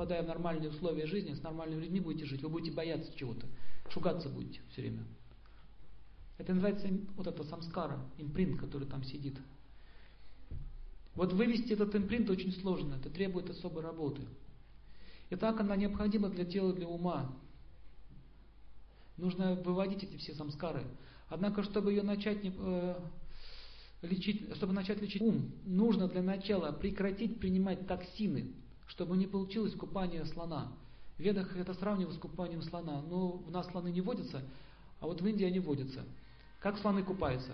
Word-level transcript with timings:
попадая 0.00 0.22
в 0.22 0.28
нормальные 0.28 0.70
условия 0.70 1.04
жизни, 1.04 1.34
с 1.34 1.42
нормальными 1.42 1.82
людьми 1.82 2.00
будете 2.00 2.24
жить, 2.24 2.42
вы 2.42 2.48
будете 2.48 2.74
бояться 2.74 3.14
чего-то, 3.14 3.46
шугаться 3.90 4.30
будете 4.30 4.62
все 4.70 4.80
время. 4.80 5.04
Это 6.38 6.54
называется 6.54 6.88
вот 7.16 7.26
это 7.26 7.44
самскара, 7.44 8.00
импринт, 8.16 8.58
который 8.58 8.88
там 8.88 9.04
сидит. 9.04 9.36
Вот 11.14 11.34
вывести 11.34 11.74
этот 11.74 11.94
импринт 11.94 12.30
очень 12.30 12.50
сложно, 12.50 12.94
это 12.94 13.10
требует 13.10 13.50
особой 13.50 13.82
работы. 13.82 14.22
И 15.28 15.36
так 15.36 15.60
она 15.60 15.76
необходима 15.76 16.30
для 16.30 16.46
тела, 16.46 16.72
для 16.72 16.88
ума. 16.88 17.36
Нужно 19.18 19.54
выводить 19.56 20.02
эти 20.02 20.16
все 20.16 20.32
самскары. 20.32 20.82
Однако, 21.28 21.62
чтобы 21.62 21.92
ее 21.92 22.02
начать 22.02 22.38
э, 22.42 23.00
лечить, 24.00 24.56
чтобы 24.56 24.72
начать 24.72 25.02
лечить 25.02 25.20
ум, 25.20 25.52
нужно 25.66 26.08
для 26.08 26.22
начала 26.22 26.72
прекратить 26.72 27.38
принимать 27.38 27.86
токсины, 27.86 28.54
чтобы 28.90 29.16
не 29.16 29.26
получилось 29.26 29.74
купание 29.74 30.24
слона. 30.26 30.72
В 31.16 31.20
ведах 31.20 31.56
это 31.56 31.74
сравнивают 31.74 32.16
с 32.16 32.18
купанием 32.18 32.60
слона. 32.62 33.00
Но 33.02 33.42
у 33.46 33.50
нас 33.50 33.66
слоны 33.70 33.88
не 33.88 34.00
водятся, 34.00 34.42
а 34.98 35.06
вот 35.06 35.20
в 35.20 35.26
Индии 35.26 35.44
они 35.44 35.60
водятся. 35.60 36.04
Как 36.58 36.76
слоны 36.78 37.04
купаются? 37.04 37.52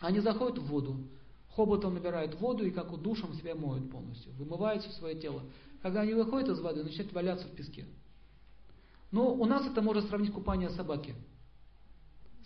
Они 0.00 0.20
заходят 0.20 0.58
в 0.58 0.66
воду, 0.66 0.96
хоботом 1.54 1.94
набирают 1.94 2.40
воду 2.40 2.64
и 2.64 2.70
как 2.70 2.92
у 2.92 2.96
душем 2.96 3.34
себя 3.34 3.54
моют 3.54 3.90
полностью, 3.90 4.32
вымывают 4.34 4.82
все 4.82 4.92
свое 4.92 5.20
тело. 5.20 5.42
Когда 5.82 6.00
они 6.00 6.14
выходят 6.14 6.48
из 6.48 6.60
воды, 6.60 6.82
начинают 6.82 7.12
валяться 7.12 7.46
в 7.46 7.52
песке. 7.52 7.84
Но 9.12 9.34
у 9.34 9.44
нас 9.44 9.66
это 9.66 9.82
можно 9.82 10.02
сравнить 10.02 10.32
купание 10.32 10.70
собаки. 10.70 11.14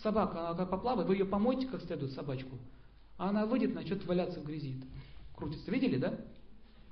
Собака, 0.03 0.49
она 0.49 0.57
как 0.57 0.71
поплавает, 0.71 1.09
вы 1.09 1.15
ее 1.15 1.25
помойте 1.25 1.67
как 1.67 1.83
следует, 1.83 2.13
собачку, 2.13 2.59
а 3.17 3.29
она 3.29 3.47
выйдет, 3.47 3.75
начнет 3.75 4.05
валяться 4.07 4.41
в 4.41 4.45
грязи. 4.45 4.83
Крутится. 5.37 5.71
Видели, 5.71 5.99
да? 5.99 6.19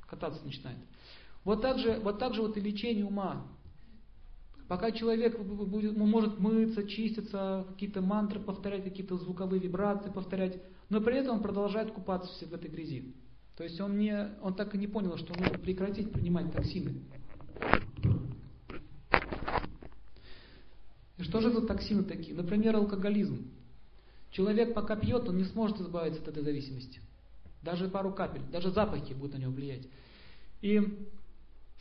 Кататься 0.08 0.44
начинает. 0.44 0.78
Вот 1.44 1.62
так 1.62 1.78
же 1.78 2.00
вот, 2.00 2.18
так 2.18 2.34
же 2.34 2.42
вот 2.42 2.56
и 2.56 2.60
лечение 2.60 3.04
ума. 3.04 3.46
Пока 4.68 4.90
человек 4.90 5.38
будет, 5.40 5.96
может 5.96 6.38
мыться, 6.38 6.87
чиститься, 6.87 7.65
какие-то 7.70 8.02
мантры 8.02 8.38
повторять, 8.38 8.84
какие-то 8.84 9.16
звуковые 9.16 9.60
вибрации 9.60 10.10
повторять, 10.10 10.60
но 10.90 11.00
при 11.00 11.16
этом 11.16 11.37
он 11.37 11.42
продолжает 11.42 11.92
купаться 11.92 12.46
в 12.46 12.52
этой 12.52 12.70
грязи. 12.70 13.15
То 13.56 13.65
есть 13.65 13.80
он, 13.80 13.98
не, 13.98 14.37
он 14.42 14.54
так 14.54 14.74
и 14.74 14.78
не 14.78 14.87
понял, 14.87 15.16
что 15.16 15.32
нужно 15.38 15.59
прекратить 15.59 16.12
принимать 16.12 16.52
токсины. 16.52 17.02
И 21.16 21.22
что 21.22 21.40
же 21.40 21.50
за 21.50 21.66
токсины 21.66 22.04
такие? 22.04 22.37
Например, 22.37 22.76
алкоголизм. 22.76 23.50
Человек 24.30 24.74
пока 24.74 24.96
пьет, 24.96 25.28
он 25.28 25.38
не 25.38 25.45
сможет 25.45 25.80
избавиться 25.80 26.20
от 26.20 26.28
этой 26.28 26.43
зависимости. 26.43 27.00
Даже 27.69 27.87
пару 27.87 28.15
капель, 28.15 28.41
даже 28.51 28.71
запахи 28.71 29.13
будут 29.13 29.35
на 29.35 29.43
него 29.43 29.52
влиять. 29.52 29.87
И 30.63 31.07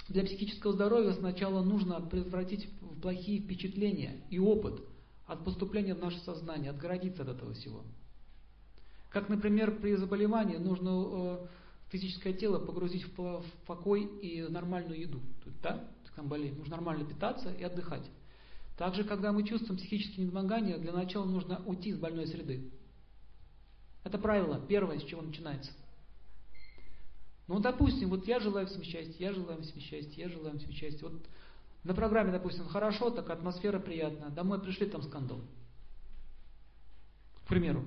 для 0.10 0.26
психического 0.26 0.74
здоровья 0.74 1.14
сначала 1.14 1.64
нужно 1.64 2.02
превратить 2.02 2.68
в 2.82 3.00
плохие 3.00 3.40
впечатления 3.40 4.18
и 4.30 4.38
опыт 4.38 4.82
от 5.28 5.46
поступления 5.46 5.96
в 5.96 6.02
наше 6.02 6.20
сознание, 6.20 6.72
отгородиться 6.72 7.22
от 7.22 7.30
этого 7.30 7.54
всего. 7.54 7.84
Как, 9.12 9.30
например, 9.30 9.80
при 9.80 9.96
заболевании 9.96 10.58
нужно 10.58 10.90
э, 10.90 11.48
физическое 11.90 12.34
тело 12.34 12.60
погрузить 12.60 13.06
в 13.16 13.46
покой 13.66 14.04
и 14.22 14.42
нормальную 14.42 15.00
еду. 15.00 15.22
Да? 15.64 15.88
Там 16.18 16.28
болеет. 16.28 16.58
Нужно 16.58 16.76
нормально 16.76 17.06
питаться 17.06 17.54
и 17.54 17.64
отдыхать. 17.64 18.12
Также, 18.76 19.06
когда 19.06 19.32
мы 19.32 19.48
чувствуем 19.48 19.78
психические 19.78 20.26
недомогания, 20.26 20.80
для 20.80 20.92
начала 20.92 21.24
нужно 21.24 21.62
уйти 21.66 21.92
из 21.92 21.98
больной 21.98 22.28
среды. 22.28 22.72
Это 24.03 24.17
правило, 24.17 24.59
первое, 24.67 25.00
с 25.00 25.03
чего 25.03 25.22
начинается. 25.22 25.72
Ну, 27.48 27.59
допустим, 27.59 28.09
вот 28.09 28.28
я 28.28 28.40
желаю 28.40 28.67
всем 28.67 28.84
счастья, 28.84 29.16
я 29.17 29.34
желаю 29.34 29.62
всем 29.62 29.80
счастья, 29.80 30.23
я 30.23 30.30
желаю 30.30 30.58
всем 30.59 30.72
счастья. 30.72 31.08
Вот 31.08 31.26
на 31.84 31.94
программе, 31.94 32.31
допустим, 32.31 32.68
хорошо, 32.68 33.09
так 33.09 33.30
атмосфера 33.30 33.80
приятная, 33.80 34.30
домой 34.30 34.62
пришли, 34.62 34.88
там 34.88 35.02
скандал. 35.03 35.42
К 37.45 37.48
примеру. 37.48 37.86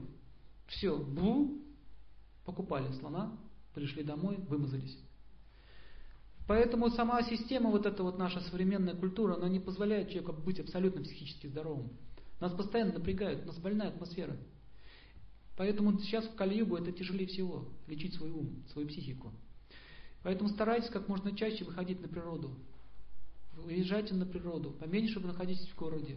Все, 0.69 0.97
бу, 0.97 1.59
покупали 2.47 2.91
слона, 2.95 3.37
пришли 3.75 4.03
домой, 4.03 4.37
вымазались. 4.49 4.97
Поэтому 6.47 6.89
сама 6.91 7.23
система, 7.23 7.71
вот 7.71 7.87
эта 7.87 8.03
вот 8.03 8.19
наша 8.19 8.41
современная 8.41 8.95
культура, 8.95 9.37
она 9.37 9.49
не 9.49 9.61
позволяет 9.61 10.09
человеку 10.09 10.33
быть 10.33 10.59
абсолютно 10.59 11.03
психически 11.03 11.47
здоровым. 11.47 11.91
Нас 12.41 12.53
постоянно 12.53 12.95
напрягают, 12.95 13.45
у 13.45 13.47
нас 13.49 13.59
больная 13.59 13.89
атмосфера. 13.89 14.37
Поэтому 15.61 15.99
сейчас 15.99 16.25
в 16.25 16.35
Кальюгу 16.37 16.79
это 16.79 16.91
тяжелее 16.91 17.27
всего, 17.27 17.67
лечить 17.87 18.15
свой 18.15 18.31
ум, 18.31 18.65
свою 18.73 18.89
психику. 18.89 19.31
Поэтому 20.23 20.49
старайтесь 20.49 20.89
как 20.89 21.07
можно 21.07 21.37
чаще 21.37 21.67
выходить 21.67 22.01
на 22.01 22.09
природу. 22.09 22.51
Выезжайте 23.53 24.15
на 24.15 24.25
природу, 24.25 24.71
поменьше 24.71 25.21
вы 25.21 25.27
находитесь 25.27 25.69
в 25.69 25.77
городе. 25.77 26.17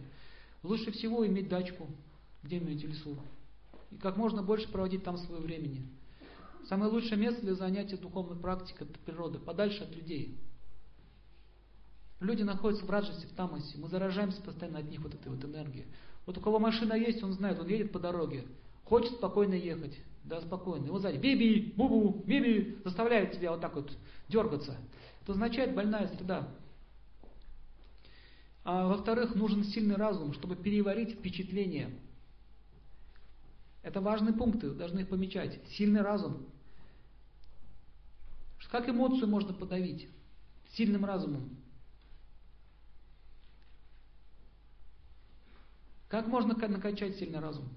Лучше 0.62 0.92
всего 0.92 1.26
иметь 1.26 1.50
дачку 1.50 1.90
где-нибудь 2.42 2.84
в 2.84 2.88
лесу. 2.88 3.18
И 3.90 3.96
как 3.96 4.16
можно 4.16 4.42
больше 4.42 4.66
проводить 4.72 5.04
там 5.04 5.18
свое 5.18 5.42
времени. 5.42 5.86
Самое 6.66 6.90
лучшее 6.90 7.18
место 7.18 7.42
для 7.42 7.54
занятия 7.54 7.98
духовной 7.98 8.40
практикой– 8.40 8.86
это 8.88 8.98
природа, 9.00 9.38
подальше 9.38 9.84
от 9.84 9.94
людей. 9.94 10.38
Люди 12.18 12.42
находятся 12.44 12.86
в 12.86 12.90
раджасе, 12.90 13.26
в 13.26 13.32
тамасе. 13.32 13.76
Мы 13.76 13.90
заражаемся 13.90 14.40
постоянно 14.40 14.78
от 14.78 14.88
них 14.88 15.02
вот 15.02 15.14
этой 15.14 15.30
вот 15.30 15.44
энергией. 15.44 15.84
Вот 16.24 16.38
у 16.38 16.40
кого 16.40 16.58
машина 16.58 16.94
есть, 16.94 17.22
он 17.22 17.34
знает, 17.34 17.60
он 17.60 17.68
едет 17.68 17.92
по 17.92 17.98
дороге. 17.98 18.46
Хочет 18.84 19.12
спокойно 19.12 19.54
ехать. 19.54 19.98
Да, 20.24 20.40
спокойно. 20.40 20.86
Его 20.86 20.98
сзади 20.98 21.18
биби, 21.18 21.72
бубу, 21.76 22.22
биби, 22.26 22.78
заставляет 22.84 23.32
тебя 23.32 23.50
вот 23.52 23.60
так 23.60 23.74
вот 23.74 23.90
дергаться. 24.28 24.76
Это 25.22 25.32
означает 25.32 25.74
больная 25.74 26.08
среда. 26.08 26.48
А 28.64 28.88
во-вторых, 28.88 29.34
нужен 29.34 29.64
сильный 29.64 29.96
разум, 29.96 30.32
чтобы 30.32 30.56
переварить 30.56 31.18
впечатление. 31.18 31.90
Это 33.82 34.00
важные 34.00 34.32
пункты, 34.32 34.70
должны 34.70 35.00
их 35.00 35.08
помечать. 35.08 35.60
Сильный 35.72 36.00
разум. 36.00 36.46
Как 38.70 38.88
эмоцию 38.88 39.28
можно 39.28 39.52
подавить? 39.52 40.08
Сильным 40.72 41.04
разумом. 41.04 41.56
Как 46.08 46.26
можно 46.26 46.56
накачать 46.56 47.16
сильный 47.18 47.38
разум? 47.38 47.68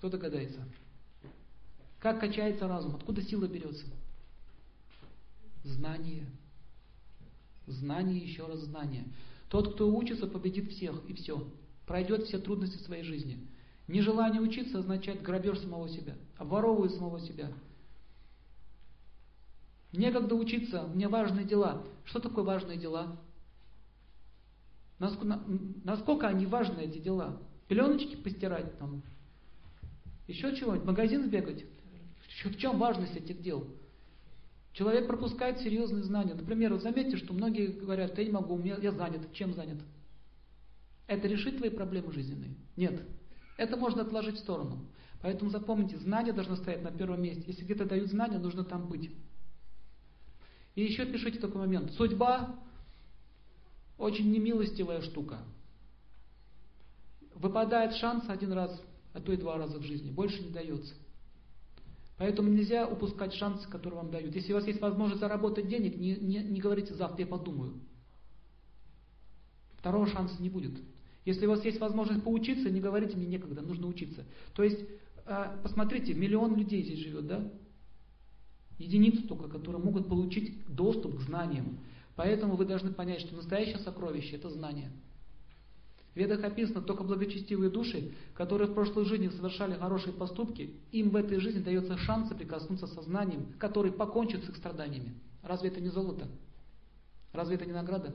Кто 0.00 0.08
догадается? 0.08 0.66
Как 1.98 2.20
качается 2.20 2.66
разум? 2.66 2.96
Откуда 2.96 3.20
сила 3.20 3.46
берется? 3.46 3.84
Знание. 5.62 6.24
Знание, 7.66 8.18
еще 8.18 8.46
раз 8.46 8.60
знание. 8.60 9.04
Тот, 9.50 9.74
кто 9.74 9.94
учится, 9.94 10.26
победит 10.26 10.70
всех, 10.70 11.04
и 11.06 11.12
все. 11.12 11.46
Пройдет 11.86 12.24
все 12.24 12.38
трудности 12.38 12.82
своей 12.82 13.02
жизни. 13.02 13.46
Нежелание 13.88 14.40
учиться 14.40 14.78
означает 14.78 15.20
грабеж 15.20 15.58
самого 15.58 15.86
себя, 15.90 16.16
обворовывает 16.38 16.92
самого 16.92 17.20
себя. 17.20 17.52
Некогда 19.92 20.34
учиться, 20.34 20.84
мне 20.84 21.08
важные 21.08 21.44
дела. 21.44 21.84
Что 22.06 22.20
такое 22.20 22.42
важные 22.42 22.78
дела? 22.78 23.20
Насколько, 24.98 25.42
насколько 25.84 26.26
они 26.26 26.46
важны, 26.46 26.80
эти 26.80 27.00
дела? 27.00 27.38
Пеленочки 27.68 28.16
постирать, 28.16 28.78
там, 28.78 29.02
еще 30.30 30.56
чего-нибудь, 30.56 30.86
магазин 30.86 31.24
сбегать? 31.24 31.64
В 32.44 32.56
чем 32.56 32.78
важность 32.78 33.16
этих 33.16 33.42
дел? 33.42 33.66
Человек 34.72 35.08
пропускает 35.08 35.58
серьезные 35.58 36.04
знания. 36.04 36.34
Например, 36.34 36.72
вот 36.72 36.82
заметьте, 36.82 37.16
что 37.16 37.34
многие 37.34 37.66
говорят, 37.66 38.16
я 38.16 38.24
не 38.24 38.30
могу, 38.30 38.58
я 38.62 38.92
занят. 38.92 39.32
Чем 39.32 39.52
занят? 39.54 39.78
Это 41.06 41.26
решит 41.26 41.58
твои 41.58 41.70
проблемы 41.70 42.12
жизненные? 42.12 42.54
Нет. 42.76 43.02
Это 43.56 43.76
можно 43.76 44.02
отложить 44.02 44.36
в 44.36 44.40
сторону. 44.40 44.86
Поэтому 45.20 45.50
запомните, 45.50 45.98
знания 45.98 46.32
должны 46.32 46.56
стоять 46.56 46.82
на 46.82 46.92
первом 46.92 47.22
месте. 47.22 47.44
Если 47.46 47.64
где-то 47.64 47.84
дают 47.84 48.08
знания, 48.08 48.38
нужно 48.38 48.64
там 48.64 48.88
быть. 48.88 49.10
И 50.76 50.82
еще 50.82 51.04
пишите 51.04 51.40
такой 51.40 51.62
момент. 51.62 51.92
Судьба 51.92 52.56
очень 53.98 54.30
немилостивая 54.30 55.02
штука. 55.02 55.40
Выпадает 57.34 57.94
шанс 57.96 58.24
один 58.28 58.52
раз, 58.52 58.80
а 59.12 59.20
то 59.20 59.32
и 59.32 59.36
два 59.36 59.56
раза 59.56 59.78
в 59.78 59.82
жизни. 59.82 60.10
Больше 60.10 60.42
не 60.42 60.50
дается. 60.50 60.94
Поэтому 62.16 62.50
нельзя 62.50 62.86
упускать 62.86 63.32
шансы, 63.32 63.68
которые 63.68 64.00
вам 64.00 64.10
дают. 64.10 64.34
Если 64.34 64.52
у 64.52 64.56
вас 64.56 64.66
есть 64.66 64.80
возможность 64.80 65.20
заработать 65.20 65.68
денег, 65.68 65.96
не, 65.96 66.16
не, 66.16 66.38
не 66.38 66.60
говорите 66.60 66.94
завтра 66.94 67.20
я 67.20 67.26
подумаю. 67.26 67.80
Второго 69.78 70.06
шанса 70.06 70.40
не 70.42 70.50
будет. 70.50 70.78
Если 71.24 71.46
у 71.46 71.50
вас 71.50 71.64
есть 71.64 71.80
возможность 71.80 72.22
поучиться, 72.22 72.68
не 72.68 72.80
говорите 72.80 73.16
мне 73.16 73.26
некогда, 73.26 73.62
нужно 73.62 73.86
учиться. 73.86 74.26
То 74.54 74.62
есть, 74.62 74.80
а, 75.24 75.58
посмотрите, 75.62 76.12
миллион 76.12 76.56
людей 76.56 76.82
здесь 76.82 76.98
живет, 76.98 77.26
да? 77.26 77.50
Единицы 78.78 79.22
только, 79.22 79.48
которые 79.48 79.82
могут 79.82 80.08
получить 80.08 80.54
доступ 80.66 81.16
к 81.16 81.20
знаниям. 81.22 81.78
Поэтому 82.16 82.56
вы 82.56 82.66
должны 82.66 82.92
понять, 82.92 83.20
что 83.20 83.34
настоящее 83.34 83.78
сокровище– 83.78 84.36
это 84.36 84.50
знание. 84.50 84.90
В 86.14 86.16
ведах 86.16 86.42
описано 86.42 86.82
только 86.82 87.04
благочестивые 87.04 87.70
души, 87.70 88.12
которые 88.34 88.68
в 88.68 88.74
прошлой 88.74 89.04
жизни 89.04 89.28
совершали 89.28 89.74
хорошие 89.74 90.12
поступки, 90.12 90.74
им 90.90 91.10
в 91.10 91.16
этой 91.16 91.38
жизни 91.38 91.60
дается 91.60 91.96
шанс 91.96 92.28
соприкоснуться 92.28 92.88
со 92.88 93.02
знанием, 93.02 93.52
который 93.58 93.92
покончит 93.92 94.44
с 94.44 94.48
их 94.48 94.56
страданиями. 94.56 95.14
Разве 95.42 95.68
это 95.68 95.80
не 95.80 95.88
золото? 95.88 96.26
Разве 97.32 97.54
это 97.56 97.64
не 97.64 97.72
награда? 97.72 98.14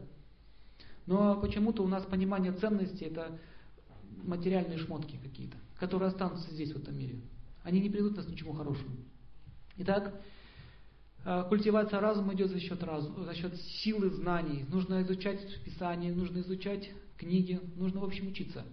Но 1.05 1.39
почему-то 1.39 1.83
у 1.83 1.87
нас 1.87 2.03
понимание 2.05 2.51
ценности 2.51 3.05
это 3.05 3.39
материальные 4.23 4.79
шмотки 4.79 5.17
какие-то, 5.23 5.57
которые 5.79 6.09
останутся 6.09 6.51
здесь, 6.51 6.73
в 6.73 6.77
этом 6.77 6.97
мире. 6.97 7.21
Они 7.63 7.79
не 7.79 7.89
придут 7.89 8.17
нас 8.17 8.25
к 8.25 8.29
ничему 8.29 8.53
хорошему. 8.53 8.97
Итак, 9.77 10.21
э, 11.23 11.45
культивация 11.47 11.99
разума 11.99 12.33
идет 12.33 12.49
за 12.49 12.59
счет, 12.59 12.83
разума, 12.83 13.23
за 13.23 13.35
счет 13.35 13.55
силы 13.55 14.09
знаний. 14.09 14.65
Нужно 14.69 15.01
изучать 15.03 15.63
Писание, 15.63 16.13
нужно 16.13 16.39
изучать 16.39 16.89
книги, 17.17 17.59
нужно, 17.75 18.01
в 18.01 18.05
общем, 18.05 18.27
учиться. 18.27 18.65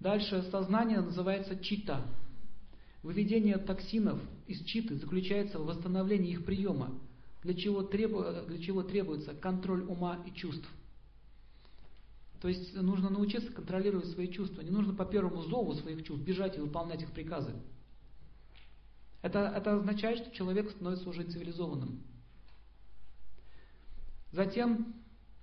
Дальше 0.00 0.42
сознание 0.50 1.00
называется 1.00 1.56
чита. 1.58 2.04
Выведение 3.02 3.58
токсинов 3.58 4.20
из 4.46 4.62
читы 4.64 4.96
заключается 4.96 5.58
в 5.58 5.66
восстановлении 5.66 6.32
их 6.32 6.44
приема, 6.44 6.92
для 7.42 7.54
чего, 7.54 7.82
требу, 7.82 8.24
для 8.46 8.58
чего 8.58 8.82
требуется 8.82 9.34
контроль 9.34 9.82
ума 9.82 10.22
и 10.26 10.32
чувств. 10.32 10.68
То 12.40 12.48
есть 12.48 12.74
нужно 12.74 13.08
научиться 13.08 13.52
контролировать 13.52 14.08
свои 14.08 14.28
чувства. 14.28 14.62
Не 14.62 14.70
нужно 14.70 14.92
по 14.94 15.04
первому 15.04 15.42
зову 15.42 15.74
своих 15.74 16.04
чувств 16.04 16.24
бежать 16.24 16.56
и 16.56 16.60
выполнять 16.60 17.02
их 17.02 17.12
приказы. 17.12 17.52
Это, 19.22 19.52
это 19.56 19.76
означает, 19.76 20.18
что 20.18 20.34
человек 20.34 20.70
становится 20.72 21.08
уже 21.08 21.22
цивилизованным. 21.22 22.02
Затем 24.32 24.92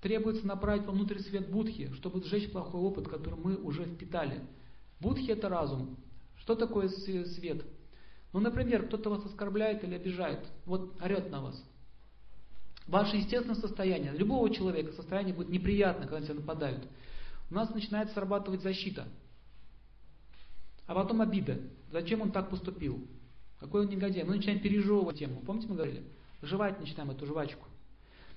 требуется 0.01 0.46
направить 0.48 0.86
внутрь 0.86 1.19
свет 1.19 1.50
Будхи, 1.50 1.92
чтобы 1.94 2.24
сжечь 2.24 2.51
плохой 2.51 2.81
опыт, 2.81 3.07
который 3.07 3.40
мы 3.40 3.56
уже 3.57 3.86
впитали. 3.86 4.42
Будхи 5.00 5.31
это 5.31 5.50
разум. 5.50 5.98
Что 6.38 6.56
такое 6.56 6.90
свет? 6.90 7.66
Ну, 8.31 8.40
например, 8.40 8.88
кто-то 8.88 9.10
вас 9.10 9.25
оскорбляет 9.25 9.84
или 9.84 9.96
обижает, 9.96 10.46
вот 10.66 11.01
орет 11.01 11.31
на 11.31 11.42
вас. 11.42 11.63
Ваше 12.88 13.18
естественное 13.18 13.56
состояние, 13.56 14.13
любого 14.13 14.50
человека 14.54 14.94
состояние 14.94 15.36
будет 15.36 15.50
неприятно, 15.50 16.06
когда 16.06 16.19
на 16.19 16.25
тебя 16.25 16.36
нападают. 16.36 16.88
У 17.50 17.54
нас 17.54 17.69
начинает 17.74 18.12
срабатывать 18.12 18.62
защита. 18.62 19.07
А 20.86 20.96
потом 20.96 21.22
обида. 21.22 21.60
Зачем 21.92 22.22
он 22.22 22.31
так 22.31 22.50
поступил? 22.50 23.07
Какой 23.60 23.81
он 23.81 23.90
негодяй. 23.90 24.24
Мы 24.24 24.38
начинаем 24.38 24.60
пережевывать 24.60 25.19
тему. 25.19 25.42
Помните, 25.46 25.68
мы 25.68 25.75
говорили? 25.75 26.04
Жевать 26.42 26.80
начинаем 26.80 27.12
эту 27.12 27.25
жвачку. 27.25 27.69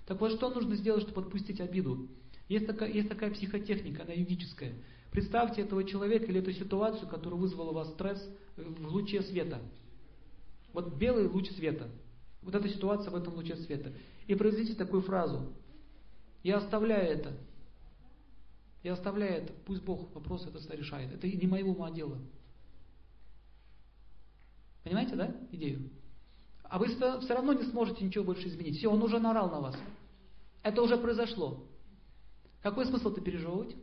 Так 0.06 0.20
вот, 0.20 0.32
что 0.32 0.50
нужно 0.50 0.76
сделать, 0.76 1.02
чтобы 1.04 1.22
отпустить 1.22 1.60
обиду? 1.60 2.08
Есть 2.48 2.66
такая, 2.66 2.90
есть 2.90 3.08
такая 3.08 3.30
психотехника, 3.30 4.02
она 4.02 4.12
юридическая. 4.12 4.74
Представьте 5.10 5.62
этого 5.62 5.84
человека 5.84 6.26
или 6.26 6.40
эту 6.40 6.52
ситуацию, 6.52 7.08
которая 7.08 7.38
вызвала 7.38 7.70
у 7.70 7.74
вас 7.74 7.90
стресс 7.90 8.22
в 8.56 8.86
луче 8.88 9.22
света. 9.22 9.60
Вот 10.72 10.94
белый 10.96 11.28
луч 11.28 11.50
света. 11.50 11.88
Вот 12.42 12.54
эта 12.54 12.68
ситуация 12.68 13.10
в 13.10 13.16
этом 13.16 13.34
луче 13.34 13.56
света. 13.56 13.92
И 14.26 14.34
произведите 14.34 14.74
такую 14.74 15.02
фразу. 15.02 15.52
Я 16.42 16.56
оставляю 16.58 17.08
это. 17.08 17.36
Я 18.82 18.94
оставляю 18.94 19.44
это. 19.44 19.52
Пусть 19.64 19.82
Бог 19.82 20.12
вопрос 20.14 20.46
это 20.46 20.76
решает. 20.76 21.12
Это 21.12 21.28
не 21.28 21.46
моего 21.46 21.72
ума 21.72 21.90
дело. 21.90 22.18
Понимаете, 24.82 25.14
да, 25.14 25.36
идею? 25.52 25.90
А 26.72 26.78
вы 26.78 26.86
все 26.86 27.34
равно 27.34 27.52
не 27.52 27.64
сможете 27.64 28.02
ничего 28.02 28.24
больше 28.24 28.48
изменить. 28.48 28.78
Все, 28.78 28.88
он 28.88 29.02
уже 29.02 29.18
нарал 29.18 29.50
на 29.50 29.60
вас. 29.60 29.76
Это 30.62 30.80
уже 30.80 30.96
произошло. 30.96 31.66
Какой 32.62 32.86
смысл 32.86 33.10
это 33.10 33.20
пережевывать? 33.20 33.76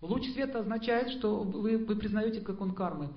Луч 0.00 0.24
света 0.34 0.60
означает, 0.60 1.10
что 1.18 1.40
вы, 1.42 1.78
вы 1.78 1.96
признаете, 1.96 2.42
как 2.42 2.60
он 2.60 2.76
кармы. 2.76 3.12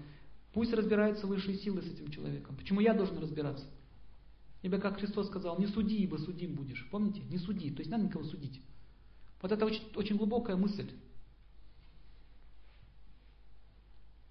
Пусть 0.54 0.74
разбираются 0.74 1.28
высшие 1.28 1.60
силы 1.60 1.84
с 1.84 1.86
этим 1.86 2.10
человеком. 2.10 2.56
Почему 2.56 2.80
я 2.80 2.96
должен 2.96 3.20
разбираться? 3.20 3.68
Ибо, 4.64 4.80
как 4.80 4.98
Христос 4.98 5.28
сказал, 5.28 5.60
не 5.60 5.68
суди, 5.68 5.98
ибо 5.98 6.16
судим 6.18 6.56
будешь. 6.56 6.90
Помните? 6.90 7.22
Не 7.30 7.38
суди. 7.38 7.70
То 7.70 7.82
есть 7.82 7.92
надо 7.92 8.06
никого 8.06 8.24
судить. 8.24 8.60
Вот 9.40 9.52
это 9.52 9.64
очень, 9.68 9.84
очень 9.94 10.18
глубокая 10.18 10.56
мысль. 10.56 10.90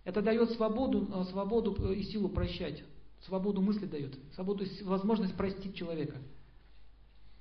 Это 0.03 0.21
дает 0.21 0.51
свободу, 0.51 1.09
э, 1.15 1.25
свободу 1.31 1.77
э, 1.79 1.95
и 1.95 2.03
силу 2.03 2.29
прощать. 2.29 2.83
Свободу 3.23 3.61
мысли 3.61 3.87
дает. 3.87 4.17
Свободу, 4.35 4.65
возможность 4.85 5.35
простить 5.35 5.75
человека. 5.75 6.17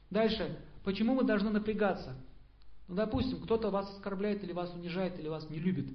Дальше. 0.10 0.60
Почему 0.84 1.16
мы 1.16 1.24
должны 1.24 1.50
напрягаться? 1.50 2.16
Ну, 2.88 2.96
допустим, 2.96 3.42
кто-то 3.42 3.70
вас 3.70 3.90
оскорбляет, 3.96 4.44
или 4.44 4.54
вас 4.54 4.74
унижает, 4.74 5.20
или 5.20 5.28
вас 5.28 5.50
не 5.50 5.60
любит. 5.60 5.88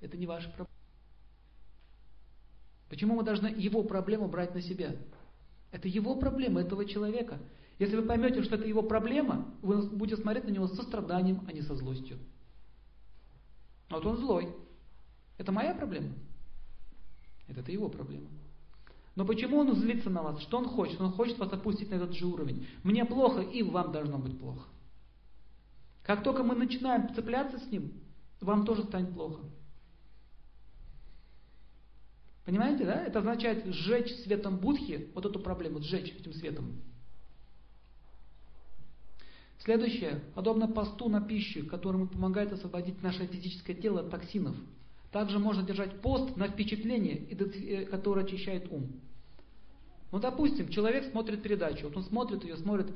Это 0.00 0.16
не 0.16 0.26
ваша 0.26 0.48
проблема. 0.48 0.68
Почему 2.88 3.14
мы 3.14 3.22
должны 3.22 3.48
его 3.48 3.84
проблему 3.84 4.28
брать 4.28 4.54
на 4.54 4.62
себя? 4.62 4.96
Это 5.70 5.86
его 5.86 6.16
проблема, 6.16 6.60
этого 6.60 6.84
человека. 6.84 7.38
Если 7.78 7.96
вы 7.96 8.02
поймете, 8.02 8.42
что 8.42 8.56
это 8.56 8.66
его 8.66 8.82
проблема, 8.82 9.54
вы 9.62 9.88
будете 9.88 10.20
смотреть 10.20 10.44
на 10.44 10.50
него 10.50 10.66
со 10.66 10.82
страданием, 10.82 11.44
а 11.46 11.52
не 11.52 11.62
со 11.62 11.74
злостью. 11.76 12.18
Вот 13.88 14.04
он 14.04 14.16
злой. 14.18 14.54
Это 15.38 15.52
моя 15.52 15.74
проблема? 15.74 16.12
Это, 17.48 17.72
его 17.72 17.88
проблема. 17.88 18.28
Но 19.20 19.26
почему 19.26 19.58
он 19.58 19.76
злится 19.76 20.08
на 20.08 20.22
вас? 20.22 20.40
Что 20.40 20.56
он 20.56 20.64
хочет? 20.66 20.98
Он 20.98 21.12
хочет 21.12 21.38
вас 21.38 21.52
опустить 21.52 21.90
на 21.90 21.96
этот 21.96 22.14
же 22.14 22.24
уровень. 22.24 22.66
Мне 22.82 23.04
плохо, 23.04 23.42
и 23.42 23.62
вам 23.62 23.92
должно 23.92 24.16
быть 24.16 24.38
плохо. 24.38 24.66
Как 26.02 26.22
только 26.22 26.42
мы 26.42 26.54
начинаем 26.54 27.14
цепляться 27.14 27.58
с 27.58 27.70
ним, 27.70 27.92
вам 28.40 28.64
тоже 28.64 28.82
станет 28.84 29.12
плохо. 29.12 29.42
Понимаете, 32.46 32.86
да? 32.86 33.04
Это 33.04 33.18
означает 33.18 33.66
сжечь 33.66 34.10
светом 34.22 34.56
Будхи 34.56 35.10
вот 35.14 35.26
эту 35.26 35.38
проблему, 35.38 35.82
сжечь 35.82 36.14
этим 36.18 36.32
светом. 36.32 36.80
Следующее. 39.58 40.22
Подобно 40.34 40.66
посту 40.66 41.10
на 41.10 41.20
пищу, 41.20 41.66
которому 41.66 42.08
помогает 42.08 42.54
освободить 42.54 43.02
наше 43.02 43.26
физическое 43.26 43.74
тело 43.74 44.00
от 44.00 44.10
токсинов. 44.10 44.56
Также 45.12 45.38
можно 45.38 45.62
держать 45.62 46.00
пост 46.00 46.34
на 46.38 46.48
впечатление, 46.48 47.16
э, 47.18 47.84
которое 47.84 48.24
очищает 48.24 48.72
ум. 48.72 48.98
Ну, 50.12 50.18
допустим, 50.18 50.68
человек 50.68 51.10
смотрит 51.10 51.42
передачу, 51.42 51.84
вот 51.84 51.96
он 51.96 52.04
смотрит 52.04 52.44
ее, 52.44 52.56
смотрит 52.56 52.92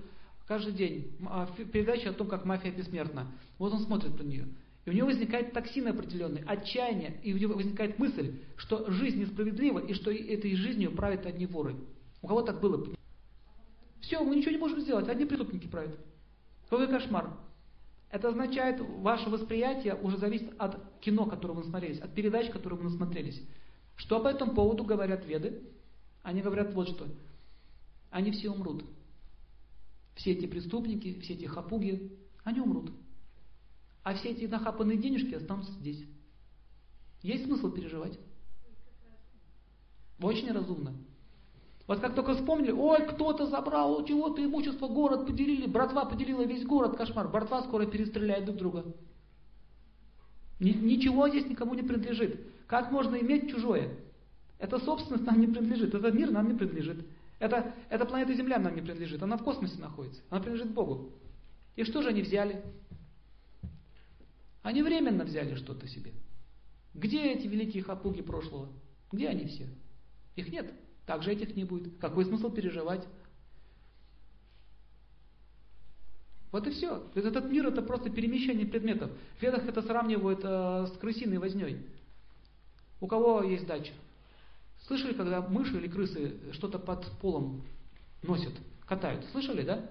каждый 0.46 0.72
день, 0.72 1.16
а, 1.26 1.46
передача 1.72 2.10
о 2.10 2.12
том, 2.12 2.28
как 2.28 2.44
мафия 2.44 2.72
бессмертна. 2.72 3.30
Вот 3.58 3.72
он 3.72 3.80
смотрит 3.80 4.16
про 4.16 4.24
нее. 4.24 4.48
И 4.84 4.90
у 4.90 4.92
него 4.92 5.06
возникает 5.06 5.52
токсин 5.52 5.88
определенный, 5.88 6.42
отчаяние, 6.46 7.18
и 7.22 7.32
у 7.32 7.38
него 7.38 7.54
возникает 7.54 7.98
мысль, 7.98 8.38
что 8.56 8.90
жизнь 8.90 9.20
несправедлива, 9.20 9.78
и 9.78 9.94
что 9.94 10.10
этой 10.10 10.54
жизнью 10.56 10.92
правят 10.92 11.24
одни 11.24 11.46
воры. 11.46 11.76
У 12.20 12.26
кого 12.26 12.42
так 12.42 12.60
было? 12.60 12.86
Все, 14.00 14.22
мы 14.22 14.36
ничего 14.36 14.52
не 14.52 14.58
можем 14.58 14.80
сделать, 14.80 15.08
одни 15.08 15.24
преступники 15.24 15.66
правят. 15.66 15.98
Какой 16.68 16.88
кошмар. 16.88 17.30
Это 18.10 18.28
означает, 18.28 18.80
ваше 18.80 19.30
восприятие 19.30 19.94
уже 19.94 20.18
зависит 20.18 20.52
от 20.58 20.78
кино, 21.00 21.24
которое 21.26 21.54
вы 21.54 21.60
насмотрелись, 21.62 22.00
от 22.00 22.14
передач, 22.14 22.50
которые 22.50 22.78
вы 22.78 22.84
насмотрелись. 22.84 23.42
Что 23.96 24.20
по 24.20 24.28
этому 24.28 24.54
поводу 24.54 24.84
говорят 24.84 25.24
веды? 25.26 25.62
Они 26.24 26.40
говорят 26.40 26.72
вот 26.74 26.88
что. 26.88 27.06
Они 28.10 28.32
все 28.32 28.50
умрут. 28.50 28.84
Все 30.16 30.32
эти 30.32 30.46
преступники, 30.46 31.20
все 31.20 31.34
эти 31.34 31.44
хапуги, 31.44 32.18
они 32.42 32.60
умрут. 32.60 32.90
А 34.02 34.14
все 34.14 34.30
эти 34.30 34.46
нахапанные 34.46 34.96
денежки 34.98 35.34
останутся 35.34 35.72
здесь. 35.72 36.02
Есть 37.22 37.44
смысл 37.44 37.70
переживать? 37.70 38.18
Очень 40.20 40.50
разумно. 40.50 40.94
Вот 41.86 42.00
как 42.00 42.14
только 42.14 42.34
вспомнили, 42.34 42.70
ой, 42.70 43.06
кто-то 43.06 43.46
забрал 43.46 44.02
чего-то 44.06 44.42
имущество, 44.42 44.88
город 44.88 45.26
поделили, 45.26 45.66
братва 45.66 46.06
поделила 46.06 46.42
весь 46.42 46.64
город, 46.64 46.96
кошмар, 46.96 47.28
братва 47.28 47.62
скоро 47.62 47.84
перестреляет 47.84 48.46
друг 48.46 48.56
друга. 48.56 48.84
Ничего 50.58 51.28
здесь 51.28 51.46
никому 51.46 51.74
не 51.74 51.82
принадлежит. 51.82 52.40
Как 52.66 52.90
можно 52.90 53.16
иметь 53.16 53.50
чужое? 53.50 53.98
Эта 54.58 54.78
собственность 54.78 55.26
нам 55.26 55.40
не 55.40 55.46
принадлежит, 55.46 55.94
этот 55.94 56.14
мир 56.14 56.30
нам 56.30 56.48
не 56.48 56.54
принадлежит. 56.54 57.04
Это, 57.38 57.74
эта 57.90 58.04
планета 58.06 58.34
Земля 58.34 58.58
нам 58.58 58.74
не 58.74 58.80
принадлежит, 58.80 59.22
она 59.22 59.36
в 59.36 59.42
космосе 59.42 59.78
находится, 59.78 60.22
она 60.30 60.40
принадлежит 60.40 60.72
Богу. 60.72 61.12
И 61.76 61.84
что 61.84 62.02
же 62.02 62.08
они 62.08 62.22
взяли? 62.22 62.62
Они 64.62 64.82
временно 64.82 65.24
взяли 65.24 65.56
что-то 65.56 65.86
себе. 65.88 66.12
Где 66.94 67.32
эти 67.32 67.46
великие 67.46 67.82
хапуги 67.82 68.22
прошлого? 68.22 68.68
Где 69.12 69.28
они 69.28 69.46
все? 69.46 69.68
Их 70.36 70.48
нет. 70.48 70.72
Также 71.06 71.32
этих 71.32 71.54
не 71.54 71.64
будет. 71.64 71.98
Какой 71.98 72.24
смысл 72.24 72.50
переживать? 72.50 73.06
Вот 76.50 76.66
и 76.68 76.70
все. 76.70 77.04
Этот 77.14 77.50
мир 77.50 77.66
это 77.66 77.82
просто 77.82 78.10
перемещение 78.10 78.64
предметов. 78.64 79.10
В 79.38 79.42
ведах 79.42 79.66
это 79.66 79.82
сравнивают 79.82 80.40
э, 80.44 80.86
с 80.86 80.98
крысиной 80.98 81.38
возней. 81.38 81.84
У 83.00 83.08
кого 83.08 83.42
есть 83.42 83.66
дача? 83.66 83.92
Слышали, 84.86 85.14
когда 85.14 85.40
мыши 85.40 85.76
или 85.78 85.88
крысы 85.88 86.52
что-то 86.52 86.78
под 86.78 87.10
полом 87.20 87.64
носят, 88.22 88.52
катают? 88.86 89.24
Слышали, 89.32 89.62
да? 89.62 89.90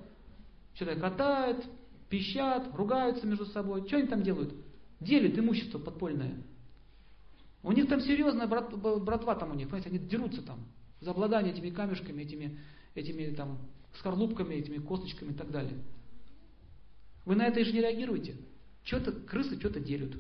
Что-то 0.75 0.95
катают, 0.95 1.65
пищат, 2.09 2.75
ругаются 2.75 3.25
между 3.25 3.45
собой. 3.47 3.87
Что 3.87 3.97
они 3.97 4.07
там 4.07 4.21
делают? 4.21 4.53
Делят 4.99 5.37
имущество 5.37 5.79
подпольное. 5.79 6.43
У 7.63 7.71
них 7.71 7.87
там 7.87 8.01
серьезная 8.01 8.45
брат, 8.45 8.77
братва 8.77 9.35
там 9.35 9.51
у 9.51 9.55
них, 9.55 9.67
понимаете, 9.67 9.89
они 9.89 9.99
дерутся 9.99 10.41
там 10.41 10.59
за 10.99 11.11
обладание 11.11 11.53
этими 11.53 11.69
камешками, 11.69 12.21
этими, 12.21 12.59
этими 12.93 13.33
там 13.33 13.57
скорлупками, 13.97 14.55
этими 14.55 14.77
косточками 14.77 15.31
и 15.31 15.35
так 15.35 15.49
далее. 15.49 15.79
Вы 17.25 17.35
на 17.35 17.47
это 17.47 17.63
же 17.63 17.71
не 17.71 17.79
реагируете. 17.79 18.35
Что-то 18.83 19.13
крысы 19.13 19.57
что-то 19.59 19.79
делят. 19.79 20.13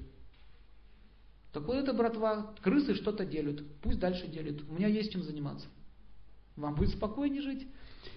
Так 1.53 1.63
вот 1.65 1.75
это, 1.75 1.93
братва, 1.93 2.55
крысы 2.61 2.95
что-то 2.95 3.25
делят. 3.25 3.63
Пусть 3.81 3.99
дальше 3.99 4.27
делят. 4.27 4.67
У 4.67 4.73
меня 4.73 4.87
есть 4.87 5.11
чем 5.11 5.21
заниматься. 5.21 5.67
Вам 6.55 6.73
будет 6.73 6.89
спокойнее 6.89 7.43
жить. 7.43 7.67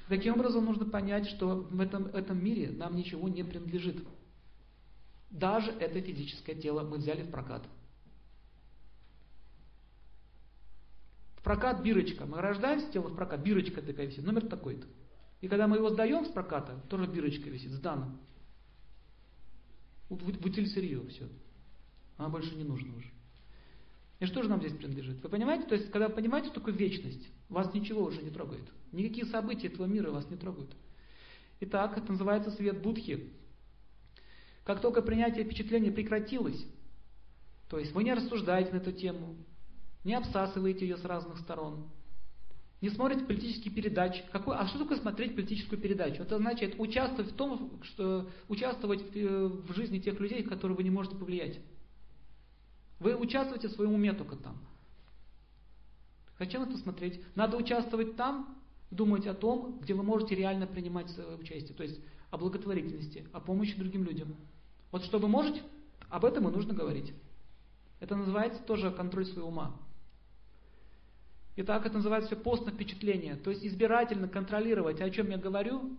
Таким 0.08 0.34
образом, 0.34 0.64
нужно 0.64 0.86
понять, 0.86 1.28
что 1.28 1.66
в 1.70 1.80
этом, 1.80 2.06
этом 2.06 2.42
мире 2.42 2.70
нам 2.70 2.96
ничего 2.96 3.28
не 3.28 3.44
принадлежит. 3.44 4.02
Даже 5.30 5.70
это 5.70 6.00
физическое 6.00 6.54
тело 6.54 6.82
мы 6.82 6.96
взяли 6.96 7.24
в 7.24 7.30
прокат. 7.30 7.62
В 11.36 11.42
прокат 11.42 11.82
бирочка. 11.82 12.24
Мы 12.24 12.40
рождаемся, 12.40 12.90
тело 12.90 13.08
в 13.08 13.16
прокат, 13.16 13.40
бирочка 13.42 13.82
такая 13.82 14.06
висит, 14.06 14.24
номер 14.24 14.46
такой-то. 14.46 14.86
И 15.42 15.48
когда 15.48 15.68
мы 15.68 15.76
его 15.76 15.90
сдаем 15.90 16.24
с 16.24 16.30
проката, 16.30 16.80
тоже 16.88 17.06
бирочка 17.06 17.50
висит, 17.50 17.72
сдано. 17.72 18.18
В, 20.08 20.14
в, 20.14 20.42
в 20.42 20.46
утиль 20.46 20.68
сырье 20.68 21.06
все. 21.08 21.28
Она 22.16 22.30
больше 22.30 22.54
не 22.56 22.64
нужна 22.64 22.94
уже. 22.96 23.15
И 24.18 24.26
что 24.26 24.42
же 24.42 24.48
нам 24.48 24.60
здесь 24.60 24.72
принадлежит? 24.72 25.22
Вы 25.22 25.28
понимаете? 25.28 25.66
То 25.66 25.74
есть, 25.74 25.90
когда 25.90 26.08
вы 26.08 26.14
понимаете, 26.14 26.48
что 26.48 26.60
такое 26.60 26.74
вечность, 26.74 27.28
вас 27.48 27.72
ничего 27.74 28.04
уже 28.04 28.22
не 28.22 28.30
трогает. 28.30 28.64
Никакие 28.92 29.26
события 29.26 29.68
этого 29.68 29.86
мира 29.86 30.10
вас 30.10 30.28
не 30.30 30.36
трогают. 30.36 30.74
Итак, 31.60 31.96
это 31.98 32.12
называется 32.12 32.50
свет 32.50 32.80
Будхи. 32.80 33.32
Как 34.64 34.80
только 34.80 35.02
принятие 35.02 35.44
впечатления 35.44 35.92
прекратилось, 35.92 36.64
то 37.68 37.78
есть 37.78 37.92
вы 37.92 38.04
не 38.04 38.14
рассуждаете 38.14 38.72
на 38.72 38.76
эту 38.76 38.92
тему, 38.92 39.36
не 40.02 40.14
обсасываете 40.14 40.86
ее 40.86 40.96
с 40.96 41.04
разных 41.04 41.38
сторон, 41.38 41.90
не 42.80 42.90
смотрите 42.90 43.24
политические 43.24 43.72
передачи. 43.72 44.22
Какой, 44.32 44.56
а 44.56 44.66
что 44.66 44.80
такое 44.80 44.98
смотреть 44.98 45.34
политическую 45.34 45.80
передачу? 45.80 46.22
Это 46.22 46.36
значит 46.36 46.74
участвовать 46.78 47.32
в 47.32 47.36
том, 47.36 47.80
что 47.82 48.28
участвовать 48.48 49.02
э, 49.14 49.46
в 49.46 49.72
жизни 49.74 49.98
тех 49.98 50.20
людей, 50.20 50.42
которые 50.42 50.76
вы 50.76 50.82
не 50.82 50.90
можете 50.90 51.16
повлиять. 51.16 51.58
Вы 52.98 53.14
участвуете 53.14 53.68
в 53.68 53.72
своем 53.72 53.94
уме 53.94 54.12
только 54.12 54.36
там. 54.36 54.58
Зачем 56.38 56.62
это 56.62 56.76
смотреть? 56.78 57.20
Надо 57.34 57.56
участвовать 57.56 58.16
там, 58.16 58.58
думать 58.90 59.26
о 59.26 59.34
том, 59.34 59.78
где 59.80 59.94
вы 59.94 60.02
можете 60.02 60.34
реально 60.34 60.66
принимать 60.66 61.10
участие. 61.38 61.74
То 61.74 61.82
есть 61.82 62.00
о 62.30 62.38
благотворительности, 62.38 63.26
о 63.32 63.40
помощи 63.40 63.76
другим 63.76 64.04
людям. 64.04 64.36
Вот 64.90 65.04
что 65.04 65.18
вы 65.18 65.28
можете, 65.28 65.62
об 66.08 66.24
этом 66.24 66.48
и 66.48 66.52
нужно 66.52 66.74
говорить. 66.74 67.12
Это 68.00 68.16
называется 68.16 68.62
тоже 68.62 68.90
контроль 68.90 69.26
своего 69.26 69.48
ума. 69.48 69.76
Итак, 71.56 71.86
это 71.86 71.96
называется 71.96 72.34
все 72.34 72.42
постное 72.42 72.72
впечатление. 72.72 73.36
То 73.36 73.50
есть 73.50 73.64
избирательно 73.64 74.28
контролировать, 74.28 75.00
о 75.00 75.10
чем 75.10 75.30
я 75.30 75.38
говорю, 75.38 75.96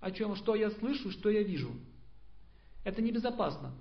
о 0.00 0.10
чем, 0.10 0.34
что 0.34 0.54
я 0.54 0.70
слышу, 0.70 1.10
что 1.10 1.28
я 1.28 1.42
вижу. 1.42 1.70
Это 2.84 3.02
небезопасно. 3.02 3.74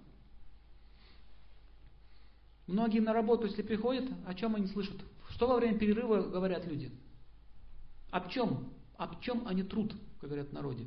Многие 2.69 2.99
на 2.99 3.13
работу, 3.13 3.47
если 3.47 3.63
приходят, 3.63 4.07
о 4.27 4.35
чем 4.35 4.55
они 4.55 4.67
слышат? 4.67 4.95
Что 5.29 5.47
во 5.47 5.55
время 5.55 5.79
перерыва 5.79 6.21
говорят 6.21 6.67
люди? 6.67 6.91
Об 8.11 8.29
чем? 8.29 8.71
Об 8.95 9.19
чем 9.21 9.47
они 9.47 9.63
труд, 9.63 9.95
говорят 10.21 10.49
в 10.49 10.53
народе. 10.53 10.85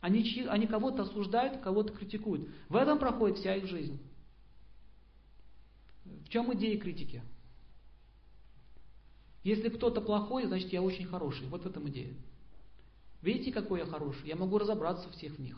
Они, 0.00 0.22
они 0.48 0.68
кого-то 0.68 1.02
осуждают, 1.02 1.60
кого-то 1.60 1.92
критикуют. 1.92 2.48
В 2.68 2.76
этом 2.76 3.00
проходит 3.00 3.38
вся 3.38 3.56
их 3.56 3.66
жизнь. 3.66 3.98
В 6.04 6.28
чем 6.28 6.54
идея 6.54 6.78
критики? 6.78 7.20
Если 9.42 9.70
кто-то 9.70 10.00
плохой, 10.00 10.46
значит 10.46 10.72
я 10.72 10.82
очень 10.82 11.06
хороший. 11.06 11.48
Вот 11.48 11.64
в 11.64 11.66
этом 11.66 11.88
идея. 11.88 12.14
Видите, 13.22 13.50
какой 13.50 13.80
я 13.80 13.86
хороший? 13.86 14.28
Я 14.28 14.36
могу 14.36 14.58
разобраться 14.58 15.10
всех 15.10 15.34
в 15.34 15.40
них. 15.40 15.56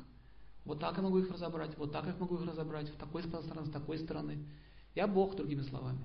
Вот 0.65 0.81
так 0.81 0.97
я 0.97 1.03
могу 1.03 1.19
их 1.19 1.31
разобрать, 1.31 1.77
вот 1.77 1.93
так 1.93 2.07
я 2.07 2.15
могу 2.19 2.37
их 2.37 2.47
разобрать, 2.47 2.89
в 2.89 2.97
такой 2.97 3.23
стороны, 3.23 3.67
с 3.67 3.71
такой 3.71 3.99
стороны. 3.99 4.39
Я 4.95 5.07
Бог, 5.07 5.37
другими 5.37 5.63
словами. 5.63 6.01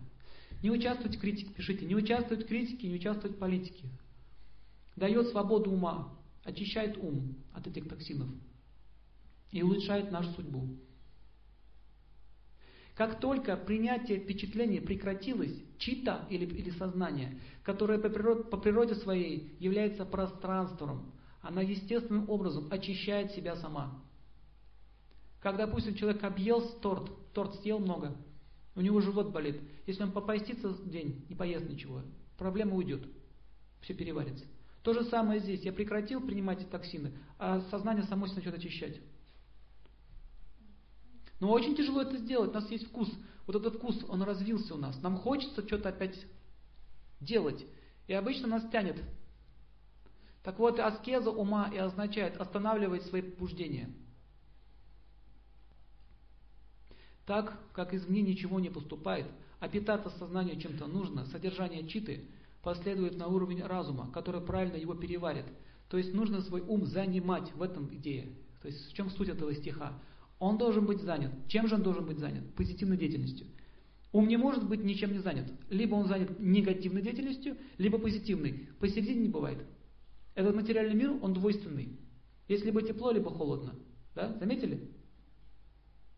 Не 0.62 0.72
участвовать 0.72 1.18
в 1.18 1.20
критике, 1.20 1.54
пишите, 1.54 1.86
не 1.86 1.96
участвовать 1.96 2.46
в 2.46 2.48
критике, 2.48 2.88
не 2.88 2.96
участвовать 2.96 3.36
в 3.36 3.40
политике. 3.40 3.88
Дает 4.96 5.28
свободу 5.28 5.72
ума, 5.72 6.18
очищает 6.44 6.98
ум 6.98 7.36
от 7.54 7.68
этих 7.68 7.90
токсинов 7.90 8.30
и 9.52 9.62
улучшает 9.62 10.12
нашу 10.12 10.32
судьбу. 10.32 10.70
Как 12.96 13.20
только 13.20 13.58
принятие 13.58 14.20
впечатлений 14.20 14.80
прекратилось, 14.80 15.54
чита 15.78 16.26
или, 16.30 16.46
или 16.46 16.70
сознание, 16.72 17.42
которое 17.64 18.00
по 18.00 18.10
природе, 18.10 18.44
по 18.44 18.58
природе 18.58 18.96
своей 18.96 19.56
является 19.60 20.06
пространством, 20.06 21.12
она 21.42 21.62
естественным 21.62 22.30
образом 22.30 22.68
очищает 22.72 23.32
себя 23.32 23.58
сама. 23.58 24.02
Как, 25.42 25.58
допустим, 25.58 25.96
человек 25.96 26.24
объел 26.24 26.62
торт, 26.80 27.12
торт 27.34 27.56
съел 27.62 27.80
много, 27.80 28.16
у 28.76 28.82
него 28.82 29.02
живот 29.02 29.32
болит. 29.32 29.62
Если 29.88 30.04
он 30.04 30.12
попастится 30.12 30.76
день, 30.86 31.26
не 31.30 31.36
поест 31.36 31.68
ничего, 31.70 32.02
проблема 32.38 32.76
уйдет. 32.76 33.08
Все 33.82 33.94
переварится. 33.94 34.46
То 34.84 34.94
же 34.94 35.04
самое 35.06 35.40
здесь. 35.40 35.62
Я 35.62 35.74
прекратил 35.74 36.22
принимать 36.22 36.70
токсины, 36.70 37.14
а 37.40 37.62
сознание 37.72 38.04
само 38.04 38.28
себя 38.28 38.38
начнет 38.38 38.56
очищать. 38.56 39.02
Но 41.40 41.52
очень 41.52 41.76
тяжело 41.76 42.02
это 42.02 42.18
сделать. 42.18 42.52
У 42.52 42.54
нас 42.54 42.70
есть 42.70 42.88
вкус. 42.88 43.10
Вот 43.48 43.56
этот 43.56 43.76
вкус, 43.76 44.04
он 44.08 44.24
развился 44.24 44.76
у 44.76 44.78
нас. 44.78 45.02
Нам 45.02 45.18
хочется 45.18 45.66
что-то 45.66 45.90
опять 45.90 46.18
делать. 47.20 47.66
И 48.08 48.14
обычно 48.14 48.48
нас 48.48 48.70
тянет. 48.72 49.02
Так 50.44 50.60
вот, 50.60 50.80
аскеза 50.80 51.32
ума 51.32 51.72
и 51.74 51.78
означает 51.78 52.38
останавливать 52.38 53.04
свои 53.04 53.22
побуждения. 53.22 53.90
Так 57.26 57.58
как 57.74 57.94
извне 57.94 58.22
ничего 58.22 58.60
не 58.60 58.70
поступает, 58.70 59.26
а 59.60 59.68
питаться 59.68 60.10
сознанию 60.10 60.60
чем-то 60.60 60.86
нужно, 60.88 61.26
содержание 61.26 61.88
читы 61.88 62.26
последует 62.62 63.18
на 63.18 63.28
уровень 63.28 63.64
разума, 63.64 64.12
который 64.12 64.42
правильно 64.42 64.76
его 64.76 64.94
переварит. 64.94 65.46
То 65.90 65.98
есть 65.98 66.14
нужно 66.14 66.42
свой 66.42 66.62
ум 66.62 66.86
занимать 66.86 67.54
в 67.54 67.62
этом 67.62 67.94
идее. 67.94 68.30
То 68.62 68.68
есть 68.68 68.92
в 68.92 68.94
чем 68.94 69.10
суть 69.10 69.30
этого 69.30 69.54
стиха? 69.54 69.94
Он 70.40 70.58
должен 70.58 70.86
быть 70.86 71.02
занят. 71.02 71.32
Чем 71.48 71.68
же 71.68 71.76
он 71.76 71.84
должен 71.84 72.06
быть 72.06 72.20
занят? 72.20 72.54
Позитивной 72.56 72.98
деятельностью. 72.98 73.48
Ум 74.12 74.28
не 74.28 74.38
может 74.38 74.68
быть 74.68 74.84
ничем 74.84 75.12
не 75.12 75.20
занят. 75.20 75.52
Либо 75.70 75.96
он 75.96 76.08
занят 76.08 76.40
негативной 76.40 77.02
деятельностью, 77.02 77.58
либо 77.78 77.98
позитивной. 77.98 78.70
Посередине 78.80 79.22
не 79.22 79.30
бывает. 79.30 79.60
Этот 80.36 80.56
материальный 80.56 80.96
мир, 80.96 81.12
он 81.22 81.34
двойственный. 81.34 82.00
Есть 82.48 82.66
либо 82.66 82.82
тепло, 82.82 83.12
либо 83.12 83.30
холодно. 83.30 83.76
Да? 84.14 84.36
Заметили? 84.40 84.95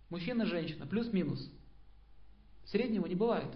Мужчина, 0.10 0.46
женщина, 0.46 0.88
плюс-минус. 0.88 1.50
Среднего 2.66 3.06
не 3.08 3.16
бывает. 3.16 3.54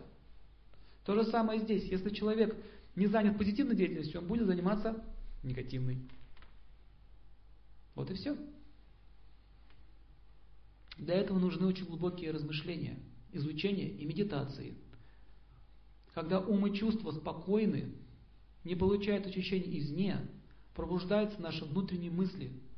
То 1.05 1.15
же 1.15 1.29
самое 1.29 1.61
здесь. 1.61 1.83
Если 1.85 2.09
человек 2.09 2.55
не 2.95 3.07
занят 3.07 3.37
позитивной 3.37 3.75
деятельностью, 3.75 4.21
он 4.21 4.27
будет 4.27 4.47
заниматься 4.47 5.03
негативной. 5.43 5.97
Вот 7.95 8.11
и 8.11 8.15
все. 8.15 8.37
Для 10.97 11.15
этого 11.15 11.39
нужны 11.39 11.65
очень 11.65 11.85
глубокие 11.85 12.31
размышления, 12.31 12.99
изучение 13.31 13.89
и 13.89 14.05
медитации. 14.05 14.75
Когда 16.13 16.39
ум 16.39 16.67
и 16.67 16.75
чувства 16.75 17.11
спокойны, 17.11 17.93
не 18.63 18.75
получают 18.75 19.25
очищения 19.25 19.79
извне, 19.79 20.17
пробуждаются 20.75 21.41
наши 21.41 21.63
внутренние 21.63 22.11
мысли– 22.11 22.51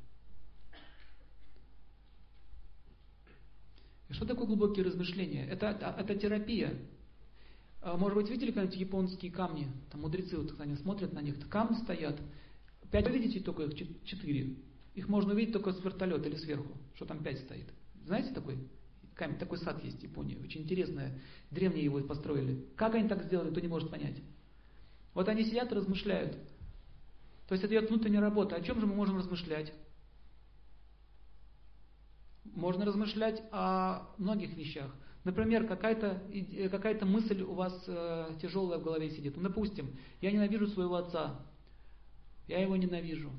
Что 4.10 4.26
такое 4.26 4.46
глубокие 4.46 4.84
размышления? 4.84 5.46
Это, 5.46 5.66
это, 5.66 5.94
это 5.98 6.14
терапия. 6.14 6.74
А, 7.80 7.96
может 7.96 8.16
быть, 8.16 8.30
видели 8.30 8.50
когда-нибудь 8.50 8.76
японские 8.76 9.32
камни? 9.32 9.68
Там 9.90 10.02
мудрецы, 10.02 10.36
вот, 10.36 10.58
они 10.60 10.76
смотрят 10.76 11.12
на 11.12 11.20
них, 11.20 11.36
камни 11.48 11.76
стоят. 11.76 12.20
Пять 12.90 13.08
вы 13.08 13.18
видите 13.18 13.40
только 13.40 13.64
их 13.64 13.74
четыре. 14.04 14.56
Их 14.94 15.08
можно 15.08 15.32
увидеть 15.32 15.52
только 15.52 15.72
с 15.72 15.82
вертолета 15.82 16.28
или 16.28 16.36
сверху, 16.36 16.72
что 16.94 17.04
там 17.04 17.22
пять 17.22 17.40
стоит. 17.40 17.66
Знаете 18.04 18.32
такой 18.32 18.58
камень? 19.14 19.38
Такой 19.38 19.58
сад 19.58 19.82
есть 19.82 20.00
в 20.00 20.02
Японии. 20.02 20.38
Очень 20.42 20.62
интересное. 20.62 21.18
Древние 21.50 21.84
его 21.84 22.00
построили. 22.00 22.64
Как 22.76 22.94
они 22.94 23.08
так 23.08 23.24
сделали, 23.24 23.50
кто 23.50 23.60
не 23.60 23.68
может 23.68 23.90
понять. 23.90 24.16
Вот 25.14 25.28
они 25.28 25.44
сидят 25.44 25.72
и 25.72 25.74
размышляют. 25.74 26.36
То 27.48 27.52
есть 27.52 27.64
это 27.64 27.74
идет 27.74 27.90
внутренняя 27.90 28.20
работа. 28.20 28.56
О 28.56 28.60
чем 28.60 28.80
же 28.80 28.86
мы 28.86 28.94
можем 28.94 29.16
размышлять? 29.16 29.72
Можно 32.44 32.84
размышлять 32.84 33.42
о 33.50 34.08
многих 34.18 34.54
вещах. 34.56 34.94
Например, 35.24 35.66
какая-то 35.66 36.22
какая 36.70 37.02
мысль 37.04 37.42
у 37.42 37.54
вас 37.54 37.82
э, 37.86 38.36
тяжелая 38.42 38.78
в 38.78 38.84
голове 38.84 39.10
сидит. 39.10 39.36
Ну, 39.36 39.42
допустим, 39.42 39.96
я 40.20 40.30
ненавижу 40.30 40.66
своего 40.66 40.96
отца. 40.96 41.40
Я 42.46 42.60
его 42.60 42.76
ненавижу. 42.76 43.30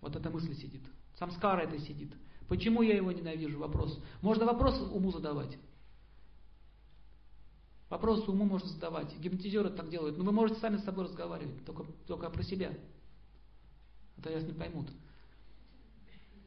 Вот 0.00 0.14
эта 0.14 0.30
мысль 0.30 0.54
сидит. 0.54 0.82
Самскара 1.18 1.62
это 1.62 1.78
сидит. 1.80 2.14
Почему 2.48 2.82
я 2.82 2.96
его 2.96 3.10
ненавижу? 3.10 3.58
Вопрос. 3.58 4.00
Можно 4.22 4.46
вопрос 4.46 4.80
уму 4.80 5.10
задавать. 5.10 5.58
Вопросы 7.88 8.30
уму 8.30 8.44
можно 8.44 8.68
задавать. 8.68 9.18
Гипнотизеры 9.18 9.70
так 9.70 9.90
делают. 9.90 10.16
Но 10.16 10.24
вы 10.24 10.30
можете 10.30 10.60
сами 10.60 10.76
с 10.76 10.84
собой 10.84 11.06
разговаривать, 11.06 11.64
только, 11.64 11.84
только 12.06 12.30
про 12.30 12.42
себя. 12.44 12.72
А 14.16 14.22
то 14.22 14.30
нас 14.30 14.44
не 14.44 14.52
поймут. 14.52 14.86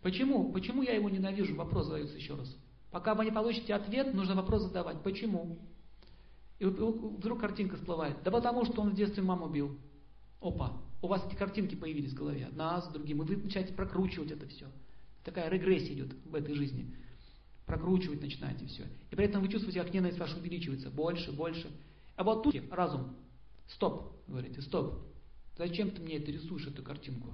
Почему? 0.04 0.52
Почему 0.52 0.84
я 0.84 0.94
его 0.94 1.10
ненавижу? 1.10 1.56
Вопрос 1.56 1.88
задается 1.88 2.18
еще 2.18 2.36
раз. 2.36 2.56
Пока 2.92 3.16
вы 3.16 3.26
не 3.26 3.32
получите 3.32 3.74
ответ, 3.74 4.14
нужно 4.14 4.36
вопрос 4.36 4.64
задавать. 4.64 5.02
Почему? 5.02 5.58
И 6.60 6.66
вдруг 6.66 7.40
картинка 7.40 7.78
всплывает. 7.78 8.18
Да 8.24 8.30
потому 8.30 8.66
что 8.66 8.82
он 8.82 8.92
в 8.92 8.96
детстве 8.96 9.24
маму 9.24 9.48
бил. 9.48 9.78
Опа, 10.42 10.82
у 11.02 11.08
вас 11.08 11.26
эти 11.26 11.36
картинки 11.36 11.76
появились 11.76 12.12
в 12.12 12.16
голове, 12.16 12.46
одна 12.46 12.82
с 12.82 12.90
другим, 12.90 13.22
и 13.22 13.26
вы 13.26 13.38
начинаете 13.38 13.74
прокручивать 13.74 14.32
это 14.32 14.46
все. 14.48 14.68
Такая 15.24 15.50
регрессия 15.50 15.94
идет 15.94 16.14
в 16.26 16.36
этой 16.36 16.54
жизни. 16.54 16.94
Прокручивать 17.66 18.22
начинаете 18.22 18.66
все. 18.66 18.84
И 19.10 19.16
при 19.16 19.26
этом 19.26 19.42
вы 19.42 19.48
чувствуете, 19.48 19.82
как 19.82 19.94
ненависть 19.94 20.20
ваша 20.20 20.38
увеличивается. 20.38 20.92
Больше, 20.92 21.32
больше. 21.32 21.72
А 22.18 22.26
вот 22.26 22.44
тут 22.44 22.56
разум. 22.72 23.16
Стоп, 23.68 24.12
говорите, 24.28 24.62
стоп. 24.62 25.02
Зачем 25.58 25.92
ты 25.92 26.02
мне 26.02 26.18
это 26.18 26.30
рисуешь, 26.30 26.68
эту 26.68 26.84
картинку? 26.84 27.34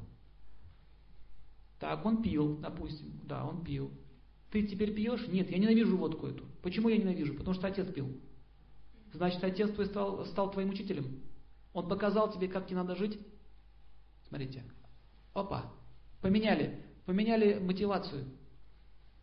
Так, 1.79 2.05
он 2.05 2.21
пил, 2.21 2.57
допустим. 2.57 3.19
Да, 3.23 3.45
он 3.45 3.63
пил. 3.63 3.91
Ты 4.51 4.63
теперь 4.63 4.93
пьешь? 4.93 5.27
Нет, 5.27 5.49
я 5.49 5.57
ненавижу 5.57 5.97
водку 5.97 6.27
эту. 6.27 6.45
Почему 6.61 6.89
я 6.89 6.97
ненавижу? 6.97 7.35
Потому 7.35 7.53
что 7.53 7.67
отец 7.67 7.91
пил. 7.91 8.09
Значит, 9.13 9.43
отец 9.43 9.71
твой 9.71 9.85
стал, 9.87 10.25
стал 10.25 10.51
твоим 10.51 10.69
учителем. 10.69 11.21
Он 11.73 11.87
показал 11.87 12.31
тебе, 12.31 12.47
как 12.47 12.65
тебе 12.65 12.77
надо 12.77 12.95
жить. 12.95 13.17
Смотрите. 14.27 14.63
Опа. 15.33 15.71
Поменяли. 16.21 16.83
Поменяли 17.05 17.59
мотивацию. 17.59 18.25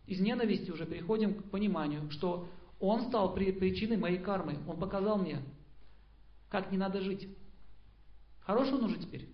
Из 0.07 0.21
ненависти 0.21 0.71
уже 0.71 0.87
переходим 0.87 1.35
к 1.35 1.51
пониманию, 1.51 2.11
что 2.11 2.49
он 2.79 3.09
стал 3.09 3.35
причиной 3.35 3.97
моей 3.97 4.19
кармы. 4.19 4.59
Он 4.69 4.79
показал 4.79 5.19
мне, 5.19 5.43
как 6.49 6.71
не 6.71 6.79
надо 6.79 7.01
жить. 7.01 7.29
Хороший 8.41 8.75
он 8.75 8.85
уже 8.85 8.99
теперь. 8.99 9.29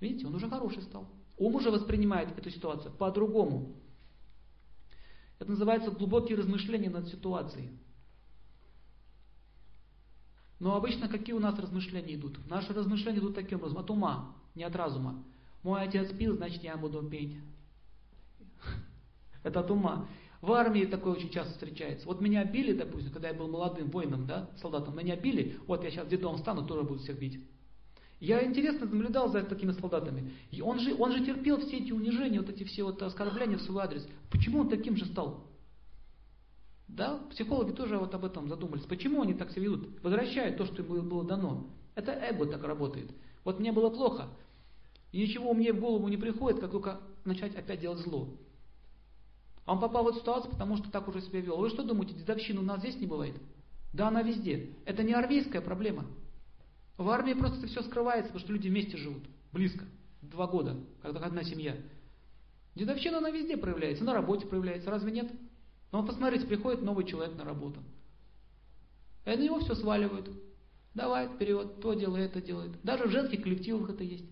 Видите, 0.00 0.26
он 0.26 0.34
уже 0.34 0.48
хороший 0.48 0.82
стал. 0.82 1.06
Ум 1.38 1.54
уже 1.54 1.70
воспринимает 1.70 2.36
эту 2.36 2.50
ситуацию 2.50 2.92
по-другому. 2.92 3.76
Это 5.38 5.50
называется 5.50 5.92
глубокие 5.92 6.36
размышления 6.36 6.90
над 6.90 7.08
ситуацией. 7.08 7.70
Но 10.58 10.74
обычно 10.74 11.08
какие 11.08 11.34
у 11.34 11.38
нас 11.38 11.56
размышления 11.58 12.16
идут? 12.16 12.44
Наши 12.48 12.74
размышления 12.74 13.20
идут 13.20 13.36
таким 13.36 13.58
образом, 13.58 13.78
от 13.78 13.90
ума, 13.90 14.34
не 14.56 14.64
от 14.64 14.74
разума. 14.74 15.22
Мой 15.62 15.82
отец 15.82 16.10
пил, 16.12 16.36
значит 16.36 16.64
я 16.64 16.76
буду 16.76 17.00
пить. 17.04 17.36
Это 19.44 19.60
от 19.60 19.70
ума. 19.70 20.08
В 20.40 20.52
армии 20.52 20.84
такое 20.84 21.14
очень 21.14 21.30
часто 21.30 21.52
встречается. 21.52 22.06
Вот 22.06 22.20
меня 22.20 22.44
били, 22.44 22.72
допустим, 22.72 23.12
когда 23.12 23.28
я 23.28 23.34
был 23.34 23.48
молодым 23.48 23.90
воином, 23.90 24.26
да, 24.26 24.50
солдатом, 24.60 24.96
меня 24.96 25.14
били, 25.14 25.58
вот 25.66 25.84
я 25.84 25.90
сейчас 25.90 26.08
дедом 26.08 26.38
стану, 26.38 26.66
тоже 26.66 26.82
буду 26.82 27.00
всех 27.00 27.18
бить. 27.18 27.40
Я 28.20 28.44
интересно 28.44 28.86
наблюдал 28.86 29.30
за 29.30 29.42
такими 29.42 29.72
солдатами. 29.72 30.32
И 30.50 30.60
он 30.60 30.80
же, 30.80 30.94
он 30.94 31.12
же 31.12 31.24
терпел 31.24 31.58
все 31.60 31.78
эти 31.78 31.92
унижения, 31.92 32.40
вот 32.40 32.50
эти 32.50 32.64
все 32.64 32.82
вот 32.82 33.00
оскорбления 33.02 33.58
в 33.58 33.62
свой 33.62 33.84
адрес. 33.84 34.06
Почему 34.30 34.60
он 34.60 34.68
таким 34.68 34.96
же 34.96 35.06
стал? 35.06 35.44
Да, 36.88 37.20
психологи 37.30 37.72
тоже 37.72 37.98
вот 37.98 38.14
об 38.14 38.24
этом 38.24 38.48
задумались. 38.48 38.84
Почему 38.84 39.22
они 39.22 39.34
так 39.34 39.50
себя 39.50 39.64
ведут? 39.64 40.02
Возвращают 40.02 40.56
то, 40.56 40.66
что 40.66 40.82
им 40.82 41.08
было 41.08 41.24
дано. 41.24 41.68
Это 41.94 42.12
эго 42.12 42.46
так 42.46 42.64
работает. 42.64 43.10
Вот 43.44 43.60
мне 43.60 43.72
было 43.72 43.90
плохо, 43.90 44.28
и 45.12 45.20
ничего 45.20 45.54
мне 45.54 45.72
в 45.72 45.80
голову 45.80 46.08
не 46.08 46.16
приходит, 46.16 46.60
как 46.60 46.70
только 46.70 47.00
начать 47.24 47.54
опять 47.54 47.80
делать 47.80 48.00
зло. 48.00 48.36
А 49.64 49.74
он 49.74 49.80
попал 49.80 50.04
в 50.04 50.08
эту 50.08 50.20
ситуацию, 50.20 50.50
потому 50.50 50.76
что 50.76 50.90
так 50.90 51.06
уже 51.08 51.20
себя 51.20 51.40
вел. 51.40 51.58
Вы 51.58 51.68
что 51.68 51.82
думаете, 51.82 52.14
дедовщина 52.14 52.60
у 52.60 52.64
нас 52.64 52.80
здесь 52.80 52.96
не 52.96 53.06
бывает? 53.06 53.36
Да, 53.92 54.08
она 54.08 54.22
везде. 54.22 54.70
Это 54.86 55.02
не 55.02 55.12
армейская 55.12 55.60
проблема. 55.60 56.06
В 56.98 57.08
армии 57.10 57.32
просто 57.32 57.66
все 57.68 57.82
скрывается, 57.82 58.32
потому 58.32 58.40
что 58.40 58.52
люди 58.52 58.68
вместе 58.68 58.96
живут, 58.96 59.22
близко, 59.52 59.84
два 60.20 60.48
года, 60.48 60.76
когда 61.00 61.20
одна 61.20 61.44
семья. 61.44 61.76
Дедовщина, 62.74 63.18
она 63.18 63.30
везде 63.30 63.56
проявляется, 63.56 64.04
на 64.04 64.12
работе 64.12 64.46
проявляется, 64.46 64.90
разве 64.90 65.12
нет? 65.12 65.30
Но 65.92 66.04
посмотрите, 66.04 66.46
приходит 66.46 66.82
новый 66.82 67.06
человек 67.06 67.36
на 67.36 67.44
работу. 67.44 67.80
И 69.24 69.30
на 69.30 69.36
него 69.36 69.60
все 69.60 69.76
сваливают. 69.76 70.28
Давай, 70.92 71.28
вперед, 71.28 71.80
то 71.80 71.94
делай, 71.94 72.22
это 72.22 72.42
делает. 72.42 72.72
Даже 72.82 73.04
в 73.04 73.10
женских 73.10 73.42
коллективах 73.44 73.90
это 73.90 74.02
есть. 74.02 74.24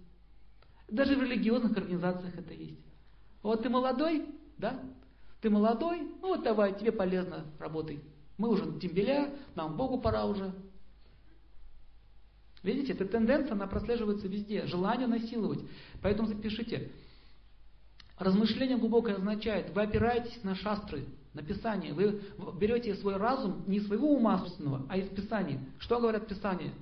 Даже 0.88 1.14
в 1.14 1.22
религиозных 1.22 1.76
организациях 1.76 2.36
это 2.36 2.52
есть. 2.52 2.80
Вот 3.42 3.62
ты 3.62 3.68
молодой, 3.68 4.26
да? 4.58 4.80
Ты 5.40 5.50
молодой, 5.50 6.00
ну 6.00 6.28
вот 6.28 6.42
давай, 6.42 6.76
тебе 6.76 6.90
полезно, 6.90 7.46
работай. 7.60 8.00
Мы 8.38 8.48
уже 8.48 8.66
дембеля, 8.72 9.32
нам 9.54 9.76
Богу 9.76 10.00
пора 10.00 10.24
уже. 10.26 10.52
Видите, 12.66 12.94
эта 12.94 13.04
тенденция, 13.04 13.52
она 13.52 13.68
прослеживается 13.68 14.26
везде. 14.26 14.66
Желание 14.66 15.06
насиловать. 15.06 15.60
Поэтому 16.02 16.26
запишите. 16.26 16.90
Размышление 18.18 18.76
глубокое 18.76 19.14
означает, 19.14 19.72
вы 19.72 19.82
опираетесь 19.82 20.42
на 20.42 20.56
шастры, 20.56 21.04
на 21.32 21.42
Писание. 21.42 21.92
Вы 21.94 22.22
берете 22.58 22.96
свой 22.96 23.18
разум 23.18 23.62
не 23.68 23.78
своего 23.78 24.12
ума 24.12 24.38
собственного, 24.40 24.84
а 24.88 24.98
из 24.98 25.06
Писания. 25.10 25.60
Что 25.78 26.00
говорят 26.00 26.26
Писания? 26.26 26.72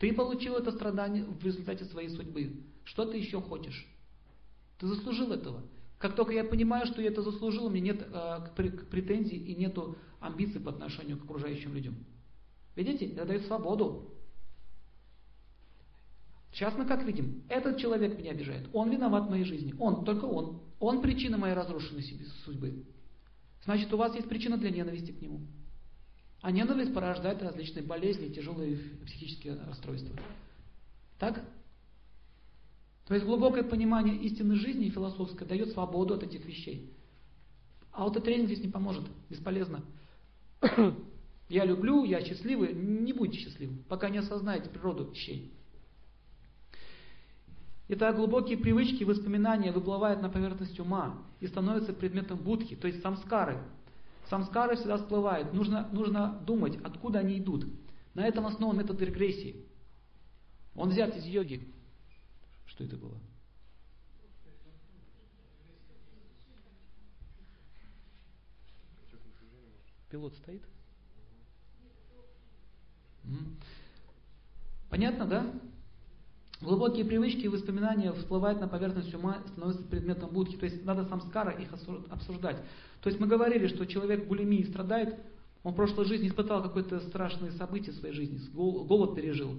Ты 0.00 0.12
получил 0.12 0.56
это 0.56 0.72
страдание 0.72 1.22
в 1.22 1.44
результате 1.44 1.84
своей 1.84 2.08
судьбы. 2.08 2.56
Что 2.82 3.04
ты 3.04 3.16
еще 3.16 3.40
хочешь? 3.40 3.86
Ты 4.80 4.88
заслужил 4.88 5.30
этого. 5.30 5.62
Как 6.00 6.16
только 6.16 6.32
я 6.32 6.42
понимаю, 6.42 6.86
что 6.86 7.00
я 7.00 7.10
это 7.10 7.22
заслужил, 7.22 7.66
у 7.66 7.70
меня 7.70 7.92
нет 7.92 8.08
э, 8.12 8.40
претензий 8.90 9.36
и 9.36 9.54
нет 9.54 9.78
амбиций 10.18 10.60
по 10.60 10.72
отношению 10.72 11.16
к 11.18 11.24
окружающим 11.24 11.74
людям. 11.74 11.94
Видите, 12.74 13.06
это 13.06 13.24
дает 13.24 13.46
свободу. 13.46 14.11
Сейчас 16.52 16.74
мы 16.76 16.84
как 16.84 17.02
видим, 17.04 17.42
этот 17.48 17.78
человек 17.78 18.18
меня 18.18 18.32
обижает, 18.32 18.68
он 18.74 18.90
виноват 18.90 19.26
в 19.26 19.30
моей 19.30 19.44
жизни, 19.44 19.74
он, 19.78 20.04
только 20.04 20.26
он. 20.26 20.60
Он 20.78 21.00
причина 21.00 21.38
моей 21.38 21.54
разрушенной 21.54 22.02
судьбы. 22.44 22.84
Значит, 23.64 23.92
у 23.92 23.96
вас 23.96 24.14
есть 24.14 24.28
причина 24.28 24.58
для 24.58 24.70
ненависти 24.70 25.12
к 25.12 25.22
нему. 25.22 25.40
А 26.42 26.50
ненависть 26.50 26.92
порождает 26.92 27.40
различные 27.42 27.84
болезни, 27.84 28.28
тяжелые 28.28 28.76
психические 29.06 29.54
расстройства. 29.62 30.14
Так? 31.18 31.42
То 33.06 33.14
есть 33.14 33.24
глубокое 33.24 33.62
понимание 33.62 34.16
истины 34.16 34.56
жизни 34.56 34.86
и 34.86 34.90
философское 34.90 35.44
дает 35.44 35.70
свободу 35.70 36.14
от 36.14 36.24
этих 36.24 36.44
вещей. 36.44 36.92
А 37.92 38.04
вот 38.04 38.18
здесь 38.18 38.60
не 38.60 38.68
поможет, 38.68 39.04
бесполезно. 39.30 39.84
Я 41.48 41.64
люблю, 41.66 42.04
я 42.04 42.24
счастливый, 42.24 42.72
не 42.72 43.12
будьте 43.12 43.38
счастливым, 43.38 43.84
пока 43.86 44.08
не 44.08 44.18
осознаете 44.18 44.70
природу 44.70 45.10
вещей. 45.10 45.52
Итак, 47.88 48.16
глубокие 48.16 48.56
привычки 48.56 49.02
и 49.02 49.04
воспоминания 49.04 49.72
выплывают 49.72 50.22
на 50.22 50.28
поверхность 50.28 50.78
ума 50.78 51.18
и 51.40 51.46
становятся 51.46 51.92
предметом 51.92 52.38
будхи, 52.38 52.76
то 52.76 52.86
есть 52.86 53.02
самскары. 53.02 53.58
Самскары 54.30 54.76
всегда 54.76 54.96
всплывают. 54.96 55.52
Нужно, 55.52 55.88
нужно 55.92 56.40
думать, 56.46 56.78
откуда 56.82 57.18
они 57.18 57.38
идут. 57.38 57.66
На 58.14 58.24
этом 58.24 58.46
основан 58.46 58.78
метод 58.78 59.00
регрессии. 59.02 59.66
Он 60.74 60.88
взят 60.90 61.16
из 61.16 61.24
йоги. 61.26 61.68
Что 62.66 62.84
это 62.84 62.96
было? 62.96 63.18
Пилот 70.08 70.34
стоит? 70.36 70.62
Понятно, 74.90 75.26
да? 75.26 75.52
Глубокие 76.62 77.04
привычки 77.04 77.40
и 77.40 77.48
воспоминания 77.48 78.12
всплывают 78.12 78.60
на 78.60 78.68
поверхность 78.68 79.12
ума 79.14 79.42
становятся 79.48 79.82
предметом 79.82 80.30
будхи. 80.30 80.56
То 80.56 80.66
есть 80.66 80.84
надо 80.84 81.04
самскара 81.06 81.50
их 81.50 81.68
обсуждать. 82.08 82.56
То 83.00 83.08
есть 83.08 83.18
мы 83.18 83.26
говорили, 83.26 83.66
что 83.66 83.84
человек 83.84 84.28
булимии 84.28 84.62
страдает, 84.62 85.16
он 85.64 85.72
в 85.72 85.76
прошлой 85.76 86.04
жизни 86.04 86.28
испытал 86.28 86.62
какое-то 86.62 87.00
страшное 87.00 87.50
событие 87.50 87.92
в 87.92 87.96
своей 87.96 88.14
жизни, 88.14 88.38
голод 88.52 89.16
пережил. 89.16 89.56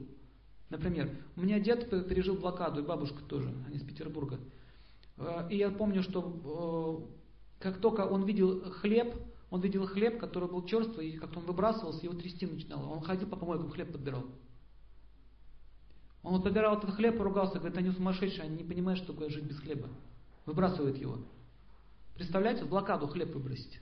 Например, 0.69 1.09
у 1.35 1.41
меня 1.41 1.59
дед 1.59 1.89
пережил 2.07 2.35
блокаду, 2.35 2.81
и 2.81 2.85
бабушка 2.85 3.21
тоже, 3.27 3.53
они 3.67 3.77
из 3.77 3.83
Петербурга. 3.83 4.39
Э, 5.17 5.47
и 5.49 5.57
я 5.57 5.69
помню, 5.71 6.03
что 6.03 7.05
э, 7.59 7.63
как 7.63 7.79
только 7.79 8.01
он 8.07 8.23
видел 8.23 8.63
хлеб, 8.71 9.13
он 9.51 9.59
видел 9.59 9.85
хлеб, 9.85 10.19
который 10.19 10.49
был 10.49 10.65
черствый, 10.65 11.09
и 11.09 11.17
как-то 11.17 11.39
он 11.39 11.45
выбрасывался, 11.45 12.05
его 12.05 12.15
трясти 12.15 12.45
начинало. 12.45 12.87
Он 12.87 13.01
ходил 13.01 13.27
по 13.27 13.35
помойкам, 13.35 13.69
хлеб 13.69 13.91
подбирал. 13.91 14.23
Он 16.23 16.33
вот 16.33 16.43
подбирал 16.43 16.77
этот 16.77 16.91
хлеб, 16.91 17.17
поругался, 17.17 17.59
говорит, 17.59 17.77
они 17.77 17.91
сумасшедшие, 17.91 18.43
они 18.43 18.57
не 18.57 18.63
понимают, 18.63 18.99
что 18.99 19.11
такое 19.13 19.29
жить 19.29 19.43
без 19.43 19.59
хлеба. 19.59 19.89
Выбрасывают 20.45 20.97
его. 20.97 21.19
Представляете, 22.15 22.63
в 22.63 22.69
блокаду 22.69 23.07
хлеб 23.07 23.33
выбросить. 23.33 23.79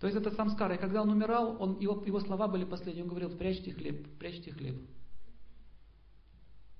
То 0.00 0.08
есть 0.08 0.18
это 0.18 0.34
самскар. 0.34 0.72
И 0.72 0.76
когда 0.76 1.02
он 1.02 1.10
умирал, 1.10 1.56
он, 1.60 1.78
его, 1.78 2.02
его 2.04 2.20
слова 2.20 2.48
были 2.48 2.64
последние. 2.64 3.04
Он 3.04 3.10
говорил, 3.10 3.30
прячьте 3.30 3.72
хлеб, 3.72 4.06
прячьте 4.18 4.52
хлеб. 4.52 4.76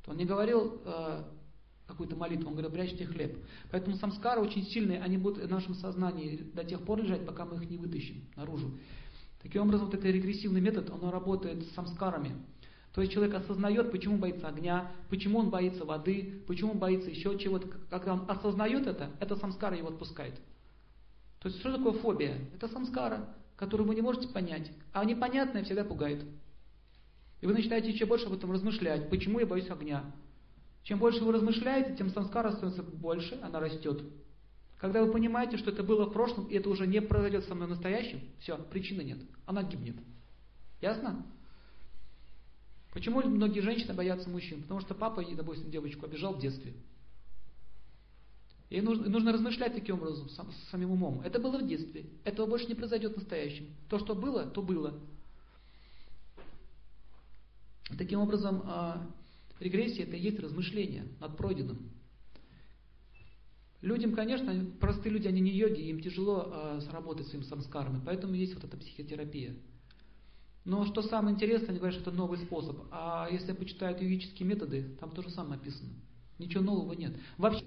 Он 0.07 0.17
не 0.17 0.25
говорил 0.25 0.83
э, 0.85 1.25
какую-то 1.87 2.17
молитву, 2.17 2.49
он 2.49 2.55
говорил, 2.55 2.71
прячьте 2.71 3.07
хлеб. 3.07 3.39
Поэтому 3.71 3.97
самскары 3.97 4.41
очень 4.41 4.65
сильные, 4.65 5.01
они 5.01 5.17
будут 5.17 5.45
в 5.45 5.51
нашем 5.51 5.75
сознании 5.75 6.37
до 6.53 6.65
тех 6.65 6.83
пор 6.85 7.01
лежать, 7.01 7.25
пока 7.25 7.45
мы 7.47 7.57
их 7.57 7.71
не 7.71 7.79
вытащим 7.79 8.25
наружу. 8.37 8.79
Таким 9.43 9.63
образом, 9.63 9.87
вот 9.87 9.95
этот 9.95 10.07
регрессивный 10.07 10.61
метод, 10.61 10.91
он 10.91 11.09
работает 11.09 11.63
с 11.63 11.75
самскарами. 11.75 12.35
То 12.95 13.01
есть 13.01 13.13
человек 13.13 13.35
осознает, 13.35 13.91
почему 13.91 14.19
боится 14.19 14.47
огня, 14.47 14.93
почему 15.11 15.41
он 15.41 15.51
боится 15.51 15.85
воды, 15.85 16.45
почему 16.47 16.73
он 16.73 16.79
боится 16.79 17.11
еще 17.11 17.37
чего-то. 17.37 17.67
Когда 17.91 18.15
он 18.15 18.25
осознает 18.31 18.87
это, 18.87 19.11
это 19.19 19.35
самскара 19.35 19.77
его 19.77 19.89
отпускает. 19.89 20.35
То 21.41 21.49
есть 21.49 21.59
что 21.59 21.77
такое 21.77 21.95
фобия? 21.95 22.39
Это 22.55 22.69
самскара, 22.69 23.35
которую 23.57 23.89
вы 23.89 23.97
не 23.97 24.01
можете 24.01 24.29
понять. 24.29 24.71
А 24.93 25.05
непонятное 25.05 25.65
всегда 25.65 25.83
пугает. 25.83 26.25
И 27.41 27.47
вы 27.47 27.53
начинаете 27.53 27.91
еще 27.91 28.07
больше 28.07 28.27
об 28.27 28.35
этом 28.35 28.53
размышлять. 28.53 29.11
Почему 29.11 29.41
я 29.41 29.47
боюсь 29.47 29.69
огня? 29.69 30.05
Чем 30.85 31.01
больше 31.01 31.25
вы 31.25 31.33
размышляете, 31.33 31.97
тем 31.97 32.11
самскара 32.11 32.53
становится 32.53 32.85
больше, 32.85 33.41
она 33.43 33.59
растет. 33.59 34.03
Когда 34.79 35.03
вы 35.03 35.11
понимаете, 35.11 35.57
что 35.57 35.73
это 35.73 35.83
было 35.83 36.05
в 36.05 36.13
прошлом, 36.13 36.47
и 36.47 36.55
это 36.55 36.71
уже 36.71 36.87
не 36.87 37.03
произойдет 37.03 37.45
со 37.47 37.57
мной 37.57 37.67
в 37.67 37.71
настоящем, 37.71 38.21
все, 38.39 38.57
причины 38.57 39.03
нет. 39.03 39.19
Она 39.47 39.65
гибнет. 39.65 39.97
Ясно? 40.81 41.27
Почему 42.95 43.21
многие 43.23 43.61
женщины 43.61 43.93
боятся 43.93 44.31
мужчин? 44.31 44.63
Потому 44.63 44.81
что 44.81 44.95
папа, 44.95 45.23
допустим, 45.35 45.71
девочку 45.71 46.07
обижал 46.07 46.35
в 46.35 46.41
детстве. 46.41 46.73
И 48.71 48.81
нужно, 48.81 49.09
нужно 49.09 49.33
размышлять 49.33 49.75
таким 49.75 49.97
образом, 49.97 50.29
сам, 50.31 50.51
самим 50.71 50.93
умом. 50.93 51.21
Это 51.25 51.41
было 51.41 51.59
в 51.59 51.67
детстве. 51.67 52.07
Этого 52.25 52.47
больше 52.47 52.67
не 52.67 52.75
произойдет 52.75 53.13
в 53.13 53.17
настоящем. 53.17 53.67
То, 53.89 53.99
что 53.99 54.15
было, 54.15 54.47
то 54.47 54.63
было. 54.63 54.99
Таким 57.99 58.21
образом, 58.21 58.63
а, 58.65 59.07
регрессия 59.59 60.05
это 60.05 60.17
и 60.17 60.21
есть 60.21 60.39
размышление 60.39 61.05
над 61.21 61.37
пройденным. 61.37 61.91
Людям, 63.83 64.15
конечно, 64.15 64.65
простые 64.81 65.13
люди, 65.13 65.29
они 65.29 65.41
не 65.41 65.51
йоги, 65.51 65.83
им 65.83 66.01
тяжело 66.01 66.51
э, 66.51 66.81
сработать 66.89 67.27
своим 67.27 67.45
самскарами, 67.45 68.01
поэтому 68.03 68.35
есть 68.35 68.55
вот 68.55 68.65
эта 68.65 68.79
психотерапия. 68.79 69.55
Но 70.65 70.87
что 70.87 71.03
самое 71.03 71.35
интересное, 71.35 71.71
они 71.71 71.79
говорят, 71.79 72.01
что 72.01 72.11
это 72.11 72.19
новый 72.19 72.39
способ. 72.39 72.79
А 72.91 73.29
если 73.31 73.53
почитают 73.53 74.01
йогические 74.01 74.49
методы, 74.49 74.97
там 74.99 75.11
то 75.11 75.23
же 75.23 75.31
самое 75.31 75.59
написано. 75.59 75.91
Ничего 76.39 76.63
нового 76.63 76.95
нет. 76.95 77.15
Вообще, 77.37 77.65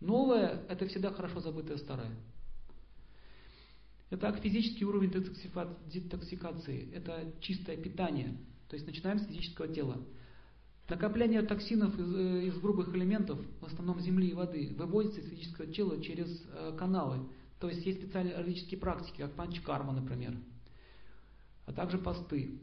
новое– 0.00 0.64
это 0.68 0.86
всегда 0.88 1.12
хорошо 1.12 1.40
забытое 1.40 1.78
старое. 1.78 2.10
Итак, 4.10 4.40
физический 4.40 4.84
уровень 4.84 5.10
детоксикации– 5.86 6.92
это 6.94 7.32
чистое 7.40 7.76
питание. 7.76 8.36
То 8.68 8.74
есть 8.74 8.86
начинаем 8.86 9.20
с 9.20 9.26
физического 9.26 9.68
тела. 9.68 10.04
Накопление 10.88 11.42
токсинов 11.42 11.98
из, 11.98 12.14
э, 12.14 12.46
из 12.46 12.58
грубых 12.58 12.94
элементов, 12.94 13.38
в 13.60 13.64
основном 13.64 14.00
земли 14.00 14.28
и 14.28 14.34
воды, 14.34 14.74
выводится 14.76 15.20
из 15.20 15.30
физического 15.30 15.66
тела 15.66 16.02
через 16.02 16.42
э, 16.52 16.76
каналы. 16.76 17.26
То 17.58 17.68
есть 17.68 17.86
есть 17.86 18.00
специальные 18.00 18.34
аргические 18.34 18.78
практики, 18.78 19.18
как 19.18 19.32
панчкарма, 19.34 19.92
например, 19.92 20.36
а 21.66 21.72
также 21.72 21.98
посты. 21.98 22.60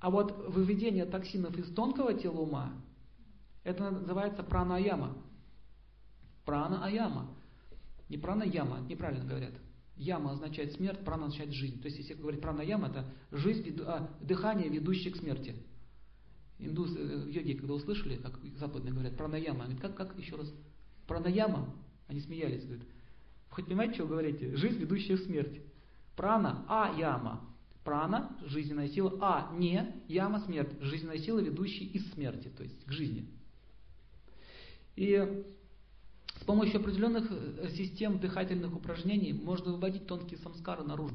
А 0.00 0.10
вот 0.10 0.48
выведение 0.48 1.06
токсинов 1.06 1.56
из 1.56 1.72
тонкого 1.74 2.14
тела 2.14 2.40
ума, 2.40 2.72
это 3.64 3.90
называется 3.90 4.42
пранаяма. 4.42 5.16
Прана-аяма. 6.44 7.32
Не 8.08 8.18
прана-яма, 8.18 8.80
неправильно 8.88 9.24
говорят. 9.24 9.54
Яма 9.96 10.32
означает 10.32 10.72
смерть, 10.72 11.04
прана 11.04 11.26
означает 11.26 11.52
жизнь. 11.52 11.80
То 11.80 11.86
есть, 11.86 11.98
если 11.98 12.14
говорить 12.14 12.40
прана-яма, 12.40 12.88
это 12.88 13.06
жизнь, 13.30 13.78
а, 13.82 14.10
дыхание, 14.20 14.68
ведущее 14.68 15.12
к 15.12 15.16
смерти. 15.16 15.54
Индусы, 16.58 16.98
э, 16.98 17.30
йоги, 17.30 17.54
когда 17.54 17.74
услышали, 17.74 18.16
как 18.16 18.38
западные 18.56 18.92
говорят, 18.92 19.16
пранаяма, 19.16 19.64
они 19.64 19.74
говорят, 19.74 19.96
как, 19.96 20.08
как 20.08 20.18
еще 20.18 20.36
раз? 20.36 20.52
Пранаяма? 21.06 21.72
Они 22.08 22.20
смеялись, 22.20 22.64
говорят. 22.64 22.86
Хоть 23.50 23.66
понимаете, 23.66 23.94
что 23.94 24.04
вы 24.04 24.10
говорите? 24.10 24.56
Жизнь, 24.56 24.78
ведущая 24.78 25.16
в 25.16 25.20
смерть. 25.20 25.60
Прана, 26.16 26.64
а 26.68 26.94
яма. 26.98 27.51
Прана, 27.84 28.36
жизненная 28.46 28.88
сила, 28.88 29.18
а 29.20 29.52
не, 29.56 30.02
яма, 30.08 30.40
смерть. 30.40 30.72
Жизненная 30.80 31.18
сила, 31.18 31.40
ведущая 31.40 31.84
из 31.84 32.10
смерти, 32.12 32.48
то 32.56 32.62
есть 32.62 32.84
к 32.84 32.92
жизни. 32.92 33.26
И 34.94 35.44
с 36.40 36.44
помощью 36.44 36.80
определенных 36.80 37.30
э, 37.30 37.68
систем 37.76 38.18
дыхательных 38.18 38.74
упражнений 38.74 39.32
можно 39.32 39.72
выводить 39.72 40.06
тонкие 40.06 40.38
самскары 40.40 40.82
наружу. 40.82 41.14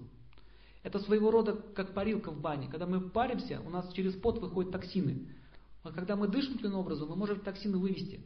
Это 0.84 1.00
своего 1.00 1.32
рода 1.32 1.54
как 1.76 1.94
парилка 1.94 2.32
в 2.32 2.40
бане. 2.40 2.70
Когда 2.70 2.86
мы 2.86 3.02
паримся, 3.02 3.62
у 3.66 3.70
нас 3.70 3.92
через 3.94 4.14
пот 4.14 4.40
выходят 4.40 4.72
токсины. 4.72 5.28
А 5.84 5.92
когда 5.92 6.16
мы 6.16 6.28
дышим 6.28 6.54
таким 6.56 6.76
образом, 6.76 7.10
мы 7.10 7.16
можем 7.16 7.42
токсины 7.42 7.78
вывести. 7.78 8.22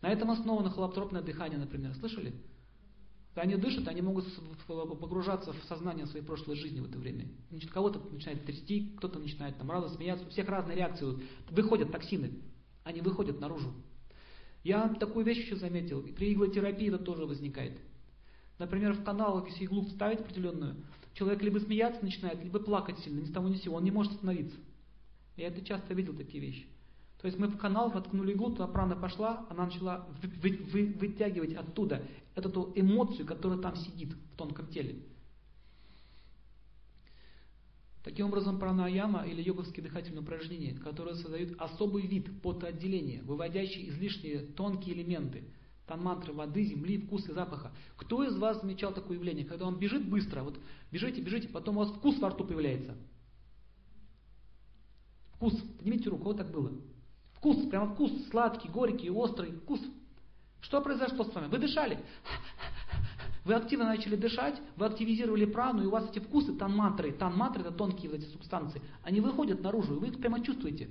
На 0.00 0.08
этом 0.08 0.30
основано 0.30 0.70
холоптропное 0.70 1.22
дыхание, 1.22 1.58
например. 1.58 1.94
Слышали? 1.94 2.32
Они 3.36 3.54
дышат, 3.56 3.86
они 3.88 4.00
могут 4.00 4.24
погружаться 4.66 5.52
в 5.52 5.62
сознание 5.64 6.06
своей 6.06 6.24
прошлой 6.24 6.56
жизни 6.56 6.80
в 6.80 6.86
это 6.86 6.98
время. 6.98 7.26
Значит, 7.50 7.70
кого-то 7.70 8.00
начинает 8.10 8.44
трясти, 8.46 8.94
кто-то 8.96 9.18
начинает 9.18 9.58
там 9.58 9.70
радостно 9.70 9.98
смеяться. 9.98 10.26
У 10.26 10.30
всех 10.30 10.48
разные 10.48 10.76
реакции. 10.76 11.18
Выходят 11.50 11.92
токсины. 11.92 12.32
Они 12.82 13.02
выходят 13.02 13.38
наружу. 13.38 13.74
Я 14.64 14.88
такую 14.88 15.24
вещь 15.26 15.44
еще 15.44 15.56
заметил. 15.56 16.02
При 16.02 16.32
иглотерапии 16.32 16.88
это 16.88 16.98
тоже 16.98 17.26
возникает. 17.26 17.78
Например, 18.58 18.94
в 18.94 19.04
канал, 19.04 19.44
если 19.44 19.64
иглу 19.64 19.84
вставить 19.84 20.20
определенную, 20.20 20.76
человек 21.12 21.42
либо 21.42 21.58
смеяться 21.58 22.02
начинает, 22.02 22.42
либо 22.42 22.58
плакать 22.58 22.98
сильно, 23.00 23.20
ни 23.20 23.26
с 23.26 23.32
того 23.32 23.48
ни 23.48 23.56
с 23.56 23.62
сего, 23.62 23.76
он 23.76 23.84
не 23.84 23.90
может 23.90 24.12
остановиться. 24.12 24.56
Я 25.36 25.48
это 25.48 25.62
часто 25.62 25.92
видел, 25.92 26.14
такие 26.14 26.42
вещи. 26.42 26.66
То 27.20 27.26
есть 27.26 27.38
мы 27.38 27.48
в 27.48 27.58
канал 27.58 27.90
воткнули 27.90 28.32
иглу, 28.32 28.52
туда 28.52 28.66
прана 28.66 28.96
пошла, 28.96 29.46
она 29.50 29.66
начала 29.66 30.06
вы, 30.22 30.28
вы, 30.28 30.58
вы, 30.72 30.86
вытягивать 30.98 31.54
оттуда 31.54 32.02
эту 32.36 32.72
эмоцию, 32.74 33.26
которая 33.26 33.58
там 33.58 33.76
сидит 33.76 34.12
в 34.12 34.36
тонком 34.36 34.68
теле. 34.68 35.02
Таким 38.04 38.26
образом, 38.26 38.60
пранаяма 38.60 39.26
или 39.26 39.42
йоговские 39.42 39.82
дыхательные 39.82 40.20
упражнения, 40.20 40.74
которые 40.74 41.16
создают 41.16 41.60
особый 41.60 42.06
вид 42.06 42.40
потоотделения, 42.40 43.22
выводящий 43.22 43.88
излишние 43.88 44.40
тонкие 44.40 44.94
элементы– 44.94 45.44
танмантры 45.86 46.32
воды, 46.32 46.64
земли, 46.64 46.98
вкуса 46.98 47.30
и 47.30 47.34
запаха. 47.34 47.72
Кто 47.96 48.24
из 48.24 48.36
вас 48.36 48.60
замечал 48.60 48.92
такое 48.92 49.16
явление, 49.16 49.44
когда 49.44 49.66
он 49.66 49.78
бежит 49.78 50.08
быстро, 50.08 50.42
вот 50.42 50.58
бежите, 50.90 51.20
бежите, 51.20 51.48
потом 51.48 51.76
у 51.76 51.80
вас 51.80 51.90
вкус 51.90 52.18
во 52.18 52.30
рту 52.30 52.44
появляется? 52.44 52.96
Вкус, 55.34 55.54
поднимите 55.78 56.10
руку, 56.10 56.24
вот 56.24 56.38
так 56.38 56.50
было. 56.50 56.72
Вкус, 57.34 57.68
прямо 57.68 57.94
вкус, 57.94 58.10
сладкий, 58.30 58.68
горький, 58.68 59.10
острый, 59.10 59.52
вкус. 59.52 59.80
Что 60.60 60.80
произошло 60.80 61.24
с 61.24 61.34
вами? 61.34 61.48
Вы 61.48 61.58
дышали. 61.58 61.98
Вы 63.44 63.54
активно 63.54 63.84
начали 63.84 64.16
дышать, 64.16 64.60
вы 64.76 64.86
активизировали 64.86 65.44
прану, 65.44 65.82
и 65.82 65.86
у 65.86 65.90
вас 65.90 66.10
эти 66.10 66.18
вкусы, 66.18 66.52
танмантры, 66.56 67.12
танмантры 67.12 67.62
это 67.62 67.70
тонкие 67.70 68.12
эти 68.12 68.24
субстанции, 68.24 68.82
они 69.04 69.20
выходят 69.20 69.62
наружу, 69.62 69.94
и 69.94 69.98
вы 70.00 70.08
их 70.08 70.20
прямо 70.20 70.42
чувствуете. 70.42 70.90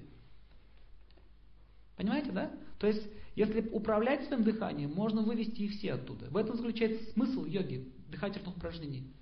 Понимаете, 1.97 2.31
да? 2.31 2.51
То 2.79 2.87
есть 2.87 3.05
если 3.35 3.67
управлять 3.69 4.25
своим 4.27 4.43
дыханием, 4.43 4.93
можно 4.93 5.21
вывести 5.21 5.63
их 5.63 5.71
все 5.71 5.93
оттуда. 5.93 6.29
В 6.29 6.37
этом 6.37 6.55
заключается 6.55 7.11
смысл 7.11 7.43
йоги, 7.43 7.91
дыхательных 8.09 8.55
упражнений. 8.55 9.13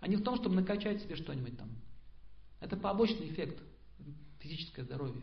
А 0.00 0.08
не 0.08 0.16
в 0.16 0.24
том, 0.24 0.34
чтобы 0.36 0.56
накачать 0.56 1.00
себе 1.00 1.14
что-нибудь 1.14 1.56
там. 1.56 1.68
Это 2.60 2.76
побочный 2.76 3.28
эффект, 3.28 3.62
физическое 4.40 4.82
здоровье. 4.82 5.22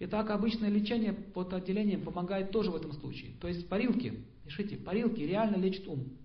Итак, 0.00 0.30
обычное 0.30 0.70
лечение 0.70 1.12
под 1.12 1.52
отделением 1.52 2.02
помогает 2.02 2.52
тоже 2.52 2.70
в 2.70 2.76
этом 2.76 2.92
случае. 2.92 3.32
То 3.40 3.48
есть 3.48 3.68
парилки, 3.68 4.24
пишите, 4.44 4.76
парилки 4.76 5.20
реально 5.20 5.56
лечат 5.56 5.88
ум. 5.88 6.16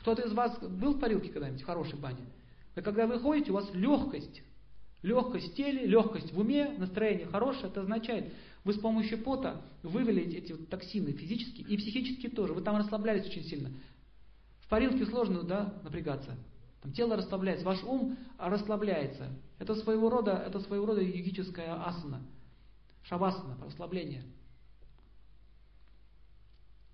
Кто-то 0.00 0.22
из 0.22 0.32
вас 0.32 0.58
был 0.58 0.94
в 0.94 1.00
парилке 1.00 1.30
когда-нибудь, 1.30 1.62
в 1.62 1.66
хорошей 1.66 1.98
бане? 1.98 2.26
И 2.74 2.80
когда 2.80 3.06
вы 3.06 3.18
ходите, 3.20 3.52
у 3.52 3.54
вас 3.54 3.68
легкость. 3.72 4.42
Легкость 5.02 5.52
в 5.52 5.54
теле, 5.54 5.86
легкость 5.86 6.32
в 6.32 6.38
уме, 6.38 6.74
настроение 6.78 7.26
хорошее. 7.26 7.68
Это 7.68 7.82
означает, 7.82 8.32
вы 8.64 8.72
с 8.72 8.78
помощью 8.78 9.18
пота 9.22 9.62
вывели 9.84 10.22
эти 10.36 10.52
вот 10.52 10.68
токсины 10.68 11.12
физически 11.12 11.60
и 11.60 11.76
психически 11.76 12.28
тоже. 12.28 12.52
Вы 12.52 12.62
там 12.62 12.76
расслаблялись 12.76 13.26
очень 13.26 13.44
сильно. 13.44 13.70
В 14.60 14.68
парилке 14.68 15.06
сложно 15.06 15.44
да, 15.44 15.80
напрягаться. 15.84 16.36
Там 16.82 16.92
тело 16.92 17.16
расслабляется, 17.16 17.64
ваш 17.64 17.82
ум 17.84 18.16
расслабляется. 18.38 19.30
Это 19.58 19.74
своего 19.74 20.10
рода, 20.10 20.32
это 20.32 20.60
своего 20.60 20.86
рода 20.86 21.00
йогическая 21.00 21.74
асана. 21.86 22.22
Шавасана, 23.04 23.56
расслабление. 23.64 24.24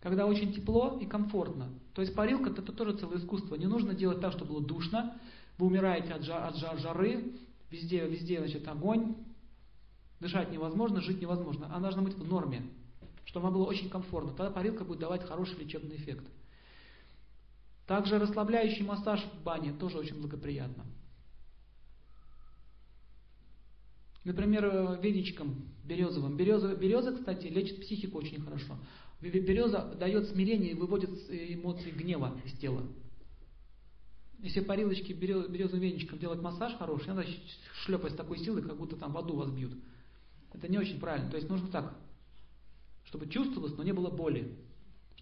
Когда 0.01 0.27
очень 0.27 0.53
тепло 0.53 0.99
и 1.01 1.07
комфортно. 1.07 1.71
То 1.95 2.03
есть 2.03 2.15
парилка 2.15 2.51
это 2.51 2.73
тоже 2.73 2.97
целое 2.97 3.19
искусство. 3.19 3.55
Не 3.55 3.67
нужно 3.67 3.95
делать 3.95 4.21
так, 4.21 4.33
чтобы 4.33 4.55
было 4.55 4.65
душно. 4.65 5.17
Вы 5.59 5.67
умираете 5.67 6.13
от, 6.13 6.23
жар, 6.23 6.49
от 6.49 6.57
жар, 6.57 6.79
жары. 6.79 7.37
Везде, 7.71 8.07
везде 8.07 8.39
значит, 8.39 8.67
огонь, 8.69 9.15
Дышать 10.23 10.53
невозможно, 10.53 11.01
жить 11.01 11.21
невозможно. 11.21 11.67
Она 11.67 11.81
должна 11.81 12.03
быть 12.03 12.15
в 12.15 12.25
норме, 12.25 12.63
чтобы 13.25 13.49
она 13.49 13.57
была 13.57 13.67
очень 13.67 13.91
комфортна. 13.91 14.31
Тогда 14.31 14.53
парилка 14.53 14.85
будет 14.85 15.01
давать 15.01 15.27
хороший 15.27 15.59
лечебный 15.59 15.97
эффект. 15.97 16.25
Также 17.87 18.19
расслабляющий 18.19 18.85
массаж 18.85 19.21
в 19.21 19.43
бане 19.43 19.73
тоже 19.73 19.99
очень 19.99 20.21
благоприятно. 20.21 20.85
Например, 24.25 24.99
веничком 25.01 25.69
березовым. 25.85 26.37
Береза, 26.37 26.77
береза, 26.77 27.13
кстати, 27.13 27.49
лечит 27.49 27.81
психику 27.81 28.19
очень 28.19 28.41
хорошо. 28.41 28.79
Береза 29.21 29.95
дает 29.99 30.29
смирение 30.29 30.73
и 30.73 30.75
выводит 30.75 31.11
эмоции 31.29 31.91
гнева 31.91 32.41
из 32.45 32.53
тела. 32.59 32.83
Если 34.39 34.61
парилочки 34.61 35.13
березовым 35.13 35.81
веничком 35.81 36.19
делать 36.19 36.41
массаж 36.41 36.77
хороший, 36.77 37.09
надо 37.09 37.27
шлепать 37.85 38.13
с 38.13 38.17
такой 38.17 38.39
силой, 38.39 38.63
как 38.63 38.77
будто 38.77 38.97
там 38.97 39.13
воду 39.13 39.35
вас 39.37 39.51
бьют. 39.51 39.73
Это 40.53 40.69
не 40.69 40.79
очень 40.79 40.99
правильно. 41.01 41.31
То 41.31 41.37
есть 41.37 41.49
нужно 41.49 41.69
так, 41.69 41.97
чтобы 43.05 43.29
чувствовалось, 43.29 43.77
но 43.77 43.83
не 43.83 43.93
было 43.93 44.11
боли. 44.11 44.57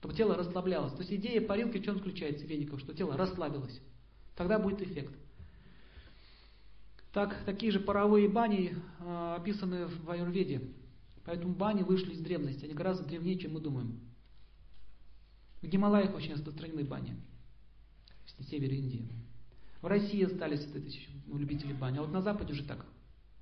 Чтобы 0.00 0.14
тело 0.14 0.34
расслаблялось. 0.34 0.92
То 0.92 1.00
есть 1.00 1.12
идея 1.12 1.40
парилки 1.46 1.78
в 1.78 1.84
чем 1.84 1.96
заключается, 1.96 2.46
веников, 2.46 2.80
что 2.80 2.92
тело 2.92 3.16
расслабилось. 3.16 3.80
Тогда 4.34 4.58
будет 4.58 4.82
эффект. 4.82 5.14
Так, 7.12 7.44
такие 7.44 7.70
же 7.70 7.80
паровые 7.80 8.28
бани 8.28 8.76
э, 8.98 9.34
описаны 9.36 9.86
в 9.86 10.10
Аюрведе. 10.10 10.62
Поэтому 11.24 11.54
бани 11.54 11.82
вышли 11.82 12.12
из 12.12 12.20
древности. 12.20 12.64
Они 12.64 12.74
гораздо 12.74 13.04
древнее, 13.04 13.38
чем 13.38 13.52
мы 13.52 13.60
думаем. 13.60 14.00
В 15.60 15.66
Гималаях 15.66 16.14
очень 16.14 16.32
распространены 16.32 16.82
бани. 16.82 17.16
На 18.38 18.44
севере 18.44 18.78
Индии. 18.78 19.08
В 19.82 19.86
России 19.86 20.24
остались 20.24 20.64
это, 20.64 20.78
любители 21.26 21.72
бани. 21.72 21.98
А 21.98 22.02
вот 22.02 22.10
на 22.10 22.22
Западе 22.22 22.52
уже 22.52 22.64
так 22.64 22.86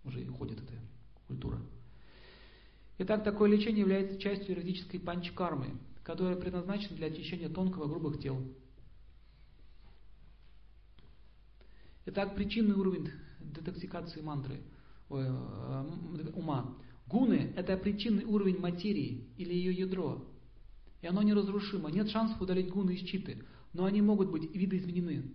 уже 0.04 0.28
уходит 0.28 0.60
эта 0.60 0.72
культура. 1.26 1.60
Итак, 2.98 3.22
такое 3.22 3.50
лечение 3.50 3.80
является 3.80 4.18
частью 4.18 4.56
юридической 4.56 4.98
панчкармы, 4.98 5.78
которая 6.08 6.36
предназначена 6.36 6.96
для 6.96 7.08
очищения 7.08 7.50
тонкого 7.50 7.84
и 7.84 7.88
грубых 7.88 8.18
тел. 8.18 8.42
Итак, 12.06 12.34
причинный 12.34 12.76
уровень 12.76 13.10
детоксикации 13.40 14.22
мантры, 14.22 14.62
ой, 15.10 15.26
э, 15.26 16.30
ума. 16.32 16.74
Гуны– 17.06 17.52
это 17.56 17.76
причинный 17.76 18.24
уровень 18.24 18.58
материи 18.58 19.28
или 19.36 19.52
ее 19.52 19.70
ядро. 19.70 20.26
И 21.02 21.06
оно 21.06 21.20
неразрушимо. 21.22 21.90
Нет 21.90 22.08
шансов 22.08 22.40
удалить 22.40 22.70
гуны 22.70 22.92
из 22.92 23.06
читы, 23.06 23.44
но 23.74 23.84
они 23.84 24.00
могут 24.00 24.30
быть 24.30 24.50
видоизменены. 24.56 25.34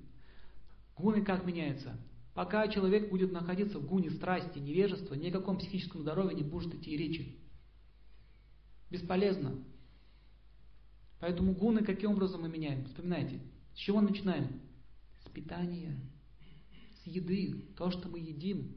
Гуны 0.97 1.23
как 1.23 1.45
меняются? 1.45 1.99
Пока 2.33 2.67
человек 2.67 3.11
будет 3.11 3.31
находиться 3.31 3.77
в 3.77 3.85
гуне 3.85 4.09
страсти, 4.09 4.57
невежества, 4.57 5.13
ни 5.13 5.29
о 5.29 5.33
каком 5.33 5.59
психическом 5.59 6.01
здоровье 6.01 6.35
не 6.35 6.41
будет 6.41 6.73
идти 6.73 6.97
речи. 6.97 7.37
Бесполезно. 8.89 9.63
Поэтому 11.23 11.53
гуны 11.53 11.85
каким 11.85 12.11
образом 12.11 12.41
мы 12.41 12.49
меняем? 12.49 12.83
Вспоминайте. 12.83 13.39
С 13.73 13.77
чего 13.77 14.01
начинаем? 14.01 14.59
С 15.25 15.29
питания, 15.29 15.97
с 17.01 17.07
еды, 17.07 17.63
то, 17.77 17.91
что 17.91 18.09
мы 18.09 18.19
едим, 18.19 18.75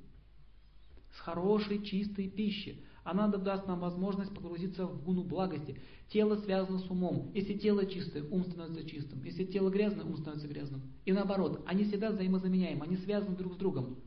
с 1.17 1.19
хорошей, 1.19 1.85
чистой 1.85 2.29
пищи. 2.29 2.85
Она 3.03 3.27
даст 3.27 3.67
нам 3.67 3.81
возможность 3.81 4.33
погрузиться 4.33 4.87
в 4.87 5.03
гуну 5.03 5.25
благости. 5.25 5.81
Тело 6.09 6.37
связано 6.37 6.79
с 6.79 6.89
умом. 6.89 7.33
Если 7.35 7.55
тело 7.55 7.85
чистое, 7.85 8.23
ум 8.23 8.45
становится 8.45 8.89
чистым. 8.89 9.25
Если 9.25 9.45
тело 9.45 9.69
грязное, 9.69 10.05
ум 10.05 10.17
становится 10.17 10.47
грязным. 10.47 10.83
И 11.05 11.11
наоборот, 11.11 11.65
они 11.67 11.83
всегда 11.83 12.13
взаимозаменяемы, 12.13 12.85
они 12.85 12.97
связаны 12.99 13.37
друг 13.37 13.55
с 13.55 13.57
другом. 13.57 13.99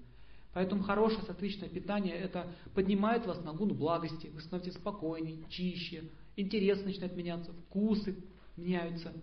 Поэтому 0.54 0.84
хорошее 0.84 1.24
соответственное 1.24 1.70
питание 1.74 2.16
это 2.16 2.48
поднимает 2.74 3.28
вас 3.28 3.44
на 3.44 3.52
гуну 3.52 3.74
благости, 3.74 4.32
вы 4.34 4.40
становитесь 4.40 4.76
спокойнее, 4.76 5.44
чище, 5.50 6.10
интерес 6.40 6.84
начинает 6.84 7.16
меняться, 7.16 7.52
вкусы 7.54 8.16
меняются. 8.56 9.14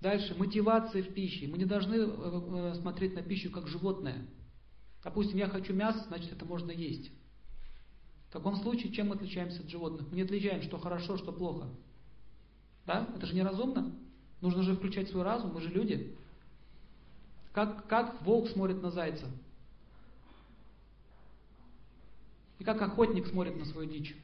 Дальше, 0.00 0.34
мотивация 0.34 1.02
в 1.02 1.14
пище. 1.14 1.46
Мы 1.46 1.58
не 1.58 1.64
должны 1.64 1.94
э, 1.94 2.00
э, 2.04 2.74
смотреть 2.74 3.14
на 3.14 3.22
пищу 3.22 3.50
как 3.50 3.68
животное. 3.68 4.26
Допустим, 5.04 5.38
я 5.38 5.48
хочу 5.48 5.72
мясо, 5.74 6.04
значит 6.08 6.32
это 6.32 6.44
можно 6.44 6.72
есть. 6.72 7.10
В 8.28 8.32
таком 8.32 8.56
случае, 8.56 8.92
чем 8.92 9.08
мы 9.08 9.14
отличаемся 9.14 9.62
от 9.62 9.68
животных? 9.68 10.08
Мы 10.10 10.16
не 10.16 10.22
отличаем, 10.22 10.62
что 10.62 10.78
хорошо, 10.78 11.18
что 11.18 11.32
плохо. 11.32 11.68
Да? 12.84 13.08
Это 13.14 13.26
же 13.26 13.34
неразумно. 13.34 13.94
Нужно 14.40 14.62
же 14.62 14.74
включать 14.74 15.08
свой 15.08 15.22
разум, 15.22 15.52
мы 15.54 15.60
же 15.60 15.68
люди. 15.68 16.16
Как, 17.52 17.86
как 17.86 18.22
волк 18.22 18.48
смотрит 18.48 18.82
на 18.82 18.90
зайца? 18.90 19.26
И 22.62 22.64
как 22.64 22.80
охотник 22.80 23.26
смотрит 23.26 23.56
на 23.56 23.64
свою 23.64 23.90
дичь? 23.90 24.14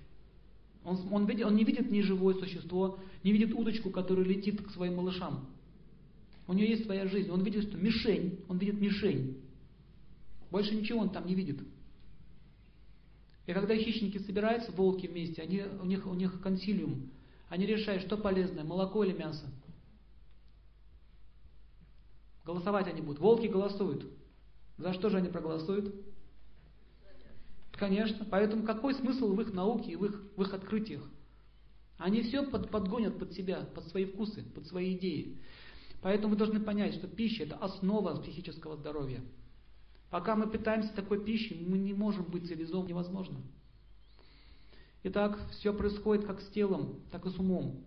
Он, 0.84 0.96
он, 1.12 1.26
видит, 1.26 1.44
он 1.44 1.56
не 1.56 1.64
видит 1.64 1.90
ни 1.90 2.00
живое 2.02 2.34
существо, 2.34 3.00
не 3.24 3.32
видит 3.32 3.52
удочку, 3.52 3.90
которая 3.90 4.24
летит 4.24 4.62
к 4.64 4.70
своим 4.70 4.94
малышам. 4.94 5.48
У 6.46 6.52
нее 6.52 6.68
есть 6.68 6.84
своя 6.84 7.08
жизнь. 7.08 7.30
Он 7.30 7.42
видит, 7.42 7.64
что 7.64 7.76
мишень, 7.76 8.38
он 8.46 8.58
видит 8.58 8.80
мишень. 8.80 9.42
Больше 10.52 10.72
ничего 10.76 11.00
он 11.00 11.10
там 11.10 11.26
не 11.26 11.34
видит. 11.34 11.58
И 13.46 13.52
когда 13.52 13.76
хищники 13.76 14.18
собираются, 14.18 14.70
волки 14.70 15.08
вместе, 15.08 15.42
они, 15.42 15.64
у, 15.82 15.84
них, 15.84 16.06
у 16.06 16.14
них 16.14 16.40
консилиум, 16.40 17.10
они 17.48 17.66
решают, 17.66 18.04
что 18.04 18.16
полезное, 18.16 18.62
молоко 18.62 19.02
или 19.02 19.18
мясо. 19.18 19.46
Голосовать 22.44 22.86
они 22.86 23.00
будут. 23.00 23.18
Волки 23.18 23.48
голосуют. 23.48 24.06
За 24.76 24.92
что 24.92 25.10
же 25.10 25.16
они 25.16 25.28
проголосуют? 25.28 25.92
Конечно. 27.78 28.26
Поэтому 28.28 28.64
какой 28.64 28.94
смысл 28.94 29.34
в 29.34 29.40
их 29.40 29.52
науке 29.52 29.92
и 29.92 29.96
в 29.96 30.04
их, 30.04 30.22
в 30.36 30.42
их 30.42 30.52
открытиях? 30.52 31.02
Они 31.96 32.22
все 32.22 32.42
под, 32.42 32.70
подгонят 32.70 33.18
под 33.18 33.32
себя, 33.32 33.68
под 33.74 33.86
свои 33.88 34.04
вкусы, 34.04 34.42
под 34.54 34.66
свои 34.66 34.96
идеи. 34.96 35.38
Поэтому 36.00 36.32
вы 36.32 36.38
должны 36.38 36.60
понять, 36.60 36.94
что 36.94 37.08
пища 37.08 37.44
это 37.44 37.56
основа 37.56 38.20
психического 38.20 38.76
здоровья. 38.76 39.20
Пока 40.10 40.36
мы 40.36 40.48
питаемся 40.48 40.92
такой 40.94 41.24
пищей, 41.24 41.64
мы 41.68 41.76
не 41.78 41.92
можем 41.92 42.24
быть 42.24 42.46
цивилизованным, 42.46 42.88
невозможно. 42.88 43.40
Итак, 45.04 45.38
все 45.50 45.72
происходит 45.72 46.24
как 46.24 46.40
с 46.40 46.48
телом, 46.48 47.00
так 47.10 47.26
и 47.26 47.30
с 47.30 47.38
умом. 47.38 47.84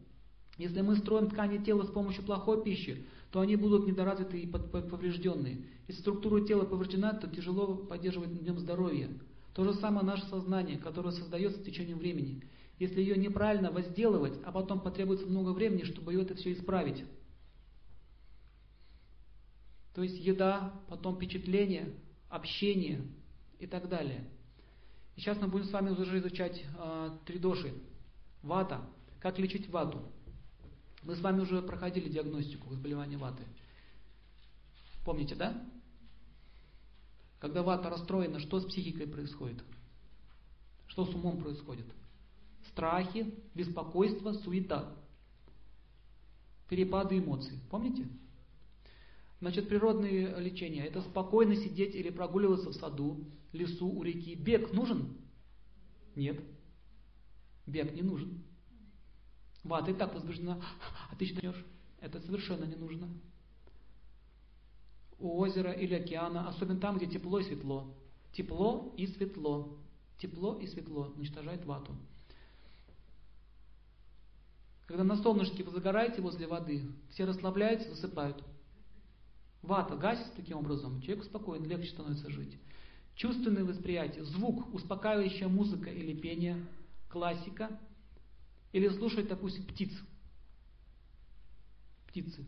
Если 0.57 0.81
мы 0.81 0.97
строим 0.97 1.29
ткани 1.29 1.63
тела 1.63 1.83
с 1.83 1.89
помощью 1.89 2.23
плохой 2.23 2.63
пищи, 2.63 3.05
то 3.31 3.39
они 3.39 3.55
будут 3.55 3.87
недоразвитые 3.87 4.43
и 4.43 4.47
поврежденные. 4.47 5.65
Если 5.87 6.01
структура 6.01 6.45
тела 6.45 6.65
повреждена, 6.65 7.13
то 7.13 7.27
тяжело 7.27 7.75
поддерживать 7.75 8.29
в 8.29 8.43
нем 8.43 8.59
здоровье. 8.59 9.09
То 9.53 9.63
же 9.63 9.73
самое 9.75 10.05
наше 10.05 10.25
сознание, 10.27 10.77
которое 10.77 11.11
создается 11.11 11.59
с 11.59 11.63
течением 11.63 11.97
времени. 11.97 12.43
Если 12.79 13.01
ее 13.01 13.17
неправильно 13.17 13.71
возделывать, 13.71 14.39
а 14.45 14.51
потом 14.51 14.79
потребуется 14.79 15.27
много 15.27 15.49
времени, 15.49 15.83
чтобы 15.83 16.13
это 16.19 16.35
все 16.35 16.53
исправить. 16.53 17.03
То 19.93 20.03
есть 20.03 20.17
еда, 20.17 20.73
потом 20.87 21.15
впечатление, 21.15 21.93
общение 22.29 23.01
и 23.59 23.67
так 23.67 23.89
далее. 23.89 24.25
И 25.15 25.21
сейчас 25.21 25.37
мы 25.37 25.47
будем 25.47 25.65
с 25.65 25.71
вами 25.71 25.89
уже 25.89 26.19
изучать 26.19 26.63
э, 26.77 27.17
три 27.25 27.37
доши. 27.37 27.73
Вата. 28.41 28.81
Как 29.19 29.37
лечить 29.37 29.69
вату. 29.69 30.01
Мы 31.03 31.15
с 31.15 31.19
вами 31.19 31.41
уже 31.41 31.61
проходили 31.61 32.09
диагностику 32.09 32.73
заболевания 32.73 33.17
ваты. 33.17 33.43
Помните, 35.03 35.35
да? 35.35 35.61
Когда 37.41 37.63
вата 37.63 37.89
расстроена, 37.89 38.39
что 38.39 38.59
с 38.59 38.65
психикой 38.65 39.07
происходит? 39.07 39.63
Что 40.85 41.05
с 41.05 41.09
умом 41.09 41.41
происходит? 41.41 41.87
Страхи, 42.69 43.33
беспокойство, 43.55 44.33
суета. 44.33 44.95
Перепады 46.69 47.17
эмоций. 47.17 47.59
Помните? 47.71 48.07
Значит, 49.39 49.67
природные 49.67 50.39
лечения– 50.39 50.85
это 50.87 51.01
спокойно 51.01 51.55
сидеть 51.55 51.95
или 51.95 52.11
прогуливаться 52.11 52.69
в 52.69 52.75
саду, 52.75 53.25
лесу, 53.53 53.89
у 53.89 54.03
реки. 54.03 54.35
Бег 54.35 54.71
нужен? 54.71 55.17
Нет. 56.15 56.39
Бег 57.65 57.91
не 57.93 58.03
нужен. 58.03 58.43
Ва, 59.63 59.81
ты 59.81 59.95
так 59.95 60.13
возбуждена, 60.13 60.61
а 61.09 61.15
ты 61.15 61.33
начнешь. 61.33 61.65
Это 61.99 62.21
совершенно 62.21 62.65
не 62.65 62.75
нужно. 62.75 63.09
У 65.21 65.39
озера 65.39 65.71
или 65.71 65.93
океана, 65.93 66.49
особенно 66.49 66.79
там, 66.79 66.97
где 66.97 67.05
тепло 67.05 67.39
и 67.39 67.43
светло. 67.43 67.93
Тепло 68.33 68.91
и 68.97 69.05
светло. 69.05 69.77
Тепло 70.17 70.57
и 70.57 70.65
светло 70.65 71.13
уничтожает 71.15 71.63
вату. 71.65 71.95
Когда 74.87 75.03
на 75.03 75.15
солнышке 75.17 75.63
вы 75.63 75.71
загораете 75.71 76.21
возле 76.21 76.47
воды, 76.47 76.83
все 77.11 77.25
расслабляются, 77.25 77.89
засыпают. 77.91 78.43
Вата 79.61 79.95
гасится 79.95 80.33
таким 80.35 80.57
образом, 80.57 81.01
человеку 81.01 81.27
спокойно, 81.27 81.65
легче 81.65 81.91
становится 81.91 82.29
жить. 82.29 82.57
Чувственное 83.15 83.63
восприятие, 83.63 84.23
звук, 84.25 84.73
успокаивающая 84.73 85.47
музыка 85.47 85.91
или 85.91 86.19
пение, 86.19 86.65
классика, 87.09 87.79
или 88.73 88.89
слушать, 88.89 89.27
допустим, 89.27 89.65
птиц. 89.65 89.93
Птицы. 92.07 92.43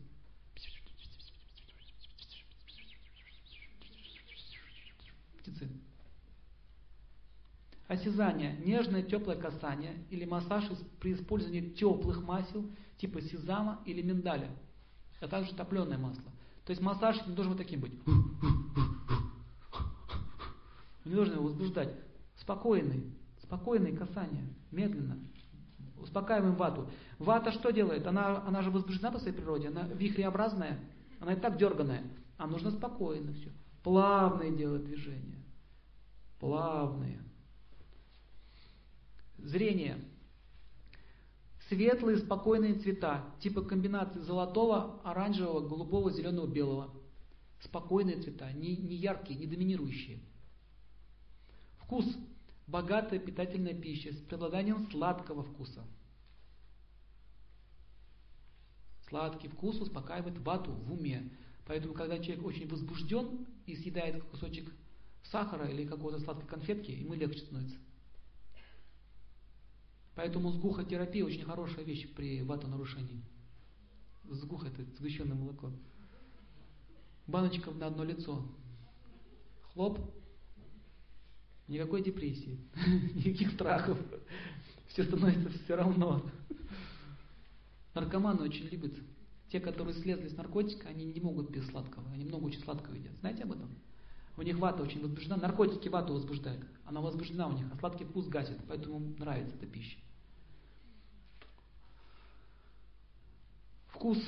Птицы. 5.44 5.68
Осязание, 7.86 8.56
нежное 8.64 9.02
теплое 9.02 9.36
касание 9.36 9.94
или 10.08 10.24
массаж 10.24 10.64
при 11.00 11.12
использовании 11.12 11.68
теплых 11.68 12.22
масел 12.22 12.64
типа 12.96 13.20
сезама 13.20 13.82
или 13.84 14.00
миндаля, 14.00 14.50
а 15.20 15.28
также 15.28 15.54
топленое 15.54 15.98
масло. 15.98 16.24
То 16.64 16.70
есть 16.70 16.80
массаж 16.80 17.26
не 17.26 17.34
должен 17.34 17.52
вот 17.52 17.58
таким 17.58 17.80
быть. 17.80 17.92
Не 21.04 21.14
должен 21.14 21.34
его 21.34 21.44
возбуждать. 21.44 21.94
Спокойный, 22.36 23.12
спокойное 23.42 23.94
касание, 23.94 24.46
медленно. 24.70 25.18
Успокаиваем 26.00 26.54
вату. 26.54 26.88
Вата 27.18 27.52
что 27.52 27.70
делает? 27.70 28.06
Она, 28.06 28.42
она 28.46 28.62
же 28.62 28.70
возбуждена 28.70 29.10
по 29.10 29.18
своей 29.18 29.36
природе, 29.36 29.68
она 29.68 29.82
вихреобразная, 29.88 30.80
она 31.20 31.34
и 31.34 31.36
так 31.38 31.58
дерганая. 31.58 32.02
А 32.38 32.46
нужно 32.46 32.70
спокойно 32.70 33.34
все. 33.34 33.50
Плавные 33.82 34.56
делать 34.56 34.86
движения. 34.86 35.33
Плавные. 36.38 37.22
Зрение. 39.38 40.02
Светлые, 41.68 42.18
спокойные 42.18 42.74
цвета, 42.74 43.24
типа 43.40 43.62
комбинации 43.62 44.20
золотого, 44.20 45.00
оранжевого, 45.02 45.66
голубого, 45.66 46.10
зеленого, 46.10 46.46
белого. 46.46 46.94
Спокойные 47.60 48.20
цвета, 48.20 48.52
не, 48.52 48.76
не 48.76 48.96
яркие, 48.96 49.38
не 49.38 49.46
доминирующие. 49.46 50.20
Вкус. 51.78 52.06
Богатая 52.66 53.18
питательная 53.18 53.74
пища 53.74 54.12
с 54.14 54.16
преобладанием 54.16 54.90
сладкого 54.90 55.42
вкуса. 55.42 55.84
Сладкий 59.08 59.48
вкус 59.48 59.78
успокаивает 59.80 60.38
вату 60.38 60.72
в 60.72 60.92
уме. 60.92 61.30
Поэтому, 61.66 61.92
когда 61.92 62.18
человек 62.18 62.44
очень 62.44 62.68
возбужден 62.68 63.46
и 63.66 63.76
съедает 63.76 64.22
кусочек 64.24 64.72
сахара 65.30 65.66
или 65.66 65.86
какой-то 65.86 66.20
сладкой 66.20 66.46
конфетки, 66.46 66.90
ему 66.90 67.14
легче 67.14 67.40
становится. 67.40 67.76
Поэтому 70.14 70.50
сгухотерапия 70.52 71.24
очень 71.24 71.44
хорошая 71.44 71.84
вещь 71.84 72.08
при 72.14 72.42
ватонарушении. 72.42 73.22
Сгух 74.30 74.64
это 74.64 74.84
сгущенное 74.96 75.36
молоко. 75.36 75.72
Баночка 77.26 77.70
на 77.72 77.88
одно 77.88 78.04
лицо. 78.04 78.46
Хлоп. 79.72 79.98
Никакой 81.66 82.02
депрессии. 82.02 82.58
Никаких 83.14 83.52
страхов. 83.52 83.98
Все 84.88 85.04
становится 85.04 85.50
все 85.50 85.74
равно. 85.74 86.24
Наркоманы 87.94 88.42
очень 88.42 88.66
любят. 88.66 88.92
Те, 89.50 89.60
которые 89.60 89.94
слезли 89.94 90.28
с 90.28 90.36
наркотика, 90.36 90.88
они 90.88 91.04
не 91.04 91.20
могут 91.20 91.50
без 91.50 91.66
сладкого. 91.68 92.08
Они 92.12 92.24
много 92.24 92.44
очень 92.44 92.62
сладкого 92.62 92.94
едят. 92.94 93.16
Знаете 93.20 93.44
об 93.44 93.52
этом? 93.52 93.70
У 94.36 94.42
них 94.42 94.58
вата 94.58 94.82
очень 94.82 95.00
возбуждена. 95.00 95.36
Наркотики 95.36 95.88
вату 95.88 96.14
возбуждают. 96.14 96.66
Она 96.84 97.00
возбуждена 97.00 97.46
у 97.46 97.52
них, 97.52 97.66
а 97.72 97.76
сладкий 97.76 98.04
вкус 98.04 98.26
гасит. 98.26 98.58
Поэтому 98.66 98.98
нравится 98.98 99.54
эта 99.56 99.66
пища. 99.66 99.98
Вкус. 103.88 104.18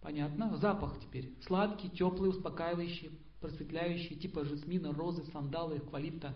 Понятно. 0.00 0.56
Запах 0.58 1.00
теперь. 1.00 1.34
Сладкий, 1.42 1.90
теплый, 1.90 2.30
успокаивающий, 2.30 3.10
просветляющий, 3.40 4.16
типа 4.16 4.44
жасмина, 4.44 4.92
розы, 4.92 5.24
сандалы, 5.32 5.78
эвкалипта. 5.78 6.34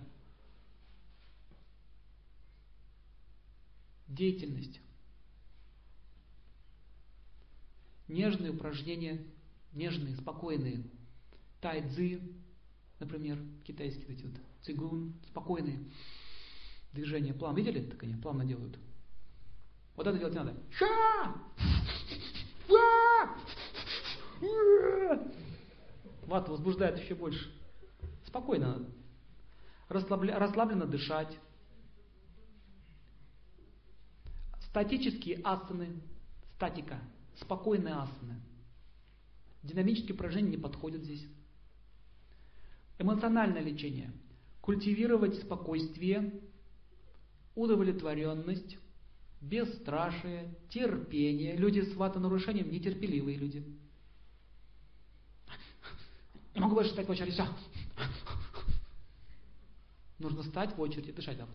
Деятельность. 4.08 4.80
Нежные 8.08 8.50
упражнения, 8.50 9.24
нежные, 9.72 10.16
спокойные. 10.16 10.84
Тайцзы, 11.60 12.20
например, 13.02 13.38
китайские 13.64 14.14
эти 14.14 14.22
вот, 14.24 14.34
цигун, 14.62 15.14
спокойные 15.28 15.80
движения, 16.92 17.34
плавно. 17.34 17.58
Видели, 17.58 17.84
так 17.84 18.02
они 18.04 18.14
плавно 18.14 18.44
делают. 18.44 18.78
Вот 19.96 20.06
это 20.06 20.18
делать 20.18 20.34
надо. 20.34 20.54
Ша! 20.70 21.34
Вата 26.26 26.50
возбуждает 26.50 26.98
еще 26.98 27.14
больше. 27.14 27.52
Спокойно 28.24 28.72
надо. 28.72 28.90
Расслабля, 29.88 30.38
расслабленно 30.38 30.86
дышать. 30.86 31.36
Статические 34.70 35.40
асаны. 35.42 36.00
Статика. 36.54 37.00
Спокойные 37.40 37.94
асаны. 37.94 38.40
Динамические 39.62 40.14
упражнения 40.14 40.50
не 40.50 40.56
подходят 40.56 41.02
здесь. 41.02 41.26
Эмоциональное 43.02 43.60
лечение. 43.60 44.12
Культивировать 44.60 45.34
спокойствие, 45.40 46.40
удовлетворенность, 47.56 48.78
бесстрашие, 49.40 50.54
терпение. 50.68 51.56
Люди 51.56 51.80
с 51.80 51.96
ватонарушением 51.96 52.70
нетерпеливые 52.70 53.36
люди. 53.36 53.64
Не 56.54 56.60
могу 56.60 56.76
больше 56.76 56.92
стать 56.92 57.08
в 57.08 57.10
очереди. 57.10 57.32
Все. 57.32 57.48
Нужно 60.20 60.44
стать 60.44 60.76
в 60.76 60.80
очередь 60.80 61.08
и 61.08 61.12
дышать 61.12 61.38
вот. 61.40 61.48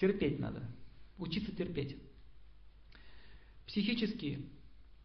Терпеть 0.00 0.40
надо. 0.40 0.68
Учиться 1.18 1.54
терпеть. 1.54 2.02
Психические 3.66 4.40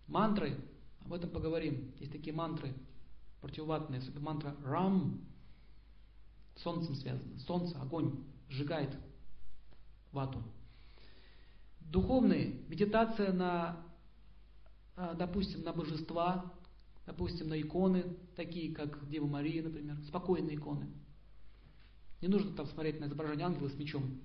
мантры, 0.08 0.58
об 1.06 1.14
этом 1.14 1.30
поговорим. 1.30 1.94
Есть 2.00 2.12
такие 2.12 2.36
мантры 2.36 2.74
противоватные, 3.42 4.00
особенно 4.00 4.26
мантра 4.26 4.56
Рам, 4.64 5.22
солнцем 6.56 6.96
связано. 6.96 7.38
Солнце, 7.40 7.80
огонь, 7.80 8.24
сжигает 8.50 8.98
вату. 10.12 10.44
Духовные, 11.82 12.64
медитация 12.68 13.32
на, 13.32 13.86
а, 14.96 15.14
допустим, 15.14 15.62
на 15.62 15.74
божества, 15.74 16.52
допустим, 17.06 17.50
на 17.50 17.62
иконы, 17.62 18.04
такие 18.36 18.74
как 18.74 19.08
Дева 19.08 19.28
Мария, 19.28 19.62
например, 19.62 19.98
спокойные 20.08 20.56
иконы. 20.56 20.88
Не 22.22 22.30
нужно 22.30 22.54
там 22.54 22.66
смотреть 22.66 23.00
на 23.00 23.06
изображение 23.06 23.46
ангела 23.46 23.70
с 23.70 23.76
мечом. 23.76 24.20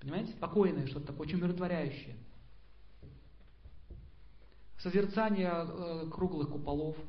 Понимаете? 0.00 0.32
Спокойное 0.32 0.86
что-то 0.86 1.06
такое, 1.06 1.26
очень 1.26 1.38
умиротворяющее. 1.38 2.16
Созерцание 4.78 5.52
э, 5.52 6.10
круглых 6.10 6.50
куполов– 6.50 6.96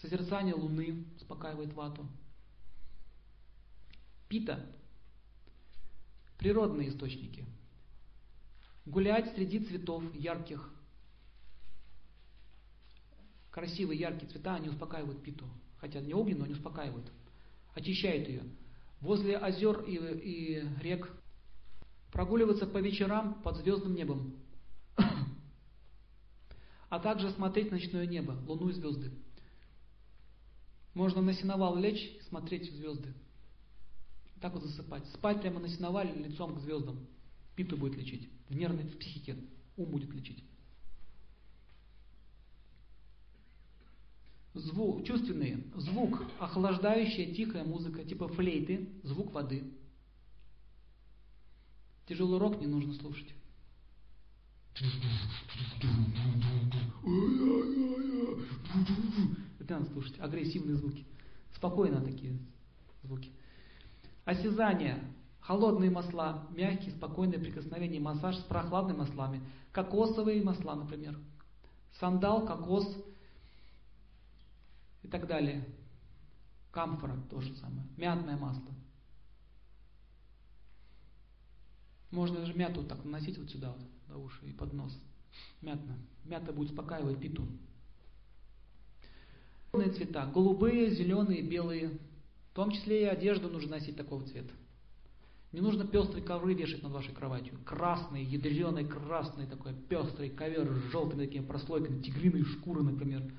Созерцание 0.00 0.54
Луны 0.54 1.04
успокаивает 1.16 1.74
вату. 1.74 2.06
Пита. 4.28 4.64
Природные 6.38 6.88
источники. 6.88 7.44
Гулять 8.86 9.34
среди 9.34 9.60
цветов 9.60 10.02
ярких. 10.14 10.72
Красивые 13.50 14.00
яркие 14.00 14.30
цвета, 14.30 14.54
они 14.54 14.70
успокаивают 14.70 15.22
питу. 15.22 15.44
Хотя 15.78 16.00
не 16.00 16.14
огненную, 16.14 16.44
они 16.44 16.54
успокаивают. 16.54 17.12
Очищают 17.74 18.26
ее. 18.26 18.42
Возле 19.00 19.36
озер 19.36 19.82
и, 19.82 19.96
и 19.96 20.68
рек 20.80 21.10
прогуливаться 22.10 22.66
по 22.66 22.78
вечерам 22.78 23.42
под 23.42 23.56
звездным 23.56 23.94
небом. 23.94 24.39
А 26.90 26.98
также 26.98 27.30
смотреть 27.30 27.70
ночное 27.70 28.04
небо, 28.04 28.32
луну 28.46 28.68
и 28.68 28.72
звезды. 28.72 29.12
Можно 30.92 31.22
на 31.22 31.32
сеновал 31.32 31.76
лечь 31.76 32.16
и 32.18 32.20
смотреть 32.28 32.68
в 32.68 32.74
звезды. 32.74 33.14
Так 34.40 34.54
вот 34.54 34.64
засыпать. 34.64 35.06
Спать 35.14 35.40
прямо 35.40 35.60
на 35.60 35.68
сеновале 35.68 36.12
лицом 36.12 36.56
к 36.56 36.60
звездам. 36.60 37.06
Питу 37.54 37.76
будет 37.76 37.96
лечить. 37.96 38.28
В 38.48 38.56
нервной 38.56 38.84
в 38.84 38.98
психике. 38.98 39.36
Ум 39.76 39.92
будет 39.92 40.12
лечить. 40.12 40.42
Звук, 44.54 45.06
чувственные. 45.06 45.62
Звук. 45.76 46.24
Охлаждающая 46.40 47.32
тихая 47.32 47.62
музыка, 47.62 48.04
типа 48.04 48.26
флейты. 48.26 48.88
Звук 49.04 49.32
воды. 49.32 49.72
Тяжелый 52.08 52.40
рок 52.40 52.60
не 52.60 52.66
нужно 52.66 52.94
слушать. 52.94 53.32
Это 59.58 59.78
надо 59.78 59.92
слушать. 59.92 60.18
Агрессивные 60.18 60.76
звуки. 60.76 61.06
Спокойно 61.54 62.00
такие 62.00 62.38
звуки. 63.02 63.30
Осязание. 64.24 65.02
Холодные 65.40 65.90
масла, 65.90 66.46
мягкие, 66.50 66.92
спокойные 66.92 67.40
прикосновения, 67.40 67.98
массаж 67.98 68.36
с 68.36 68.42
прохладными 68.42 68.98
маслами. 68.98 69.42
Кокосовые 69.72 70.42
масла, 70.42 70.74
например. 70.74 71.18
Сандал, 71.98 72.46
кокос 72.46 72.86
и 75.02 75.08
так 75.08 75.26
далее. 75.26 75.66
Камфора 76.70 77.16
то 77.28 77.40
же 77.40 77.54
самое. 77.56 77.84
Мятное 77.96 78.36
масло. 78.36 78.70
Можно 82.10 82.40
даже 82.40 82.54
мяту 82.54 82.84
так 82.84 83.04
наносить 83.04 83.38
вот 83.38 83.50
сюда, 83.50 83.72
вот, 83.72 83.80
до 84.10 84.18
уши 84.18 84.46
и 84.46 84.52
под 84.52 84.72
нос. 84.72 84.96
Мятно. 85.62 85.96
Мята 86.24 86.52
будет 86.52 86.70
успокаивать 86.70 87.18
питу. 87.20 87.46
Цвета. 89.72 90.26
Голубые, 90.26 90.90
зеленые, 90.90 91.42
белые. 91.42 91.98
В 92.50 92.54
том 92.54 92.72
числе 92.72 93.02
и 93.02 93.06
одежду 93.06 93.48
нужно 93.48 93.72
носить 93.72 93.96
такого 93.96 94.26
цвета. 94.26 94.52
Не 95.52 95.60
нужно 95.60 95.86
пестрые 95.86 96.24
ковры 96.24 96.54
вешать 96.54 96.82
над 96.82 96.92
вашей 96.92 97.14
кроватью. 97.14 97.58
Красный, 97.64 98.24
ядреный 98.24 98.84
красный 98.84 99.46
такой 99.46 99.74
пестрый 99.74 100.30
ковер 100.30 100.68
с 100.68 100.90
желтыми 100.90 101.26
такими 101.26 101.44
прослойками, 101.44 102.02
тигриные 102.02 102.44
шкуры, 102.44 102.82
например. 102.82 103.32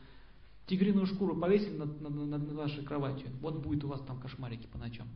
Тигриную 0.68 1.06
шкуру 1.06 1.36
повесили 1.36 1.78
над, 1.78 2.00
над, 2.02 2.14
над 2.14 2.52
вашей 2.54 2.84
кроватью. 2.84 3.30
Вот 3.42 3.62
будет 3.62 3.84
у 3.84 3.90
вас 3.90 4.02
там 4.02 4.20
кошмарики 4.20 4.68
по 4.68 4.78
ночам. 4.78 5.08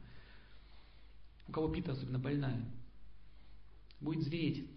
У 1.47 1.51
кого 1.51 1.69
пита 1.69 1.93
особенно 1.93 2.19
больная. 2.19 2.65
Будет 4.01 4.23
звереть. 4.23 4.69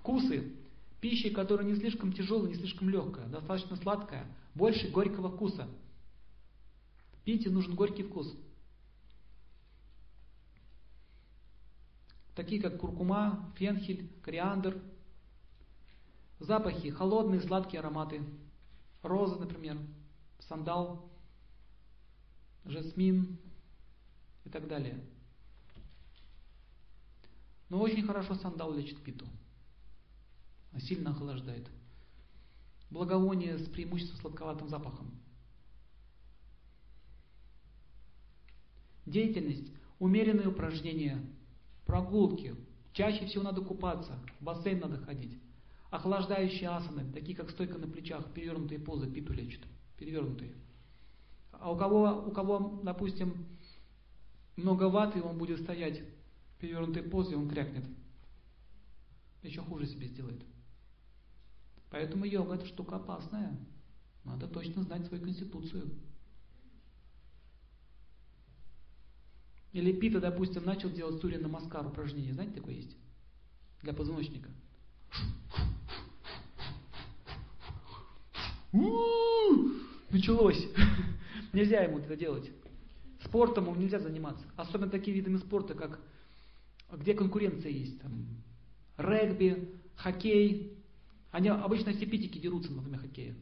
Вкусы. 0.00 0.52
Пища, 1.00 1.30
которая 1.30 1.66
не 1.66 1.76
слишком 1.76 2.12
тяжелая, 2.12 2.48
не 2.48 2.56
слишком 2.56 2.90
легкая, 2.90 3.26
достаточно 3.28 3.76
сладкая, 3.76 4.26
больше 4.54 4.90
горького 4.90 5.30
вкуса. 5.30 5.66
Пите 7.24 7.48
нужен 7.48 7.74
горький 7.74 8.02
вкус. 8.02 8.34
Такие 12.34 12.60
как 12.60 12.78
куркума, 12.78 13.50
фенхель, 13.56 14.10
кориандр. 14.22 14.80
Запахи, 16.38 16.90
холодные, 16.90 17.40
сладкие 17.40 17.80
ароматы. 17.80 18.22
Розы, 19.02 19.38
например, 19.38 19.78
сандал, 20.40 21.10
жасмин 22.64 23.38
и 24.44 24.50
так 24.50 24.68
далее. 24.68 25.02
Но 27.68 27.80
очень 27.80 28.06
хорошо 28.06 28.34
сандал 28.34 28.74
лечит 28.74 29.02
питу. 29.02 29.26
Сильно 30.78 31.10
охлаждает. 31.10 31.68
Благовоние 32.90 33.58
с 33.58 33.68
преимуществом 33.68 34.20
сладковатым 34.20 34.68
запахом. 34.68 35.10
Деятельность, 39.06 39.72
умеренные 39.98 40.48
упражнения, 40.48 41.20
прогулки. 41.86 42.54
Чаще 42.92 43.26
всего 43.26 43.44
надо 43.44 43.60
купаться, 43.62 44.18
в 44.38 44.44
бассейн 44.44 44.80
надо 44.80 44.98
ходить. 44.98 45.38
Охлаждающие 45.90 46.68
асаны, 46.68 47.12
такие 47.12 47.36
как 47.36 47.50
стойка 47.50 47.78
на 47.78 47.88
плечах, 47.88 48.32
перевернутые 48.32 48.78
позы, 48.78 49.10
питу 49.10 49.32
лечат. 49.32 49.60
Перевернутые. 49.98 50.52
А 51.52 51.70
у 51.72 51.76
кого, 51.76 52.24
у 52.26 52.30
кого, 52.30 52.80
допустим, 52.82 53.46
много 54.56 54.84
ваты, 54.84 55.22
он 55.22 55.38
будет 55.38 55.60
стоять 55.60 56.00
в 56.00 56.60
перевернутой 56.60 57.02
позе, 57.02 57.36
он 57.36 57.48
крякнет. 57.48 57.84
Еще 59.42 59.60
хуже 59.62 59.86
себе 59.86 60.06
сделает. 60.06 60.42
Поэтому 61.90 62.24
йога 62.24 62.54
это 62.54 62.66
штука 62.66 62.96
опасная. 62.96 63.56
Надо 64.24 64.46
точно 64.46 64.82
знать 64.82 65.06
свою 65.06 65.22
конституцию. 65.22 65.90
Или 69.72 69.92
Пита, 69.92 70.20
допустим, 70.20 70.64
начал 70.64 70.90
делать 70.90 71.20
сурья 71.20 71.38
намаскар 71.38 71.86
упражнение. 71.86 72.34
Знаете, 72.34 72.54
такое 72.54 72.74
есть? 72.74 72.96
Для 73.82 73.92
позвоночника. 73.92 74.50
Началось. 80.10 80.68
Нельзя 81.52 81.82
ему 81.82 81.98
это 81.98 82.16
делать. 82.16 82.50
Спортом 83.24 83.66
ему 83.66 83.76
нельзя 83.76 83.98
заниматься. 84.00 84.44
Особенно 84.56 84.90
такие 84.90 85.14
видами 85.14 85.36
спорта, 85.36 85.74
как 85.74 86.00
где 86.92 87.14
конкуренция 87.14 87.70
есть. 87.70 88.00
Там, 88.00 88.26
регби, 88.96 89.72
хоккей. 89.96 90.79
Они 91.30 91.48
обычно 91.48 91.92
все 91.92 92.06
питики 92.06 92.38
дерутся 92.38 92.72
на 92.72 92.98
хоккея. 92.98 93.34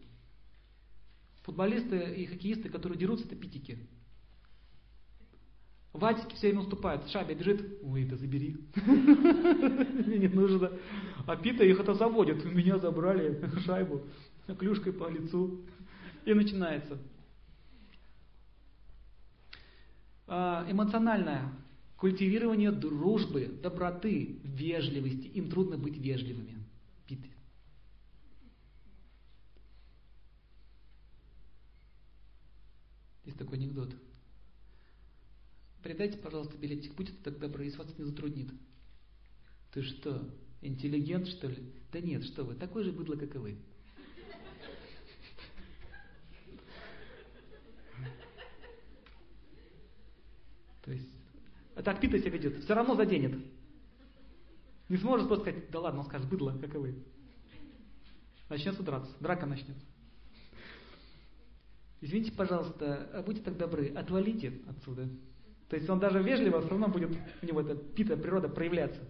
Футболисты 1.42 2.14
и 2.14 2.26
хоккеисты, 2.26 2.68
которые 2.68 2.98
дерутся, 2.98 3.26
это 3.26 3.34
питики. 3.34 3.78
Ватики 5.94 6.34
все 6.34 6.48
время 6.48 6.60
уступают. 6.60 7.08
Шабя 7.08 7.34
бежит, 7.34 7.80
ой, 7.82 8.04
это 8.04 8.16
забери. 8.16 8.56
Мне 8.86 10.18
не 10.18 10.28
нужно. 10.28 10.70
А 11.26 11.36
Пита 11.36 11.64
их 11.64 11.80
это 11.80 11.94
заводит. 11.94 12.44
Меня 12.44 12.78
забрали 12.78 13.50
шайбу 13.64 14.02
клюшкой 14.58 14.92
по 14.92 15.08
лицу. 15.08 15.62
И 16.24 16.34
начинается. 16.34 16.98
А, 20.26 20.66
эмоциональное 20.70 21.50
культивирование 21.96 22.70
дружбы, 22.70 23.46
доброты, 23.62 24.38
вежливости. 24.44 25.28
Им 25.28 25.50
трудно 25.50 25.78
быть 25.78 25.96
вежливыми. 25.96 26.54
Питы. 27.06 27.28
Есть 33.28 33.38
такой 33.38 33.58
анекдот. 33.58 33.94
Передайте, 35.82 36.16
пожалуйста, 36.16 36.56
билетик, 36.56 36.94
будьте 36.94 37.12
так 37.22 37.38
добры, 37.38 37.64
если 37.64 37.76
вас 37.76 37.98
не 37.98 38.04
затруднит. 38.04 38.50
Ты 39.70 39.82
что, 39.82 40.34
интеллигент, 40.62 41.28
что 41.28 41.48
ли? 41.48 41.74
Да 41.92 42.00
нет, 42.00 42.24
что 42.24 42.44
вы, 42.44 42.54
такой 42.54 42.84
же 42.84 42.90
быдло, 42.90 43.16
как 43.16 43.34
и 43.34 43.38
вы. 43.38 43.58
То 50.86 50.92
есть, 50.92 51.10
а 51.76 51.82
так 51.82 52.00
Пита 52.00 52.18
себя 52.18 52.30
ведет, 52.30 52.64
все 52.64 52.72
равно 52.72 52.94
заденет. 52.94 53.38
Не 54.88 54.96
сможет 54.96 55.28
просто 55.28 55.50
сказать, 55.50 55.70
да 55.70 55.80
ладно, 55.80 56.00
он 56.00 56.06
скажет, 56.06 56.30
быдло, 56.30 56.58
как 56.58 56.74
и 56.74 56.78
вы. 56.78 57.04
Начнется 58.48 58.82
драться, 58.82 59.14
драка 59.20 59.44
начнется. 59.44 59.84
Извините, 62.00 62.32
пожалуйста, 62.32 63.22
будьте 63.26 63.42
так 63.42 63.56
добры, 63.56 63.88
отвалите 63.88 64.60
отсюда. 64.68 65.08
То 65.68 65.76
есть 65.76 65.88
он 65.90 65.98
даже 65.98 66.22
вежливо, 66.22 66.60
все 66.60 66.70
равно 66.70 66.88
будет 66.88 67.10
у 67.42 67.46
него 67.46 67.60
эта 67.60 67.74
пита 67.74 68.16
природа 68.16 68.48
проявляться. 68.48 69.00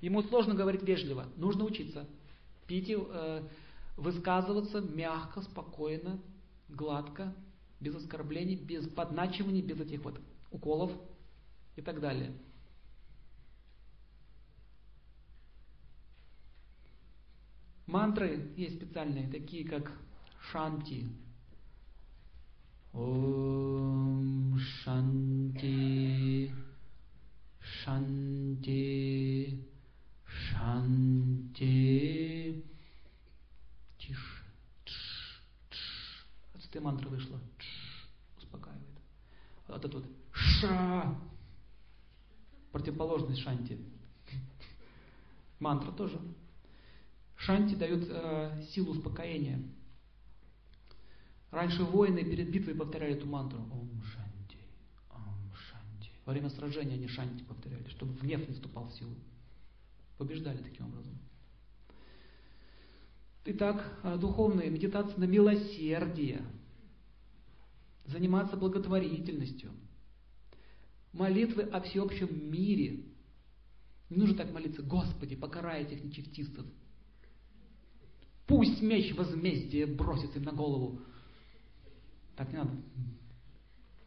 Ему 0.00 0.22
сложно 0.22 0.54
говорить 0.54 0.82
вежливо, 0.82 1.26
нужно 1.36 1.64
учиться. 1.64 2.06
Пить, 2.66 2.90
э, 2.90 3.42
высказываться 3.96 4.80
мягко, 4.80 5.42
спокойно, 5.42 6.20
гладко, 6.68 7.34
без 7.80 7.96
оскорблений, 7.96 8.56
без 8.56 8.88
подначиваний, 8.88 9.60
без 9.60 9.80
этих 9.80 10.02
вот 10.04 10.18
уколов 10.50 10.92
и 11.76 11.82
так 11.82 12.00
далее. 12.00 12.32
Мантры 17.86 18.52
есть 18.56 18.76
специальные, 18.76 19.28
такие 19.28 19.68
как 19.68 19.92
шанти, 20.50 21.08
Om 22.92 24.58
Shanti 24.58 26.52
Shanti 27.60 29.58
Shanti 30.26 31.70
Тише. 33.98 34.44
Отсюда 36.54 36.80
мантра 36.80 37.08
вышла. 37.08 37.38
Успокаивает. 38.36 38.98
Это 39.68 39.88
вот 39.88 40.04
Ша. 40.32 41.16
Противоположность 42.72 43.40
Шанти. 43.40 43.78
Мантра 45.60 45.92
тоже. 45.92 46.20
Шанти 47.36 47.74
дает 47.74 48.06
э, 48.08 48.62
силу 48.72 48.92
успокоения. 48.92 49.62
Раньше 51.50 51.82
воины 51.82 52.24
перед 52.24 52.50
битвой 52.50 52.74
повторяли 52.74 53.14
эту 53.14 53.26
мантру. 53.26 53.60
Ом 53.72 54.02
Шанти, 54.04 54.58
Ом 55.10 55.52
Шанти. 55.54 56.10
Во 56.24 56.32
время 56.32 56.48
сражения 56.50 56.94
они 56.94 57.08
Шанти 57.08 57.42
повторяли, 57.42 57.88
чтобы 57.88 58.14
гнев 58.14 58.48
не 58.48 58.54
вступал 58.54 58.88
в 58.88 58.92
силу. 58.92 59.14
Побеждали 60.16 60.58
таким 60.58 60.86
образом. 60.86 61.18
Итак, 63.46 63.98
а, 64.02 64.16
духовная 64.16 64.70
медитация 64.70 65.18
на 65.18 65.24
милосердие. 65.24 66.42
Заниматься 68.06 68.56
благотворительностью. 68.56 69.72
Молитвы 71.12 71.62
о 71.62 71.80
всеобщем 71.80 72.50
мире. 72.50 73.06
Не 74.08 74.16
нужно 74.18 74.36
так 74.36 74.52
молиться, 74.52 74.82
Господи, 74.82 75.34
покарай 75.34 75.82
этих 75.82 76.04
нечестивцев. 76.04 76.66
Пусть 78.46 78.82
меч 78.82 79.14
возмездия 79.14 79.86
бросится 79.86 80.38
им 80.38 80.44
на 80.44 80.52
голову. 80.52 81.00
Так 82.40 82.50
не 82.52 82.56
надо. 82.56 82.72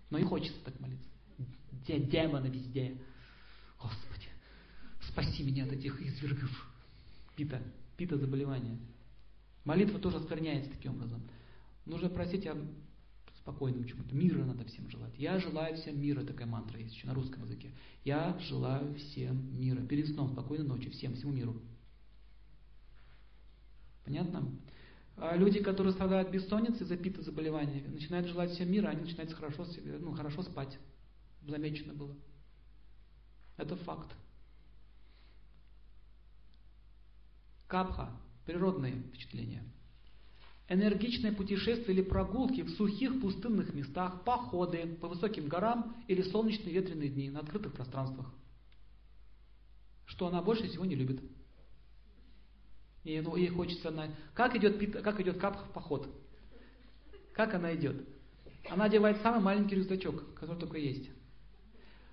Но 0.09 0.17
и 0.17 0.23
хочется 0.23 0.59
так 0.65 0.79
молиться. 0.79 1.07
Где 1.71 1.99
демоны 1.99 2.47
везде. 2.47 2.97
Господи, 3.79 4.27
спаси 5.07 5.43
меня 5.43 5.65
от 5.65 5.71
этих 5.71 6.01
извергов. 6.01 6.49
Пита, 7.35 7.61
пита 7.95 8.17
заболевания. 8.17 8.79
Молитва 9.65 9.99
тоже 9.99 10.17
оскверняется 10.17 10.71
таким 10.71 10.95
образом. 10.95 11.21
Нужно 11.85 12.09
просить 12.09 12.47
о 12.47 12.57
спокойном 13.37 13.85
чему-то. 13.85 14.15
Мира 14.15 14.43
надо 14.43 14.65
всем 14.65 14.89
желать. 14.89 15.13
Я 15.15 15.37
желаю 15.37 15.77
всем 15.77 16.01
мира, 16.01 16.23
такая 16.23 16.47
мантра 16.47 16.79
есть 16.79 16.95
еще 16.95 17.05
на 17.05 17.13
русском 17.13 17.43
языке. 17.43 17.69
Я 18.03 18.35
желаю 18.39 18.95
всем 18.95 19.59
мира. 19.59 19.85
Перед 19.85 20.07
сном 20.07 20.31
спокойной 20.31 20.65
ночи 20.65 20.89
всем, 20.89 21.13
всему 21.13 21.33
миру. 21.33 21.61
Понятно? 24.03 24.51
А 25.17 25.35
люди, 25.35 25.61
которые 25.61 25.93
страдают 25.93 26.31
бессонницей 26.31 26.81
из-за 26.81 26.97
пита 26.97 27.21
заболевания, 27.21 27.83
начинают 27.87 28.27
желать 28.27 28.51
всем 28.51 28.71
мира, 28.71 28.89
они 28.89 29.01
начинают 29.01 29.31
хорошо, 29.33 29.65
ну, 29.99 30.13
хорошо 30.13 30.41
спать. 30.41 30.77
Замечено 31.47 31.93
было. 31.93 32.15
Это 33.57 33.75
факт. 33.75 34.09
Капха– 37.67 38.09
природные 38.45 38.93
впечатления. 38.93 39.63
энергичное 40.69 41.33
путешествие 41.33 41.95
или 41.97 42.01
прогулки 42.01 42.61
в 42.61 42.69
сухих 42.71 43.21
пустынных 43.21 43.73
местах, 43.73 44.23
походы 44.23 44.97
по 44.99 45.07
высоким 45.07 45.47
горам 45.47 45.95
или 46.07 46.21
солнечные 46.21 46.73
ветреные 46.73 47.09
дни 47.09 47.29
на 47.29 47.41
открытых 47.41 47.73
пространствах. 47.73 48.31
Что 50.05 50.27
она 50.27 50.41
больше 50.41 50.67
всего 50.67 50.85
не 50.85 50.95
любит. 50.95 51.21
И 53.03 53.19
ну, 53.19 53.35
ей 53.35 53.49
хочется 53.49 53.91
на... 53.91 54.09
Как 54.33 54.55
идет, 54.55 55.01
как 55.03 55.19
идет 55.19 55.37
капха 55.37 55.65
в 55.65 55.73
поход? 55.73 56.07
Как 57.33 57.53
она 57.53 57.75
идет? 57.75 58.07
Она 58.69 58.85
одевает 58.85 59.21
самый 59.21 59.41
маленький 59.41 59.75
рюкзачок, 59.75 60.35
который 60.35 60.59
только 60.59 60.77
есть. 60.77 61.09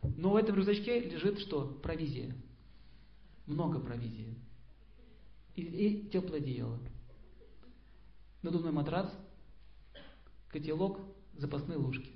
Но 0.03 0.31
в 0.31 0.37
этом 0.37 0.57
рюкзачке 0.57 1.01
лежит 1.01 1.39
что? 1.41 1.67
Провизия. 1.83 2.35
Много 3.47 3.79
провизии. 3.79 4.35
И, 5.55 5.63
и 5.63 6.11
теплое 6.11 6.39
одеяло. 6.41 6.79
Надувной 8.43 8.73
матрас, 8.73 9.13
котелок, 10.49 11.01
запасные 11.35 11.79
ложки. 11.79 12.11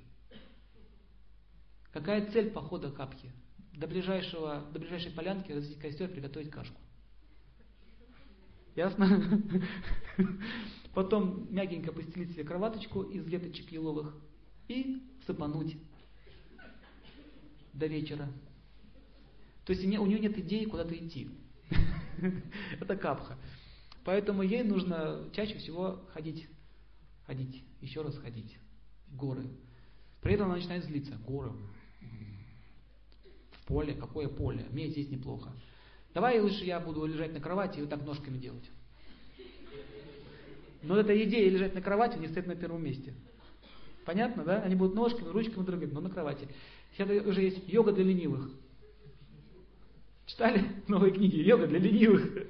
Какая 1.93 2.29
цель 2.31 2.51
похода 2.51 2.91
капхи? 2.91 3.31
До, 3.73 3.87
ближайшего, 3.87 4.65
до 4.73 4.79
ближайшей 4.79 5.11
полянки 5.11 5.51
развести 5.51 5.79
костер, 5.79 6.09
приготовить 6.09 6.49
кашку. 6.49 6.79
Ясно? 8.75 9.41
Потом 10.93 11.47
мягенько 11.53 11.91
постелить 11.91 12.31
себе 12.31 12.43
кроваточку 12.43 13.03
из 13.03 13.25
веточек 13.25 13.71
еловых 13.71 14.15
и 14.67 15.01
сыпануть 15.25 15.77
до 17.73 17.87
вечера. 17.87 18.31
То 19.65 19.73
есть 19.73 19.83
у 19.83 19.87
нее 19.87 20.19
нет 20.19 20.37
идеи 20.37 20.65
куда-то 20.65 20.95
идти. 20.95 21.29
Это 22.79 22.95
капха. 22.95 23.37
Поэтому 24.03 24.43
ей 24.43 24.63
нужно 24.63 25.29
чаще 25.33 25.57
всего 25.57 26.05
ходить, 26.13 26.47
ходить, 27.25 27.63
еще 27.81 28.01
раз 28.03 28.17
ходить 28.17 28.57
в 29.07 29.15
горы. 29.15 29.47
При 30.21 30.33
этом 30.33 30.47
она 30.47 30.55
начинает 30.55 30.85
злиться. 30.85 31.15
Горы. 31.25 31.51
В 33.51 33.65
поле. 33.65 33.95
Какое 33.95 34.27
поле? 34.27 34.65
Мне 34.69 34.89
здесь 34.89 35.09
неплохо. 35.09 35.51
Давай 36.15 36.39
лучше 36.39 36.63
я 36.63 36.79
буду 36.79 37.05
лежать 37.05 37.33
на 37.33 37.41
кровати 37.41 37.77
и 37.77 37.81
вот 37.81 37.89
так 37.89 38.01
ножками 38.05 38.37
делать. 38.37 38.63
Но 40.81 40.97
эта 40.97 41.21
идея 41.25 41.49
лежать 41.49 41.75
на 41.75 41.81
кровати 41.81 42.17
не 42.17 42.29
стоит 42.29 42.47
на 42.47 42.55
первом 42.55 42.85
месте. 42.85 43.13
Понятно, 44.05 44.45
да? 44.45 44.61
Они 44.61 44.75
будут 44.75 44.95
ножками, 44.95 45.27
ручками 45.27 45.65
дрыгать, 45.65 45.91
но 45.91 45.99
на 45.99 46.09
кровати. 46.09 46.47
Сейчас 46.93 47.09
уже 47.25 47.41
есть 47.41 47.67
йога 47.67 47.91
для 47.91 48.05
ленивых. 48.05 48.49
Читали 50.25 50.63
новые 50.87 51.11
книги? 51.11 51.35
Йога 51.35 51.67
для 51.67 51.79
ленивых. 51.79 52.47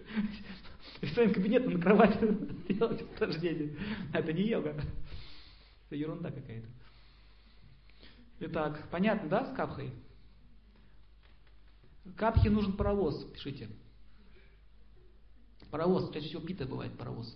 В 1.01 1.07
своем 1.07 1.33
кабинете 1.33 1.67
на 1.67 1.81
кровати 1.81 2.19
делать 2.69 3.01
упражнения. 3.01 3.75
Это 4.13 4.31
не 4.31 4.43
йога. 4.43 4.75
Это 5.87 5.95
ерунда 5.95 6.29
какая-то. 6.29 6.67
Итак, 8.41 8.87
понятно, 8.91 9.27
да, 9.27 9.45
с 9.45 9.55
капхой? 9.55 9.91
Капхе 12.15 12.49
нужен 12.49 12.73
паровоз, 12.77 13.25
пишите. 13.33 13.69
Паровоз, 15.71 16.11
чаще 16.13 16.27
всего 16.27 16.41
пита 16.41 16.65
бывает 16.65 16.97
паровоз. 16.97 17.35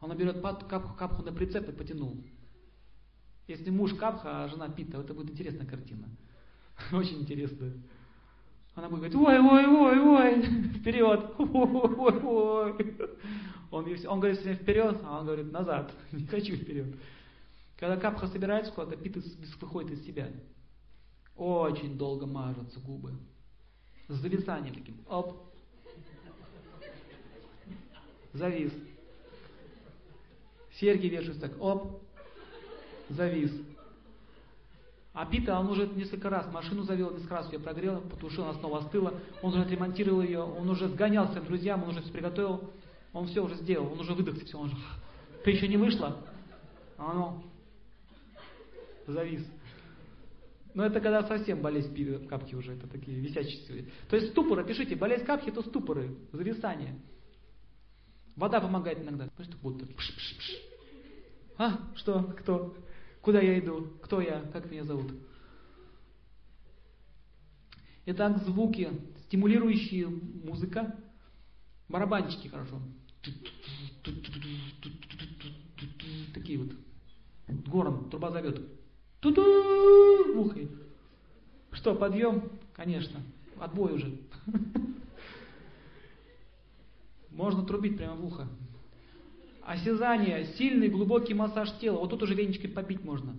Он 0.00 0.16
берет 0.16 0.40
капху, 0.40 0.96
капху 0.96 1.22
на 1.22 1.32
прицеп 1.32 1.68
и 1.68 1.72
потянул. 1.72 2.16
Если 3.46 3.70
муж 3.70 3.94
капха, 3.94 4.44
а 4.44 4.48
жена 4.48 4.68
пита, 4.68 4.98
это 4.98 5.14
будет 5.14 5.30
интересная 5.30 5.66
картина. 5.66 6.08
Очень 6.92 7.20
интересная. 7.20 7.74
Она 8.74 8.88
будет 8.88 9.12
говорить, 9.12 9.16
ой, 9.16 9.38
ой, 9.38 9.66
ой, 9.66 10.00
ой, 10.00 10.42
вперед, 10.80 11.34
ой, 11.38 11.48
ой, 11.48 12.22
ой. 12.24 12.96
Он, 13.70 13.86
он 14.08 14.20
говорит 14.20 14.40
все 14.40 14.54
вперед, 14.54 15.00
а 15.04 15.20
он 15.20 15.26
говорит 15.26 15.52
назад, 15.52 15.92
не 16.12 16.26
хочу 16.26 16.56
вперед. 16.56 16.96
Когда 17.78 17.96
капха 17.96 18.26
собирается 18.26 18.72
куда-то, 18.72 18.96
пита 18.96 19.20
выходит 19.60 19.92
из 19.92 20.06
себя. 20.06 20.32
Очень 21.36 21.96
долго 21.96 22.26
мажутся 22.26 22.80
губы 22.80 23.12
с 24.08 24.14
зависанием 24.14 24.74
таким. 24.74 24.96
Оп. 25.08 25.36
Завис. 28.32 28.72
Серьги 30.74 31.06
вешаются 31.06 31.48
так. 31.48 31.60
Оп. 31.60 32.02
Завис. 33.08 33.52
А 35.14 35.26
Пита, 35.26 35.58
он 35.58 35.68
уже 35.68 35.86
несколько 35.88 36.30
раз 36.30 36.50
машину 36.50 36.84
завел, 36.84 37.10
несколько 37.10 37.34
раз 37.34 37.52
ее 37.52 37.58
прогрел, 37.58 38.00
потушил, 38.00 38.44
она 38.44 38.54
снова 38.54 38.78
остыла. 38.78 39.14
Он 39.42 39.52
уже 39.52 39.62
отремонтировал 39.62 40.22
ее, 40.22 40.40
он 40.40 40.70
уже 40.70 40.88
сгонял 40.88 41.28
своим 41.28 41.44
друзьям, 41.44 41.82
он 41.82 41.90
уже 41.90 42.00
все 42.00 42.12
приготовил. 42.12 42.70
Он 43.12 43.26
все 43.26 43.44
уже 43.44 43.56
сделал, 43.56 43.92
он 43.92 44.00
уже 44.00 44.14
выдохся, 44.14 44.44
все, 44.46 44.58
он 44.58 44.70
же... 44.70 44.76
Ты 45.44 45.50
еще 45.50 45.68
не 45.68 45.76
вышла? 45.76 46.16
А 46.96 47.10
оно 47.10 47.42
завис. 49.06 49.46
Но 50.74 50.84
это 50.86 51.00
когда 51.00 51.22
совсем 51.26 51.60
болезнь 51.60 52.26
капки 52.26 52.54
уже, 52.54 52.72
это 52.72 52.86
такие 52.86 53.18
висячие. 53.18 53.86
То 54.08 54.16
есть 54.16 54.30
ступоры, 54.30 54.64
пишите, 54.64 54.96
болезнь 54.96 55.24
капки 55.24 55.50
это 55.50 55.62
ступоры, 55.62 56.16
зависание. 56.32 56.98
Вода 58.36 58.60
помогает 58.60 59.00
иногда. 59.02 59.28
Знаешь, 59.36 59.52
будто 59.60 59.84
пш 59.86 60.10
-пш 60.10 60.38
-пш. 60.38 60.72
А, 61.58 61.78
что, 61.96 62.22
кто? 62.22 62.74
Куда 63.20 63.40
я 63.40 63.58
иду? 63.58 63.92
Кто 64.02 64.20
я? 64.20 64.40
Как 64.52 64.70
меня 64.70 64.84
зовут? 64.84 65.12
Итак, 68.06 68.38
звуки, 68.38 68.90
стимулирующие 69.26 70.08
музыка. 70.08 70.96
Барабанчики 71.88 72.48
хорошо. 72.48 72.80
Такие 76.34 76.58
вот. 76.58 76.72
Гором, 77.66 78.08
труба 78.08 78.30
зовет. 78.30 78.60
Ту-ду! 79.22 80.40
Ухай. 80.40 80.68
Что, 81.70 81.94
подъем? 81.94 82.50
Конечно. 82.74 83.20
Отбой 83.58 83.94
уже. 83.94 84.18
Можно 87.30 87.64
трубить 87.64 87.96
прямо 87.96 88.16
в 88.16 88.26
ухо. 88.26 88.48
Осязание, 89.62 90.44
сильный 90.58 90.88
глубокий 90.88 91.34
массаж 91.34 91.70
тела. 91.78 91.98
Вот 91.98 92.10
тут 92.10 92.24
уже 92.24 92.34
веничкой 92.34 92.68
побить 92.68 93.04
можно. 93.04 93.36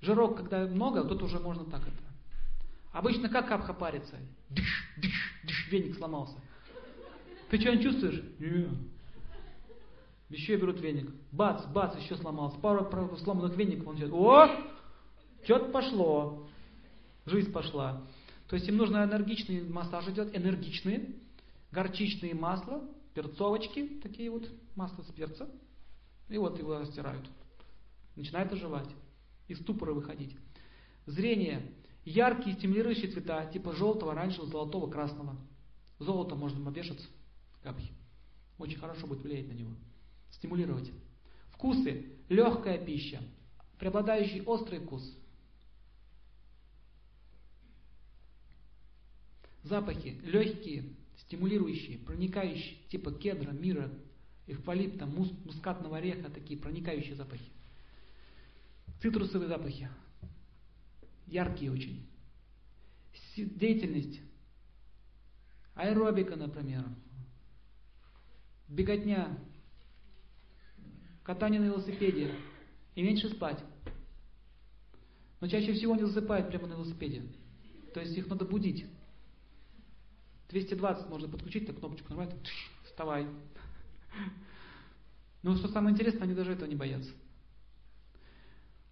Жирок, 0.00 0.38
когда 0.38 0.66
много, 0.66 1.04
тут 1.04 1.22
уже 1.22 1.38
можно 1.38 1.64
так 1.64 1.82
это. 1.82 2.08
Обычно 2.92 3.28
как 3.28 3.48
капха 3.48 3.74
парится? 3.74 4.16
Дыш, 4.48 4.84
дыш, 4.96 5.34
дыш, 5.44 5.68
веник 5.70 5.96
сломался. 5.96 6.36
Ты 7.50 7.60
что, 7.60 7.74
не 7.74 7.82
чувствуешь? 7.82 8.22
Нет. 8.38 8.70
Еще 10.28 10.56
берут 10.56 10.80
веник. 10.80 11.10
Бац, 11.32 11.64
бац, 11.66 11.96
еще 11.96 12.16
сломался. 12.16 12.58
Пару 12.58 13.16
сломанных 13.18 13.56
веников 13.56 13.88
он 13.88 13.96
идет. 13.96 14.12
О! 14.12 14.48
Что-то 15.44 15.70
пошло. 15.70 16.46
Жизнь 17.24 17.50
пошла. 17.50 18.02
То 18.48 18.56
есть 18.56 18.68
им 18.68 18.76
нужно 18.76 19.04
энергичный 19.04 19.62
массаж 19.68 20.08
идет, 20.08 20.34
энергичные, 20.36 21.14
горчичные 21.70 22.34
масла, 22.34 22.82
перцовочки, 23.14 24.00
такие 24.02 24.30
вот, 24.30 24.48
масло 24.74 25.02
с 25.02 25.12
перца. 25.12 25.48
И 26.28 26.36
вот 26.36 26.58
его 26.58 26.78
растирают. 26.78 27.26
Начинает 28.16 28.52
оживать. 28.52 28.88
Из 29.48 29.58
ступора 29.60 29.92
выходить. 29.92 30.36
Зрение. 31.06 31.72
Яркие 32.04 32.56
стимулирующие 32.56 33.10
цвета, 33.10 33.46
типа 33.46 33.72
желтого, 33.72 34.12
оранжевого, 34.12 34.50
золотого, 34.50 34.90
красного. 34.90 35.36
Золото 35.98 36.34
можно 36.34 36.66
обвешаться. 36.68 37.06
Капхи. 37.62 37.92
Очень 38.58 38.78
хорошо 38.78 39.06
будет 39.06 39.22
влиять 39.22 39.48
на 39.48 39.52
него 39.52 39.72
стимулировать. 40.38 40.90
Вкусы. 41.50 42.06
Легкая 42.28 42.84
пища. 42.84 43.22
Преобладающий 43.78 44.42
острый 44.42 44.80
вкус. 44.80 45.02
Запахи. 49.62 50.18
Легкие, 50.22 50.84
стимулирующие, 51.18 51.98
проникающие, 51.98 52.78
типа 52.88 53.12
кедра, 53.12 53.50
мира, 53.52 53.90
эвкалипта, 54.46 55.06
мус, 55.06 55.30
мускатного 55.44 55.98
ореха, 55.98 56.30
такие 56.30 56.58
проникающие 56.58 57.14
запахи. 57.14 57.50
Цитрусовые 59.00 59.48
запахи. 59.48 59.88
Яркие 61.26 61.70
очень. 61.70 62.08
Деятельность. 63.36 64.20
Аэробика, 65.74 66.34
например. 66.34 66.84
Беготня, 68.68 69.38
катание 71.28 71.60
на 71.60 71.66
велосипеде 71.66 72.34
и 72.94 73.02
меньше 73.02 73.28
спать. 73.28 73.62
Но 75.42 75.46
чаще 75.46 75.74
всего 75.74 75.92
они 75.92 76.04
засыпают 76.04 76.48
прямо 76.48 76.68
на 76.68 76.72
велосипеде. 76.72 77.22
То 77.92 78.00
есть 78.00 78.16
их 78.16 78.28
надо 78.28 78.46
будить. 78.46 78.86
220 80.48 81.10
можно 81.10 81.28
подключить, 81.28 81.66
так 81.66 81.78
кнопочку 81.78 82.14
нажимать, 82.14 82.34
вставай. 82.86 83.26
Но 85.42 85.54
что 85.56 85.68
самое 85.68 85.92
интересное, 85.92 86.22
они 86.22 86.32
даже 86.32 86.52
этого 86.52 86.66
не 86.66 86.76
боятся. 86.76 87.10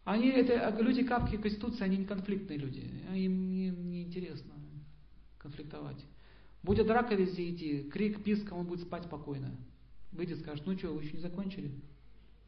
Они, 0.04 0.28
это 0.28 0.76
люди 0.78 1.04
капки 1.04 1.38
Конституции, 1.38 1.84
они 1.84 1.96
не 1.96 2.04
конфликтные 2.04 2.58
люди. 2.58 2.80
Им 3.14 3.48
не, 3.48 3.70
не 3.70 4.02
интересно 4.02 4.52
конфликтовать. 5.38 6.04
Будет 6.62 6.86
драка 6.86 7.14
везде 7.14 7.50
идти, 7.50 7.84
крик, 7.84 8.22
писк, 8.22 8.52
он 8.52 8.66
будет 8.66 8.82
спать 8.82 9.04
спокойно. 9.04 9.56
Выйдет, 10.12 10.40
скажет, 10.40 10.66
ну 10.66 10.76
что, 10.76 10.92
вы 10.92 11.02
еще 11.02 11.14
не 11.14 11.22
закончили? 11.22 11.72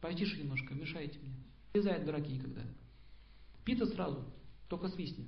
Потише 0.01 0.38
немножко, 0.38 0.74
мешаете 0.74 1.18
мне. 1.18 1.30
Не 1.74 1.80
лезает 1.80 2.05
драки 2.05 2.30
никогда. 2.30 2.62
Пита 3.64 3.86
сразу, 3.86 4.24
только 4.68 4.88
свистни. 4.88 5.26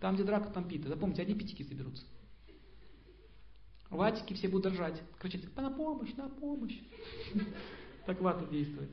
Там, 0.00 0.14
где 0.14 0.24
драка, 0.24 0.50
там 0.50 0.68
пита. 0.68 0.88
Запомните, 0.88 1.22
одни 1.22 1.34
питики 1.34 1.62
соберутся. 1.62 2.04
Ватики 3.90 4.34
все 4.34 4.48
будут 4.48 4.72
дрожать, 4.72 5.00
кричать, 5.18 5.54
на 5.56 5.70
помощь, 5.70 6.14
на 6.14 6.28
помощь. 6.28 6.78
Так 8.04 8.20
вата 8.20 8.46
действует. 8.46 8.90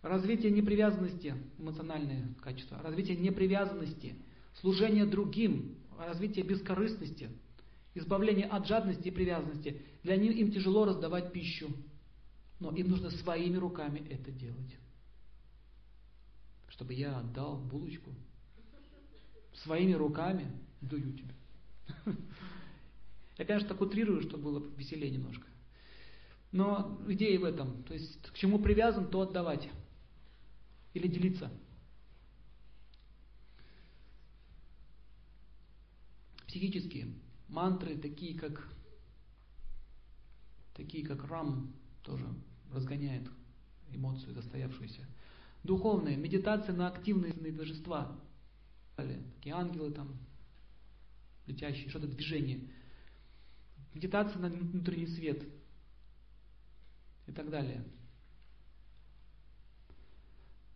Развитие 0.00 0.50
непривязанности, 0.50 1.34
эмоциональные 1.58 2.34
качества, 2.42 2.80
развитие 2.82 3.18
непривязанности, 3.18 4.16
служение 4.54 5.04
другим, 5.04 5.76
развитие 5.98 6.42
бескорыстности, 6.44 7.28
избавление 7.94 8.46
от 8.46 8.66
жадности 8.66 9.08
и 9.08 9.10
привязанности. 9.10 9.80
Для 10.02 10.16
них 10.16 10.36
им 10.36 10.50
тяжело 10.50 10.84
раздавать 10.84 11.32
пищу, 11.32 11.70
но 12.60 12.70
им 12.72 12.90
нужно 12.90 13.10
своими 13.10 13.56
руками 13.56 14.06
это 14.10 14.30
делать. 14.30 14.76
Чтобы 16.68 16.94
я 16.94 17.18
отдал 17.18 17.56
булочку. 17.56 18.10
Своими 19.62 19.92
руками 19.92 20.50
даю 20.80 21.12
тебе. 21.12 21.34
Я, 23.38 23.44
конечно, 23.44 23.68
так 23.68 23.80
утрирую, 23.80 24.22
чтобы 24.22 24.42
было 24.44 24.66
веселее 24.76 25.10
немножко. 25.10 25.46
Но 26.50 27.00
идея 27.08 27.38
в 27.38 27.44
этом. 27.44 27.82
То 27.84 27.94
есть 27.94 28.20
к 28.30 28.34
чему 28.34 28.58
привязан, 28.58 29.08
то 29.08 29.22
отдавать. 29.22 29.68
Или 30.92 31.08
делиться. 31.08 31.50
Психические 36.46 37.14
мантры, 37.48 37.96
такие 37.96 38.38
как 38.38 38.68
такие 40.74 41.06
как 41.06 41.24
рам, 41.24 41.72
тоже 42.02 42.26
разгоняет 42.72 43.28
эмоцию 43.92 44.34
застоявшуюся. 44.34 45.06
Духовные, 45.62 46.16
медитация 46.16 46.74
на 46.74 46.88
активные 46.88 47.52
божества. 47.52 48.18
Такие 48.96 49.54
ангелы 49.54 49.92
там, 49.92 50.16
летящие, 51.46 51.88
что-то 51.88 52.06
движение. 52.06 52.60
Медитация 53.94 54.40
на 54.40 54.48
внутренний 54.48 55.06
свет 55.06 55.42
и 57.26 57.32
так 57.32 57.48
далее. 57.50 57.84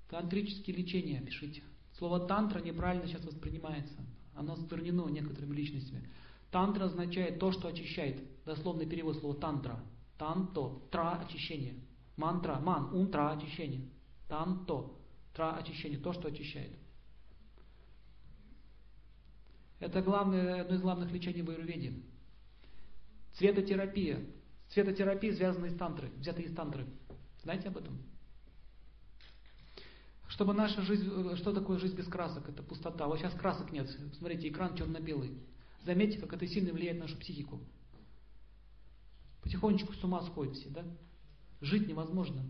Тантрические 0.09 0.77
лечения, 0.77 1.21
пишите. 1.21 1.63
Слово 1.99 2.27
тантра 2.27 2.61
неправильно 2.61 3.07
сейчас 3.07 3.25
воспринимается. 3.25 3.99
Оно 4.35 4.57
сквернено 4.57 5.09
некоторыми 5.09 5.55
личностями. 5.55 6.09
Тантра 6.51 6.85
означает 6.87 7.39
то, 7.39 7.53
что 7.53 7.69
очищает. 7.69 8.23
Дословный 8.45 8.87
перевод 8.87 9.19
слова 9.19 9.35
тантра. 9.35 9.81
Танто, 10.17 10.81
тра, 10.91 11.21
очищение. 11.21 11.75
Мантра, 12.17 12.59
ман, 12.59 12.93
ум, 12.95 13.11
тра, 13.11 13.33
очищение. 13.33 13.89
Танто, 14.29 14.91
тра, 15.35 15.57
очищение, 15.57 15.99
то, 15.99 16.13
что 16.13 16.29
очищает. 16.29 16.73
Это 19.79 20.03
главное, 20.03 20.63
одно 20.63 20.75
из 20.75 20.81
главных 20.81 21.13
лечений 21.13 21.43
в 21.43 21.51
Аюрведе. 21.51 21.93
Цветотерапия. 23.35 24.25
Цветотерапия 24.71 25.35
связана 25.35 25.67
из 25.67 25.77
тантры, 25.77 26.11
взята 26.17 26.43
из 26.43 26.55
тантры. 26.55 26.87
Знаете 27.43 27.69
об 27.69 27.77
этом? 27.77 27.97
Чтобы 30.29 30.53
наша 30.53 30.83
жизнь, 30.83 31.37
что 31.37 31.53
такое 31.53 31.79
жизнь 31.79 31.97
без 31.97 32.07
красок? 32.07 32.49
Это 32.49 32.63
пустота. 32.63 33.07
Вот 33.07 33.19
сейчас 33.19 33.33
красок 33.35 33.73
нет. 33.73 33.89
Смотрите, 34.19 34.49
экран 34.49 34.77
черно-белый. 34.77 35.39
Заметьте, 35.85 36.19
как 36.19 36.33
это 36.33 36.47
сильно 36.47 36.73
влияет 36.73 36.99
на 36.99 37.05
нашу 37.05 37.19
психику. 37.19 37.61
Потихонечку 39.43 39.93
с 39.93 40.05
ума 40.05 40.23
сходят 40.23 40.57
все, 40.57 40.69
да? 40.69 40.85
Жить 41.61 41.89
невозможно. 41.89 42.45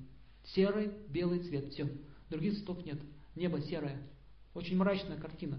Серый, 0.45 0.91
белый 1.09 1.41
цвет, 1.41 1.73
все. 1.73 1.89
Других 2.31 2.57
цветов 2.57 2.85
нет. 2.85 3.01
Небо 3.35 3.61
серое. 3.61 4.03
Очень 4.55 4.77
мрачная 4.77 5.19
картина. 5.19 5.59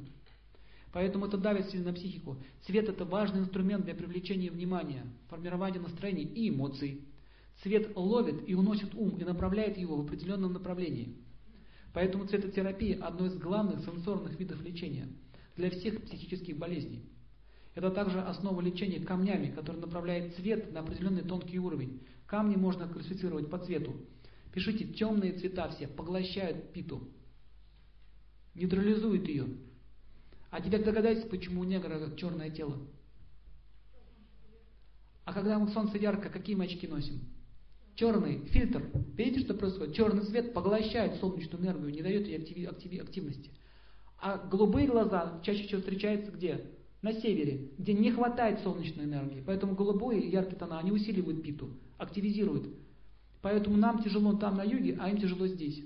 Поэтому 0.91 1.27
это 1.27 1.37
давит 1.37 1.69
сильно 1.69 1.91
на 1.91 1.93
психику. 1.93 2.41
Цвет 2.65 2.89
это 2.89 3.05
важный 3.05 3.41
инструмент 3.41 3.85
для 3.85 3.93
привлечения 3.93 4.49
внимания, 4.49 5.05
формирования 5.29 5.79
настроений 5.79 6.23
и 6.23 6.49
эмоций. 6.49 7.05
Цвет 7.61 7.95
ловит 7.95 8.47
и 8.47 8.55
уносит 8.55 8.95
ум 8.95 9.17
и 9.17 9.23
направляет 9.23 9.77
его 9.77 9.97
в 9.97 10.01
определенном 10.01 10.53
направлении. 10.53 11.15
Поэтому 11.93 12.25
цветотерапия– 12.25 12.97
одно 13.01 13.27
из 13.27 13.37
главных 13.37 13.83
сенсорных 13.85 14.39
видов 14.39 14.61
лечения 14.63 15.07
для 15.55 15.69
всех 15.69 16.03
психических 16.03 16.57
болезней. 16.57 17.03
Это 17.79 17.91
также 17.91 18.19
основа 18.19 18.59
лечения 18.59 18.99
камнями, 18.99 19.51
который 19.51 19.79
направляет 19.79 20.35
цвет 20.35 20.73
на 20.73 20.81
определенный 20.81 21.21
тонкий 21.21 21.59
уровень. 21.59 22.01
Камни 22.27 22.57
можно 22.57 22.89
классифицировать 22.89 23.49
по 23.49 23.57
цвету. 23.57 23.95
Пишите, 24.53 24.83
темные 24.83 25.31
цвета 25.31 25.69
все 25.69 25.87
поглощают 25.87 26.73
питу, 26.73 27.07
нейтрализуют 28.53 29.25
ее. 29.29 29.47
А 30.49 30.59
теперь 30.59 30.83
догадайтесь, 30.83 31.29
почему 31.29 31.61
у 31.61 31.63
негра 31.63 32.13
черное 32.17 32.49
тело. 32.49 32.77
А 35.23 35.31
когда 35.31 35.65
солнце 35.67 35.99
ярко, 35.99 36.27
какие 36.27 36.57
мы 36.57 36.65
очки 36.65 36.85
носим? 36.85 37.21
Черный 37.95 38.45
фильтр. 38.47 38.91
Видите, 39.15 39.45
что 39.45 39.53
происходит? 39.53 39.95
Черный 39.95 40.23
свет 40.23 40.53
поглощает 40.53 41.15
солнечную 41.21 41.63
энергию, 41.63 41.93
не 41.93 42.01
дает 42.01 42.27
ей 42.27 42.39
активи, 42.39 42.65
активи, 42.65 42.97
активности. 42.97 43.51
А 44.17 44.37
голубые 44.37 44.85
глаза 44.85 45.39
чаще 45.45 45.65
всего 45.65 45.79
встречаются 45.79 46.33
где? 46.33 46.77
На 47.01 47.13
севере, 47.13 47.69
где 47.77 47.93
не 47.93 48.11
хватает 48.11 48.59
солнечной 48.59 49.05
энергии. 49.05 49.43
Поэтому 49.45 49.73
голубые 49.73 50.29
яркие 50.29 50.57
тона, 50.57 50.79
они 50.79 50.91
усиливают 50.91 51.41
питу, 51.41 51.69
активизируют. 51.97 52.67
Поэтому 53.41 53.77
нам 53.77 54.03
тяжело 54.03 54.33
там 54.33 54.57
на 54.57 54.63
юге, 54.63 54.97
а 54.99 55.09
им 55.09 55.17
тяжело 55.17 55.47
здесь. 55.47 55.81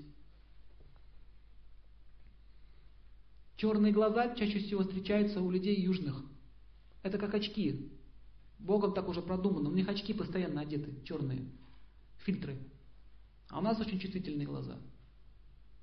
Черные 3.56 3.92
глаза 3.92 4.34
чаще 4.34 4.58
всего 4.58 4.82
встречаются 4.82 5.40
у 5.40 5.50
людей 5.50 5.80
южных. 5.80 6.20
Это 7.04 7.18
как 7.18 7.34
очки. 7.34 7.88
Богом 8.58 8.92
так 8.92 9.08
уже 9.08 9.22
продумано. 9.22 9.68
У 9.68 9.74
них 9.74 9.88
очки 9.88 10.12
постоянно 10.12 10.62
одеты, 10.62 10.90
черные 11.04 11.44
фильтры. 12.24 12.58
А 13.50 13.60
у 13.60 13.62
нас 13.62 13.78
очень 13.78 14.00
чувствительные 14.00 14.46
глаза. 14.46 14.78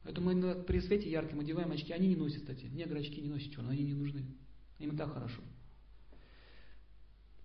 Поэтому 0.03 0.34
мы 0.34 0.55
при 0.55 0.82
свете 0.82 1.09
ярким 1.09 1.39
одеваем 1.39 1.71
очки. 1.71 1.93
Они 1.93 2.07
не 2.07 2.15
носят, 2.15 2.41
кстати. 2.41 2.65
Негры 2.65 2.99
очки 2.99 3.21
не 3.21 3.29
носят 3.29 3.51
черные, 3.53 3.73
они 3.73 3.84
не 3.84 3.93
нужны. 3.93 4.25
Им 4.82 4.97
так 4.97 5.13
хорошо. 5.13 5.41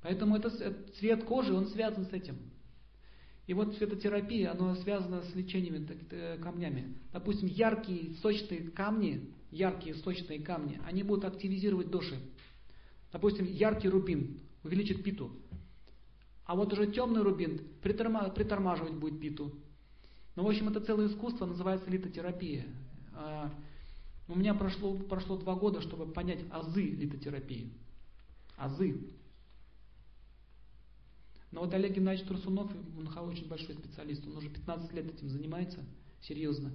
Поэтому 0.03 0.37
это, 0.37 0.51
цвет 0.99 1.25
кожи, 1.25 1.53
он 1.53 1.67
связан 1.67 2.07
с 2.07 2.13
этим. 2.13 2.37
И 3.47 3.55
вот 3.55 3.77
цветотерапия, 3.77 4.53
она 4.53 4.75
связана 4.77 5.23
с 5.23 5.35
лечениями 5.35 5.87
э, 6.11 6.39
камнями. 6.39 6.97
Допустим, 7.13 7.49
яркие, 7.49 8.15
сочные 8.17 8.71
камни, 8.71 9.31
яркие, 9.51 9.95
сочные 9.97 10.41
камни, 10.41 10.81
они 10.85 11.03
будут 11.03 11.25
активизировать 11.25 11.91
души. 11.91 12.19
Допустим, 13.13 13.47
яркий 13.47 13.89
рубин 13.89 14.41
увеличит 14.65 15.05
питу. 15.05 15.31
А 16.45 16.57
вот 16.57 16.73
уже 16.73 16.87
темный 16.89 17.23
рубин 17.23 17.61
притормаживать 17.83 18.95
будет 18.95 19.21
питу. 19.21 19.53
Ну, 20.35 20.45
в 20.45 20.49
общем, 20.49 20.69
это 20.69 20.81
целое 20.81 21.09
искусство, 21.09 21.47
называется 21.47 21.91
литотерапия. 21.91 22.67
У 24.29 24.35
меня 24.35 24.55
прошло, 24.55 24.95
прошло 24.95 25.37
два 25.37 25.55
года, 25.55 25.81
чтобы 25.81 26.11
понять 26.13 26.41
азы 26.51 26.83
литотерапии. 26.83 27.73
Азы. 28.57 29.01
Но 31.53 31.61
вот 31.61 31.73
Олег 31.75 31.95
Геннадьевич 31.95 32.29
Турсунов, 32.29 32.71
он 32.99 33.29
очень 33.29 33.49
большой 33.49 33.77
специалист, 33.77 34.27
он 34.27 34.37
уже 34.37 34.51
15 34.51 34.93
лет 34.93 35.15
этим 35.15 35.29
занимается, 35.29 35.85
серьезно. 36.21 36.73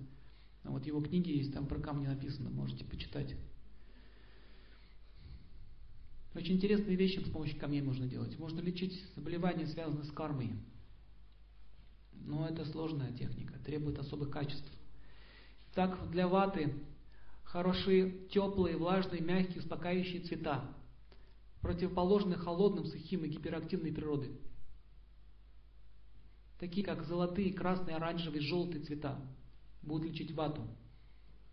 Вот 0.64 0.86
его 0.86 1.02
книги 1.02 1.32
есть, 1.32 1.54
там 1.54 1.66
про 1.68 1.80
камни 1.80 2.08
написано, 2.08 2.50
можете 2.50 2.86
почитать. 2.86 3.36
Очень 6.34 6.56
интересные 6.56 6.96
вещи 6.96 7.20
с 7.20 7.30
помощью 7.30 7.60
камней 7.60 7.82
можно 7.82 8.08
делать. 8.08 8.40
Можно 8.40 8.62
лечить 8.62 9.04
заболевания, 9.16 9.68
связанные 9.68 10.06
с 10.06 10.12
кармой. 10.12 10.54
Но 12.14 12.48
это 12.48 12.64
сложная 12.66 13.12
техника, 13.12 13.60
требует 13.66 14.00
особых 14.00 14.30
качеств. 14.30 14.72
Так, 15.74 16.10
для 16.12 16.28
ваты 16.28 16.74
хорошие, 17.52 18.28
теплые, 18.30 18.78
влажные, 18.78 19.22
мягкие, 19.22 19.60
успокаивающие 19.60 20.22
цвета, 20.22 20.74
противоположные 21.62 22.38
холодным, 22.38 22.86
сухим 22.86 23.26
и 23.26 23.28
гиперактивной 23.28 23.92
природы. 23.92 24.32
Такие 26.60 26.86
как 26.86 27.04
золотые, 27.04 27.54
красные, 27.54 27.98
оранжевые, 27.98 28.42
желтые 28.42 28.84
цвета 28.84 29.20
будут 29.82 30.12
лечить 30.12 30.32
вату 30.32 30.62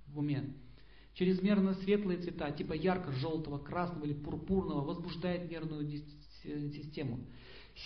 в 0.07 0.19
уме. 0.19 0.55
Чрезмерно 1.15 1.75
светлые 1.75 2.21
цвета, 2.21 2.53
типа 2.53 2.75
ярко-желтого, 2.75 3.59
красного 3.59 4.05
или 4.05 4.15
пурпурного, 4.15 4.85
возбуждают 4.85 5.51
нервную 5.51 5.91
систему. 6.43 7.27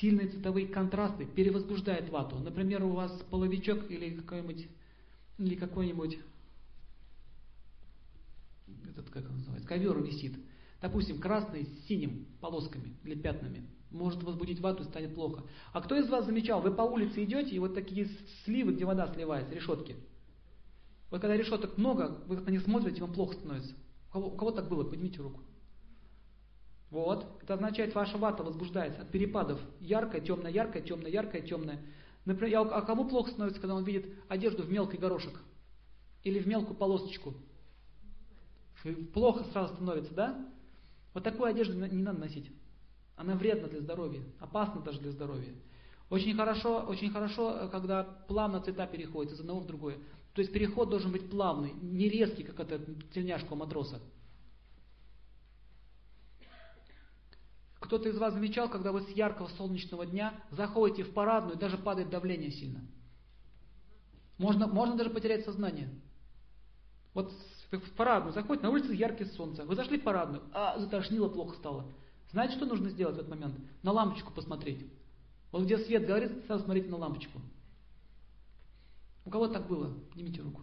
Сильные 0.00 0.28
цветовые 0.28 0.66
контрасты 0.66 1.24
перевозбуждают 1.24 2.10
вату. 2.10 2.38
Например, 2.38 2.84
у 2.84 2.90
вас 2.90 3.12
половичок 3.30 3.90
или 3.90 4.16
какой-нибудь 4.16 4.68
или 5.38 5.54
какой-нибудь 5.54 6.18
этот, 8.92 9.10
как 9.10 9.28
он 9.28 9.36
называется, 9.36 9.68
ковер 9.68 10.00
висит. 10.02 10.34
Допустим, 10.80 11.18
красный 11.18 11.64
с 11.64 11.86
синим 11.86 12.26
полосками 12.40 12.96
или 13.04 13.14
пятнами. 13.14 13.68
может 13.90 14.22
возбудить 14.22 14.60
вату 14.60 14.82
и 14.82 14.86
станет 14.86 15.14
плохо. 15.14 15.44
А 15.72 15.80
кто 15.80 15.96
из 15.96 16.08
вас 16.08 16.26
замечал, 16.26 16.60
вы 16.60 16.72
по 16.72 16.82
улице 16.82 17.24
идете, 17.24 17.54
и 17.54 17.58
вот 17.58 17.74
такие 17.74 18.08
сливы, 18.44 18.72
где 18.72 18.84
вода 18.84 19.12
сливается, 19.12 19.54
решетки. 19.54 19.96
Вот 21.10 21.20
когда 21.20 21.36
решеток 21.36 21.76
много, 21.76 22.22
вы 22.26 22.40
на 22.40 22.50
них 22.50 22.62
смотрите, 22.62 23.02
вам 23.02 23.12
плохо 23.12 23.34
становится. 23.34 23.74
У 24.08 24.12
кого, 24.12 24.28
у 24.28 24.36
кого 24.36 24.50
так 24.50 24.68
было? 24.68 24.82
Поднимите 24.82 25.20
руку. 25.20 25.42
Вот. 26.90 27.26
Это 27.42 27.54
означает, 27.54 27.94
ваша 27.94 28.18
вата 28.18 28.42
возбуждается 28.42 29.02
от 29.02 29.10
перепадов. 29.10 29.60
Яркая, 29.80 30.20
темная, 30.20 30.50
яркая, 30.50 30.82
темная, 30.82 31.10
яркая, 31.10 31.42
темная. 31.42 31.80
Например, 32.24 32.68
а 32.70 32.82
кому 32.82 33.08
плохо 33.08 33.30
становится, 33.30 33.60
когда 33.60 33.74
он 33.74 33.84
видит 33.84 34.06
одежду 34.28 34.62
в 34.62 34.70
мелкий 34.70 34.96
горошек? 34.96 35.40
Или 36.22 36.38
в 36.38 36.46
мелкую 36.46 36.76
полосочку? 36.76 37.34
Плохо 39.12 39.44
сразу 39.52 39.74
становится, 39.74 40.12
да? 40.14 40.48
Вот 41.14 41.24
такую 41.24 41.50
одежду 41.50 41.74
не 41.74 42.02
надо 42.02 42.18
носить. 42.18 42.50
Она 43.16 43.34
вредна 43.34 43.68
для 43.68 43.80
здоровья, 43.80 44.22
опасна 44.40 44.80
даже 44.80 45.00
для 45.00 45.12
здоровья. 45.12 45.54
Очень 46.10 46.34
хорошо, 46.34 46.84
очень 46.86 47.10
хорошо, 47.10 47.68
когда 47.70 48.02
плавно 48.02 48.60
цвета 48.60 48.86
переходят 48.86 49.32
из 49.32 49.40
одного 49.40 49.60
в 49.60 49.66
другое. 49.66 49.98
То 50.34 50.40
есть 50.40 50.52
переход 50.52 50.88
должен 50.88 51.12
быть 51.12 51.30
плавный, 51.30 51.72
не 51.74 52.08
резкий, 52.08 52.42
как 52.42 52.60
это 52.60 52.80
тельняшка 53.12 53.52
у 53.52 53.56
матроса. 53.56 54.00
Кто-то 57.80 58.08
из 58.08 58.16
вас 58.16 58.32
замечал, 58.32 58.70
когда 58.70 58.92
вы 58.92 59.02
с 59.02 59.08
яркого 59.08 59.48
солнечного 59.48 60.06
дня 60.06 60.34
заходите 60.50 61.02
в 61.02 61.12
парадную, 61.12 61.58
даже 61.58 61.76
падает 61.76 62.10
давление 62.10 62.50
сильно. 62.50 62.80
Можно, 64.38 64.66
можно 64.66 64.96
даже 64.96 65.10
потерять 65.10 65.44
сознание. 65.44 65.90
Вот 67.12 67.32
в 67.78 67.92
парадную 67.92 68.32
заходите, 68.32 68.66
на 68.66 68.72
улице 68.72 68.92
яркое 68.92 69.26
солнце. 69.28 69.64
Вы 69.64 69.74
зашли 69.74 69.98
в 69.98 70.02
парадную, 70.02 70.42
а 70.52 70.78
затошнило, 70.78 71.28
плохо 71.28 71.56
стало. 71.56 71.86
Знаете, 72.30 72.56
что 72.56 72.66
нужно 72.66 72.90
сделать 72.90 73.16
в 73.16 73.18
этот 73.18 73.30
момент? 73.30 73.54
На 73.82 73.92
лампочку 73.92 74.32
посмотреть. 74.32 74.86
Вот 75.50 75.64
где 75.64 75.78
свет 75.78 76.06
горит, 76.06 76.46
сразу 76.46 76.64
смотрите 76.64 76.88
на 76.88 76.96
лампочку. 76.96 77.40
У 79.24 79.30
кого 79.30 79.48
так 79.48 79.68
было? 79.68 79.92
Поднимите 80.10 80.40
руку. 80.40 80.62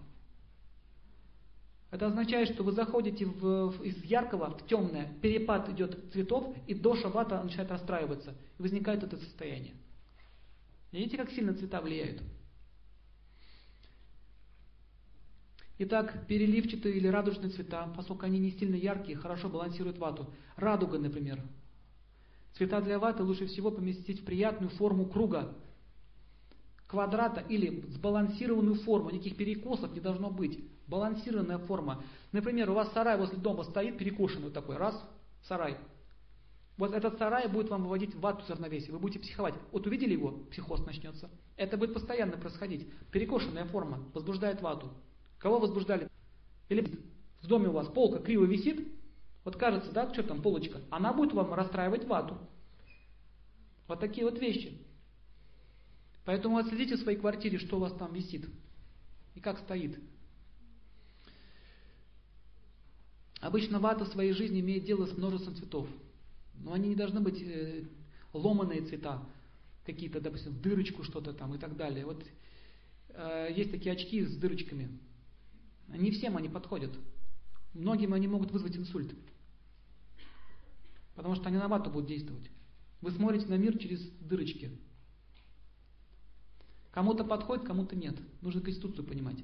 Это 1.91 2.07
означает, 2.07 2.49
что 2.49 2.63
вы 2.63 2.71
заходите 2.71 3.25
в, 3.25 3.71
в, 3.71 3.83
из 3.83 4.03
яркого 4.03 4.51
в 4.51 4.67
темное, 4.67 5.11
перепад 5.21 5.69
идет 5.69 6.11
цветов, 6.11 6.55
и 6.67 6.75
доша 6.75 7.09
вата 7.09 7.41
начинает 7.41 7.71
расстраиваться. 7.71 8.35
И 8.57 8.61
возникает 8.61 9.03
это 9.03 9.17
состояние. 9.17 9.73
Видите, 10.91 11.17
как 11.17 11.31
сильно 11.31 11.53
цвета 11.53 11.81
влияют? 11.81 12.21
Итак, 15.81 16.27
переливчатые 16.27 16.97
или 16.97 17.07
радужные 17.07 17.51
цвета, 17.51 17.87
поскольку 17.95 18.25
они 18.25 18.37
не 18.37 18.51
сильно 18.51 18.75
яркие, 18.75 19.17
хорошо 19.17 19.47
балансируют 19.47 19.97
вату. 19.97 20.29
Радуга, 20.57 20.99
например. 20.99 21.41
Цвета 22.55 22.81
для 22.81 22.99
ваты 22.99 23.23
лучше 23.23 23.47
всего 23.47 23.71
поместить 23.71 24.19
в 24.19 24.25
приятную 24.25 24.71
форму 24.71 25.05
круга, 25.05 25.55
квадрата 26.85 27.39
или 27.39 27.85
сбалансированную 27.91 28.75
форму. 28.75 29.09
Никаких 29.09 29.37
перекосов 29.37 29.93
не 29.93 30.01
должно 30.01 30.29
быть. 30.29 30.59
Балансированная 30.87 31.59
форма. 31.59 32.03
Например, 32.33 32.69
у 32.71 32.73
вас 32.73 32.91
сарай 32.91 33.17
возле 33.17 33.37
дома 33.37 33.63
стоит 33.63 33.97
перекошенный 33.97 34.51
такой. 34.51 34.75
Раз, 34.75 35.01
сарай. 35.43 35.77
Вот 36.75 36.93
этот 36.93 37.17
сарай 37.17 37.47
будет 37.47 37.69
вам 37.69 37.83
выводить 37.83 38.15
в 38.15 38.19
вату 38.19 38.43
равновесие. 38.49 38.91
Вы 38.91 38.99
будете 38.99 39.19
психовать. 39.19 39.53
Вот 39.71 39.87
увидели 39.87 40.11
его, 40.11 40.31
психоз 40.51 40.85
начнется. 40.85 41.29
Это 41.55 41.77
будет 41.77 41.93
постоянно 41.93 42.33
происходить. 42.33 42.91
Перекошенная 43.11 43.63
форма 43.63 44.03
возбуждает 44.13 44.61
вату. 44.61 44.91
Кого 45.39 45.59
возбуждали? 45.59 46.09
Или 46.67 46.85
в 47.41 47.47
доме 47.47 47.69
у 47.69 47.71
вас 47.71 47.87
полка 47.87 48.19
криво 48.19 48.45
висит, 48.45 48.87
вот 49.43 49.55
кажется, 49.55 49.91
да, 49.91 50.13
что 50.13 50.21
там 50.23 50.41
полочка, 50.41 50.81
она 50.91 51.13
будет 51.13 51.33
вам 51.33 51.53
расстраивать 51.53 52.05
вату. 52.05 52.37
Вот 53.87 53.99
такие 53.99 54.25
вот 54.25 54.39
вещи. 54.39 54.77
Поэтому 56.25 56.57
отследите 56.57 56.95
в 56.95 56.99
своей 56.99 57.17
квартире, 57.17 57.57
что 57.57 57.77
у 57.77 57.79
вас 57.79 57.93
там 57.93 58.13
висит 58.13 58.47
и 59.33 59.39
как 59.39 59.57
стоит. 59.59 59.97
Обычно 63.39 63.79
вата 63.79 64.03
в 64.03 64.09
своей 64.09 64.33
жизни 64.33 64.59
имеет 64.59 64.83
дело 64.83 65.05
с 65.05 65.17
множеством 65.17 65.55
цветов. 65.55 65.87
Но 66.61 66.73
они 66.73 66.89
не 66.89 66.95
должны 66.95 67.21
быть 67.21 67.41
э, 67.41 67.85
ломаные 68.33 68.81
цвета, 68.81 69.23
какие-то, 69.85 70.19
допустим, 70.19 70.61
дырочку 70.61 71.03
что-то 71.03 71.33
там 71.33 71.55
и 71.55 71.57
так 71.57 71.77
далее. 71.77 72.05
Вот 72.05 72.21
э, 73.09 73.47
есть 73.55 73.71
такие 73.71 73.93
очки 73.93 74.25
с 74.25 74.35
дырочками. 74.35 74.89
Не 75.93 76.11
всем 76.11 76.37
они 76.37 76.49
подходят. 76.49 76.91
Многим 77.73 78.13
они 78.13 78.27
могут 78.27 78.51
вызвать 78.51 78.77
инсульт. 78.77 79.13
Потому 81.15 81.35
что 81.35 81.47
они 81.47 81.57
на 81.57 81.67
вату 81.67 81.89
будут 81.89 82.07
действовать. 82.07 82.49
Вы 83.01 83.11
смотрите 83.11 83.47
на 83.47 83.55
мир 83.55 83.77
через 83.77 84.01
дырочки. 84.19 84.71
Кому-то 86.91 87.23
подходит, 87.23 87.65
кому-то 87.65 87.95
нет. 87.95 88.15
Нужно 88.41 88.61
конституцию 88.61 89.05
понимать. 89.05 89.37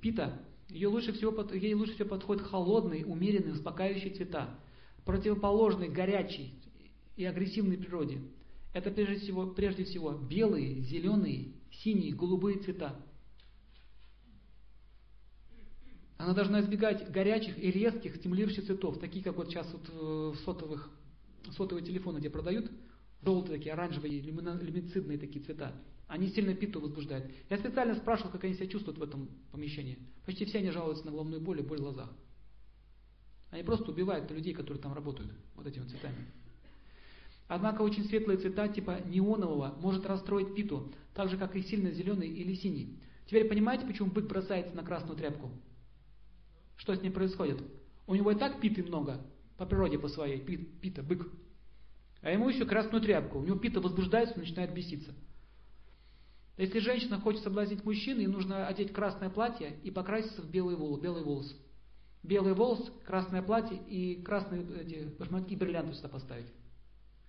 Пита, 0.00 0.40
ее 0.68 0.88
лучше 0.88 1.12
всего, 1.12 1.32
ей 1.52 1.74
лучше 1.74 1.94
всего 1.94 2.08
подходят 2.08 2.46
холодные, 2.46 3.06
умеренные, 3.06 3.54
успокаивающие 3.54 4.14
цвета, 4.14 4.58
противоположные 5.04 5.90
горячей 5.90 6.54
и 7.16 7.24
агрессивной 7.24 7.78
природе. 7.78 8.20
Это 8.72 8.90
прежде 8.90 9.16
всего, 9.16 9.46
прежде 9.48 9.84
всего 9.84 10.12
белые, 10.12 10.80
зеленые, 10.82 11.54
синие, 11.72 12.14
голубые 12.14 12.58
цвета. 12.58 12.96
Она 16.20 16.34
должна 16.34 16.60
избегать 16.60 17.10
горячих 17.10 17.56
и 17.58 17.70
резких 17.70 18.16
стимулирующих 18.16 18.66
цветов, 18.66 18.98
такие 18.98 19.24
как 19.24 19.36
вот 19.36 19.48
сейчас 19.48 19.66
вот 19.72 19.88
э, 19.88 20.36
в 20.36 20.36
сотовых, 20.44 20.90
сотовые 21.56 21.82
телефоны, 21.82 22.18
где 22.18 22.28
продают, 22.28 22.70
желтые 23.22 23.56
такие, 23.56 23.72
оранжевые, 23.72 24.20
люмицидные 24.20 25.16
такие 25.16 25.42
цвета. 25.42 25.72
Они 26.08 26.28
сильно 26.28 26.54
питу 26.54 26.78
возбуждают. 26.78 27.30
Я 27.48 27.56
специально 27.56 27.94
спрашивал, 27.94 28.32
как 28.32 28.44
они 28.44 28.52
себя 28.52 28.66
чувствуют 28.66 28.98
в 28.98 29.02
этом 29.02 29.30
помещении. 29.50 29.98
Почти 30.26 30.44
все 30.44 30.58
они 30.58 30.70
жалуются 30.70 31.06
на 31.06 31.10
головную 31.10 31.40
боль 31.40 31.60
и 31.60 31.62
боль 31.62 31.78
в 31.78 31.82
глазах. 31.82 32.12
Они 33.50 33.62
просто 33.62 33.90
убивают 33.90 34.30
людей, 34.30 34.52
которые 34.52 34.82
там 34.82 34.92
работают, 34.92 35.32
вот 35.54 35.66
этими 35.66 35.84
цветами. 35.84 36.26
Однако 37.48 37.80
очень 37.80 38.04
светлые 38.04 38.38
цвета 38.38 38.68
типа 38.68 39.00
неонового 39.06 39.74
может 39.80 40.04
расстроить 40.04 40.54
питу, 40.54 40.92
так 41.14 41.30
же 41.30 41.38
как 41.38 41.56
и 41.56 41.62
сильно 41.62 41.90
зеленый 41.92 42.28
или 42.28 42.54
синий. 42.56 42.98
Теперь 43.24 43.48
понимаете, 43.48 43.86
почему 43.86 44.10
бык 44.10 44.26
бросается 44.26 44.76
на 44.76 44.82
красную 44.82 45.16
тряпку? 45.16 45.50
Что 46.80 46.94
с 46.94 47.02
ним 47.02 47.12
происходит? 47.12 47.62
У 48.06 48.14
него 48.14 48.32
и 48.32 48.34
так 48.34 48.58
питы 48.58 48.82
много, 48.82 49.20
по 49.58 49.66
природе 49.66 49.98
по 49.98 50.08
своей, 50.08 50.40
пит, 50.40 50.80
пита, 50.80 51.02
бык. 51.02 51.30
А 52.22 52.30
ему 52.30 52.48
еще 52.48 52.64
красную 52.64 53.02
тряпку. 53.02 53.38
У 53.38 53.44
него 53.44 53.58
пита 53.58 53.82
возбуждается, 53.82 54.38
начинает 54.38 54.72
беситься. 54.72 55.14
Если 56.56 56.78
женщина 56.78 57.20
хочет 57.20 57.42
соблазнить 57.42 57.84
мужчину, 57.84 58.20
ей 58.20 58.28
нужно 58.28 58.66
одеть 58.66 58.94
красное 58.94 59.28
платье 59.28 59.78
и 59.82 59.90
покраситься 59.90 60.40
в 60.40 60.50
белый 60.50 60.74
волос. 60.74 61.00
Белый 61.00 61.22
волос. 61.22 61.54
Белый 62.22 62.54
волос, 62.54 62.90
красное 63.04 63.42
платье 63.42 63.76
и 63.76 64.22
красные 64.22 64.62
эти 64.80 65.04
башмаки, 65.18 65.56
бриллианты 65.56 65.92
сюда 65.92 66.08
поставить. 66.08 66.50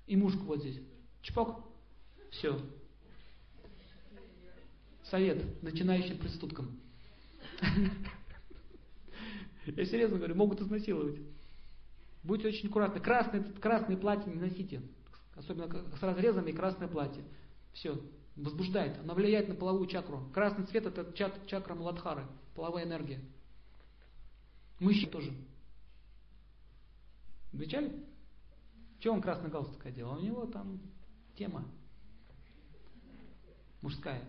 И 0.07 0.15
мушку 0.15 0.45
вот 0.45 0.61
здесь. 0.61 0.79
Чпок. 1.23 1.65
Все. 2.29 2.57
Совет 5.03 5.61
начинающим 5.61 6.19
преступкам. 6.19 6.79
Я 9.76 9.86
серьезно 9.86 10.17
говорю, 10.17 10.36
могут 10.36 10.61
изнасиловать. 10.61 11.19
Будьте 12.24 12.47
очень 12.47 12.69
аккуратны. 12.69 12.99
Красное, 12.99 13.43
красное 13.59 13.97
платье 13.97 14.32
не 14.32 14.39
носите. 14.39 14.82
Особенно 15.36 15.67
с 15.97 16.01
разрезами 16.01 16.51
и 16.51 16.55
красное 16.55 16.88
платье. 16.88 17.24
Все, 17.74 17.99
возбуждает. 18.36 18.99
Оно 18.99 19.13
влияет 19.13 19.47
на 19.47 19.55
половую 19.55 19.88
чакру. 19.88 20.30
Красный 20.34 20.65
цвет 20.65 20.86
это 20.86 21.11
чак, 21.13 21.34
чакра 21.47 21.74
Маладхары, 21.74 22.26
половая 22.55 22.86
энергия. 22.86 23.19
Мышцы 24.80 25.07
тоже. 25.07 25.32
Замечали? 27.51 27.91
Чего 28.99 29.15
он 29.15 29.22
красный 29.22 29.49
галстук 29.49 29.86
одел? 29.86 30.11
У 30.11 30.19
него 30.19 30.45
там 30.45 30.80
тема 31.36 31.65
мужская. 33.82 34.24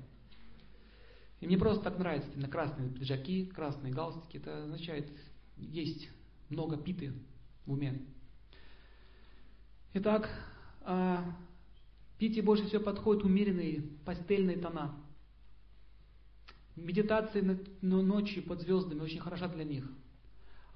И 1.41 1.47
мне 1.47 1.59
просто 1.59 1.85
так 1.85 1.99
нравится 1.99 2.31
именно 2.33 2.49
красные 2.49 2.89
пиджаки, 2.89 3.47
красные 3.47 3.93
галстуки. 3.93 4.37
Это 4.37 4.65
означает, 4.65 5.11
есть 5.71 6.11
много 6.49 6.77
питы 6.77 7.13
в 7.67 7.73
уме. 7.73 8.01
Итак, 9.95 10.29
а, 10.83 11.37
пите 12.19 12.43
больше 12.43 12.67
всего 12.67 12.83
подходят 12.83 13.25
умеренные 13.25 13.83
пастельные 14.05 14.59
тона. 14.59 14.95
Медитация 16.77 17.59
ночью 17.83 18.43
под 18.43 18.63
звездами 18.63 19.01
очень 19.01 19.21
хороша 19.21 19.49
для 19.49 19.65
них. 19.65 19.91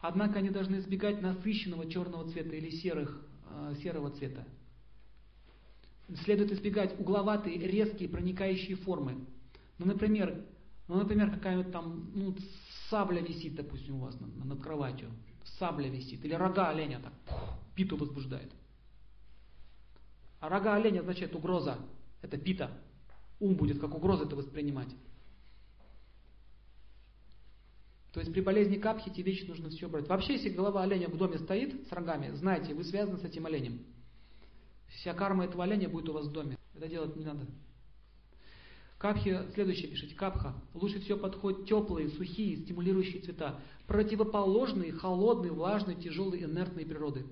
Однако 0.00 0.38
они 0.38 0.50
должны 0.50 0.76
избегать 0.76 1.22
насыщенного 1.22 1.90
черного 1.90 2.30
цвета 2.30 2.54
или 2.54 2.70
серых, 2.70 3.26
а, 3.48 3.74
серого 3.76 4.10
цвета. 4.10 4.46
Следует 6.24 6.52
избегать 6.52 6.98
угловатые, 7.00 7.58
резкие, 7.58 8.08
проникающие 8.08 8.76
формы. 8.76 9.26
Ну, 9.78 9.86
например, 9.86 10.44
ну, 10.88 10.96
например, 10.96 11.30
какая-нибудь 11.30 11.72
там 11.72 12.10
ну, 12.14 12.36
сабля 12.90 13.20
висит, 13.20 13.54
допустим, 13.54 13.96
у 13.96 14.00
вас 14.00 14.16
над, 14.20 14.62
кроватью. 14.62 15.10
Сабля 15.58 15.88
висит. 15.88 16.24
Или 16.24 16.34
рога 16.34 16.68
оленя 16.70 17.00
так 17.00 17.12
пух, 17.26 17.40
питу 17.74 17.96
возбуждает. 17.96 18.52
А 20.40 20.48
рога 20.48 20.74
оленя 20.74 21.00
означает 21.00 21.34
угроза. 21.34 21.78
Это 22.22 22.36
пита. 22.36 22.70
Ум 23.40 23.54
будет 23.54 23.80
как 23.80 23.94
угроза 23.94 24.24
это 24.24 24.36
воспринимать. 24.36 24.88
То 28.12 28.20
есть 28.20 28.32
при 28.32 28.40
болезни 28.40 28.76
капхи 28.76 29.10
эти 29.10 29.20
вещи 29.20 29.44
нужно 29.44 29.68
все 29.68 29.88
брать. 29.88 30.08
Вообще, 30.08 30.34
если 30.34 30.48
голова 30.48 30.82
оленя 30.82 31.08
в 31.08 31.18
доме 31.18 31.38
стоит 31.38 31.86
с 31.86 31.92
рогами, 31.92 32.34
знайте, 32.34 32.72
вы 32.72 32.82
связаны 32.84 33.18
с 33.18 33.24
этим 33.24 33.44
оленем. 33.44 33.84
Вся 34.88 35.12
карма 35.12 35.44
этого 35.44 35.64
оленя 35.64 35.88
будет 35.88 36.08
у 36.08 36.14
вас 36.14 36.26
в 36.26 36.32
доме. 36.32 36.56
Это 36.74 36.88
делать 36.88 37.14
не 37.14 37.24
надо. 37.24 37.46
Капхи, 38.98 39.42
следующее 39.52 39.88
пишите, 39.88 40.14
капха. 40.14 40.54
Лучше 40.72 41.00
всего 41.00 41.18
подходят 41.18 41.66
теплые, 41.66 42.08
сухие, 42.08 42.56
стимулирующие 42.56 43.20
цвета. 43.22 43.60
Противоположные, 43.86 44.92
холодные, 44.92 45.52
влажные, 45.52 45.96
тяжелые, 45.96 46.44
инертные 46.44 46.86
природы. 46.86 47.26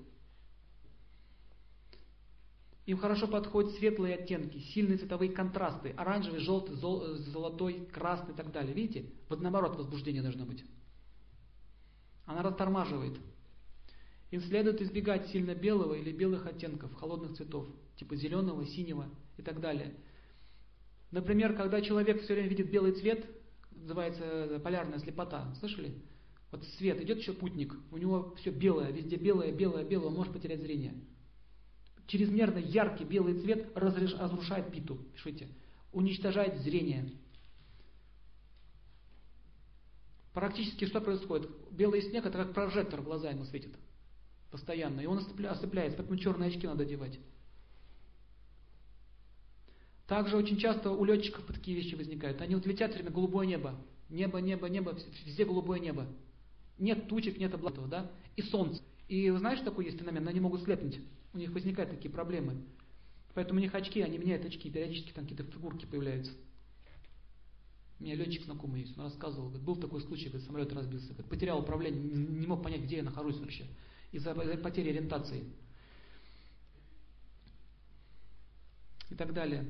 Им 2.85 2.99
хорошо 2.99 3.27
подходят 3.27 3.71
светлые 3.73 4.13
оттенки, 4.13 4.59
сильные 4.59 4.99
цветовые 4.99 5.31
контрасты, 5.31 5.89
оранжевый, 5.97 6.39
желтый, 6.39 6.75
золотой, 6.75 7.87
красный 7.91 8.33
и 8.35 8.37
так 8.37 8.51
далее. 8.51 8.75
Видите? 8.75 9.09
Вот 9.27 9.41
наоборот 9.41 9.75
возбуждение 9.75 10.21
должно 10.21 10.45
быть. 10.45 10.63
Она 12.25 12.43
растормаживает. 12.43 13.17
Им 14.29 14.41
следует 14.41 14.81
избегать 14.81 15.29
сильно 15.29 15.55
белого 15.55 15.95
или 15.95 16.11
белых 16.11 16.45
оттенков, 16.45 16.93
холодных 16.93 17.37
цветов, 17.37 17.67
типа 17.95 18.15
зеленого, 18.15 18.65
синего 18.67 19.09
и 19.37 19.41
так 19.41 19.59
далее. 19.59 19.95
Например, 21.11 21.55
когда 21.55 21.81
человек 21.81 22.21
все 22.21 22.33
время 22.33 22.49
видит 22.49 22.69
белый 22.69 22.93
цвет, 22.93 23.25
называется 23.71 24.59
полярная 24.63 24.99
слепота, 24.99 25.53
слышали? 25.59 26.01
Вот 26.51 26.63
свет, 26.77 27.01
идет 27.01 27.19
еще 27.19 27.33
путник, 27.33 27.75
у 27.91 27.97
него 27.97 28.33
все 28.35 28.51
белое, 28.51 28.91
везде 28.91 29.15
белое, 29.15 29.51
белое, 29.51 29.83
белое, 29.83 30.07
он 30.07 30.15
может 30.15 30.33
потерять 30.33 30.61
зрение 30.61 30.93
чрезмерно 32.07 32.59
яркий 32.59 33.03
белый 33.03 33.39
цвет 33.41 33.75
разрушает 33.75 34.71
питу, 34.71 34.97
пишите, 35.13 35.47
уничтожает 35.91 36.61
зрение. 36.61 37.11
Практически 40.33 40.85
что 40.85 41.01
происходит? 41.01 41.49
Белый 41.71 42.01
снег 42.01 42.25
это 42.25 42.37
как 42.37 42.53
прожектор 42.53 43.01
в 43.01 43.05
глаза 43.05 43.29
ему 43.29 43.45
светит 43.45 43.75
постоянно, 44.51 45.01
и 45.01 45.05
он 45.05 45.17
ослепляется, 45.17 45.97
поэтому 45.97 46.17
черные 46.17 46.49
очки 46.49 46.65
надо 46.65 46.83
одевать. 46.83 47.19
Также 50.07 50.37
очень 50.37 50.57
часто 50.57 50.91
у 50.91 51.03
летчиков 51.03 51.45
такие 51.45 51.75
вещи 51.75 51.95
возникают. 51.95 52.41
Они 52.41 52.55
вот 52.55 52.65
летят 52.65 52.93
время 52.93 53.09
голубое 53.09 53.47
небо. 53.47 53.75
Небо, 54.09 54.37
небо, 54.39 54.67
небо, 54.67 54.95
везде 55.25 55.45
голубое 55.45 55.79
небо. 55.79 56.05
Нет 56.77 57.07
тучек, 57.07 57.37
нет 57.37 57.53
облаков, 57.53 57.89
да? 57.89 58.11
И 58.35 58.43
солнце. 58.43 58.81
И 59.07 59.29
вы 59.29 59.39
знаете, 59.39 59.63
такой 59.63 59.85
есть 59.85 59.97
феномен, 59.97 60.27
они 60.27 60.39
могут 60.39 60.63
слепнуть. 60.63 60.99
У 61.33 61.37
них 61.37 61.51
возникают 61.51 61.91
такие 61.91 62.11
проблемы. 62.11 62.63
Поэтому 63.33 63.59
у 63.59 63.61
них 63.61 63.73
очки, 63.73 64.01
они 64.01 64.17
меняют 64.17 64.45
очки, 64.45 64.69
периодически 64.69 65.11
там 65.11 65.25
какие-то 65.25 65.43
фигурки 65.51 65.85
появляются. 65.85 66.31
У 67.99 68.03
меня 68.03 68.15
летчик 68.15 68.43
знакомый 68.43 68.81
есть, 68.81 68.97
он 68.97 69.05
рассказывал, 69.05 69.47
говорит, 69.47 69.65
был 69.65 69.75
такой 69.77 70.01
случай, 70.01 70.29
когда 70.29 70.45
самолет 70.45 70.71
разбился, 70.73 71.09
говорит, 71.09 71.29
потерял 71.29 71.59
управление, 71.59 72.01
не 72.01 72.45
мог 72.45 72.61
понять, 72.61 72.81
где 72.81 72.97
я 72.97 73.03
нахожусь 73.03 73.37
вообще, 73.37 73.65
из-за 74.11 74.33
потери 74.33 74.89
ориентации. 74.89 75.45
И 79.09 79.15
так 79.15 79.33
далее. 79.33 79.65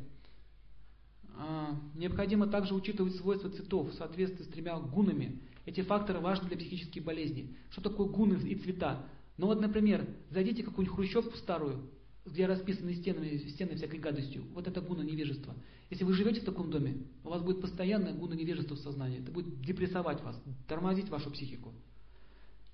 А, 1.38 1.80
необходимо 1.96 2.48
также 2.48 2.74
учитывать 2.74 3.16
свойства 3.16 3.50
цветов 3.50 3.92
в 3.92 3.94
соответствии 3.96 4.44
с 4.44 4.48
тремя 4.48 4.80
гунами. 4.80 5.42
Эти 5.66 5.82
факторы 5.82 6.20
важны 6.20 6.48
для 6.48 6.58
психических 6.58 7.04
болезней. 7.04 7.56
Что 7.72 7.82
такое 7.82 8.08
гуны 8.08 8.36
и 8.36 8.56
цвета? 8.56 9.04
Ну 9.38 9.48
вот, 9.48 9.60
например, 9.60 10.08
зайдите 10.30 10.64
в 10.64 10.68
какую-нибудь 10.68 10.96
хрущевку 10.96 11.36
старую, 11.38 11.90
где 12.26 12.46
расписаны 12.46 12.94
стены, 12.96 13.38
стены 13.50 13.76
всякой 13.76 14.00
гадостью. 14.00 14.44
Вот 14.54 14.68
это 14.68 14.82
гуна 14.82 15.02
невежества. 15.02 15.54
Если 15.90 16.04
вы 16.04 16.14
живете 16.14 16.42
в 16.42 16.46
таком 16.46 16.72
доме, 16.72 17.04
у 17.24 17.30
вас 17.30 17.42
будет 17.42 17.62
постоянное 17.62 18.14
гуна 18.14 18.34
невежества 18.34 18.76
в 18.76 18.80
сознании. 18.80 19.20
Это 19.20 19.32
будет 19.32 19.62
депрессовать 19.62 20.24
вас, 20.24 20.42
тормозить 20.68 21.10
вашу 21.10 21.32
психику. 21.32 21.74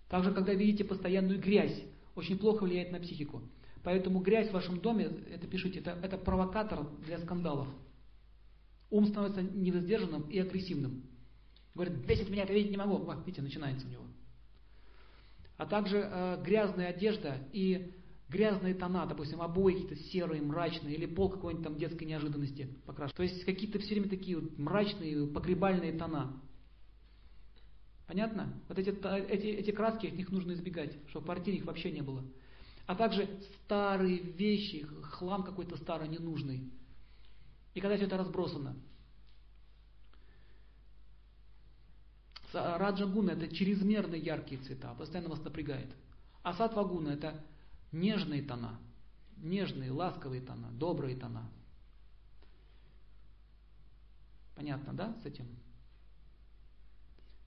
Также, 0.07 0.34
когда 0.34 0.53
видите 0.53 0.84
постоянную 0.84 1.39
грязь, 1.39 1.84
очень 2.16 2.38
плохо 2.38 2.64
влияет 2.64 2.91
на 2.91 2.99
психику. 2.99 3.41
Поэтому 3.84 4.20
грязь 4.20 4.49
в 4.49 4.53
вашем 4.53 4.80
доме, 4.80 5.05
это 5.34 5.47
пишите, 5.47 5.80
это, 5.80 5.97
это 6.03 6.18
провокатор 6.18 6.88
для 7.05 7.18
скандалов. 7.20 7.68
Ум 8.92 9.08
становится 9.08 9.42
невоздержанным 9.42 10.30
и 10.30 10.38
агрессивным. 10.38 11.04
Говорит, 11.74 12.06
бесит 12.06 12.30
меня, 12.30 12.46
видеть 12.46 12.72
не 12.72 12.78
могу. 12.78 12.98
Вот, 12.98 13.26
видите, 13.26 13.42
начинается 13.42 13.88
у 13.88 13.89
него 13.89 14.04
а 15.62 15.68
также 15.68 16.10
э, 16.12 16.42
грязная 16.44 16.88
одежда 16.88 17.38
и 17.54 17.94
грязные 18.30 18.74
тона, 18.74 19.06
допустим, 19.06 19.44
обои 19.44 19.74
какие-то 19.74 19.96
серые, 19.96 20.42
мрачные, 20.42 20.96
или 20.96 21.06
пол 21.06 21.30
какой-нибудь 21.30 21.64
там 21.64 21.78
детской 21.78 22.06
неожиданности 22.06 22.68
покрашен. 22.88 23.16
То 23.16 23.22
есть 23.22 23.46
какие-то 23.46 23.78
все 23.78 23.94
время 23.94 24.10
такие 24.10 24.39
вот 24.39 24.58
мрачные, 24.58 25.28
погребальные 25.28 25.94
тона. 25.94 26.42
Понятно? 28.08 28.52
Вот 28.70 28.80
эти, 28.80 28.89
эти, 28.89 29.46
эти 29.46 29.70
краски, 29.70 30.08
от 30.08 30.14
них 30.14 30.32
нужно 30.32 30.54
избегать, 30.54 30.98
чтобы 31.10 31.26
в 31.26 31.28
квартире 31.28 31.58
их 31.58 31.66
вообще 31.66 31.92
не 31.92 32.02
было. 32.02 32.24
А 32.88 32.96
также 32.96 33.30
старые 33.64 34.18
вещи, 34.18 34.88
хлам 35.04 35.44
какой-то 35.44 35.78
старый, 35.78 36.08
ненужный. 36.08 36.72
И 37.74 37.80
когда 37.82 37.95
все 37.95 38.05
это 38.05 38.17
разбросано. 38.17 38.76
Раджагуна 42.53 43.32
это 43.32 43.47
чрезмерно 43.47 44.15
яркие 44.15 44.61
цвета, 44.61 44.93
постоянно 44.93 45.30
вас 45.30 45.41
напрягает. 45.41 45.89
А 46.43 46.53
сатвагуна 46.53 47.09
это 47.09 47.41
нежные 47.93 48.41
тона, 48.41 48.78
нежные, 49.38 49.91
ласковые 49.91 50.41
тона, 50.41 50.69
добрые 50.72 51.15
тона. 51.15 51.49
Понятно, 54.55 54.93
да, 54.93 55.15
с 55.24 55.26
этим? 55.26 55.47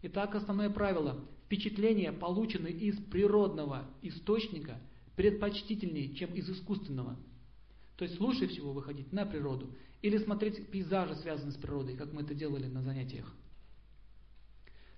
Итак, 0.02 0.34
основное 0.34 0.70
правило. 0.70 1.22
Впечатления, 1.44 2.10
полученные 2.12 2.72
из 2.72 2.96
природного 2.96 3.84
источника, 4.00 4.80
предпочтительнее, 5.16 6.14
чем 6.14 6.32
из 6.34 6.48
искусственного. 6.48 7.16
То 7.96 8.04
есть 8.04 8.18
лучше 8.18 8.48
всего 8.48 8.72
выходить 8.72 9.12
на 9.12 9.26
природу 9.26 9.70
или 10.04 10.18
смотреть 10.18 10.68
пейзажи, 10.68 11.16
связанные 11.16 11.52
с 11.52 11.56
природой, 11.56 11.96
как 11.96 12.12
мы 12.12 12.20
это 12.20 12.34
делали 12.34 12.66
на 12.66 12.82
занятиях. 12.82 13.32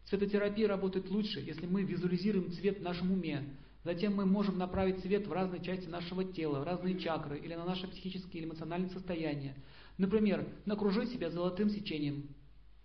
Цветотерапия 0.06 0.66
работает 0.66 1.08
лучше, 1.10 1.38
если 1.38 1.64
мы 1.64 1.84
визуализируем 1.84 2.50
цвет 2.50 2.80
в 2.80 2.82
нашем 2.82 3.12
уме. 3.12 3.44
Затем 3.84 4.16
мы 4.16 4.26
можем 4.26 4.58
направить 4.58 5.02
цвет 5.02 5.28
в 5.28 5.32
разные 5.32 5.62
части 5.62 5.86
нашего 5.86 6.24
тела, 6.24 6.58
в 6.58 6.64
разные 6.64 6.98
чакры 6.98 7.38
или 7.38 7.54
на 7.54 7.64
наше 7.64 7.86
психическое 7.86 8.38
или 8.38 8.46
эмоциональное 8.46 8.88
состояние. 8.88 9.54
Например, 9.96 10.44
накружить 10.64 11.12
себя 11.12 11.30
золотым 11.30 11.70
сечением. 11.70 12.28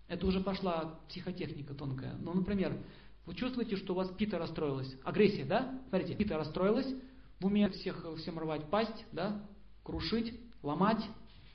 Это 0.07 0.27
уже 0.27 0.41
пошла 0.41 0.99
психотехника 1.09 1.73
тонкая. 1.73 2.15
Ну, 2.19 2.35
например, 2.35 2.77
вы 3.25 3.33
чувствуете, 3.33 3.77
что 3.77 3.93
у 3.93 3.95
вас 3.95 4.09
пита 4.09 4.37
расстроилась. 4.37 4.95
Агрессия, 5.03 5.45
да? 5.45 5.81
Смотрите, 5.89 6.13
пита 6.13 6.37
расстроилась. 6.37 6.93
В 7.39 7.47
уме 7.47 7.67
всех, 7.69 8.05
всем 8.19 8.37
рвать 8.37 8.69
пасть, 8.69 9.07
да? 9.11 9.43
Крушить, 9.83 10.39
ломать. 10.61 11.03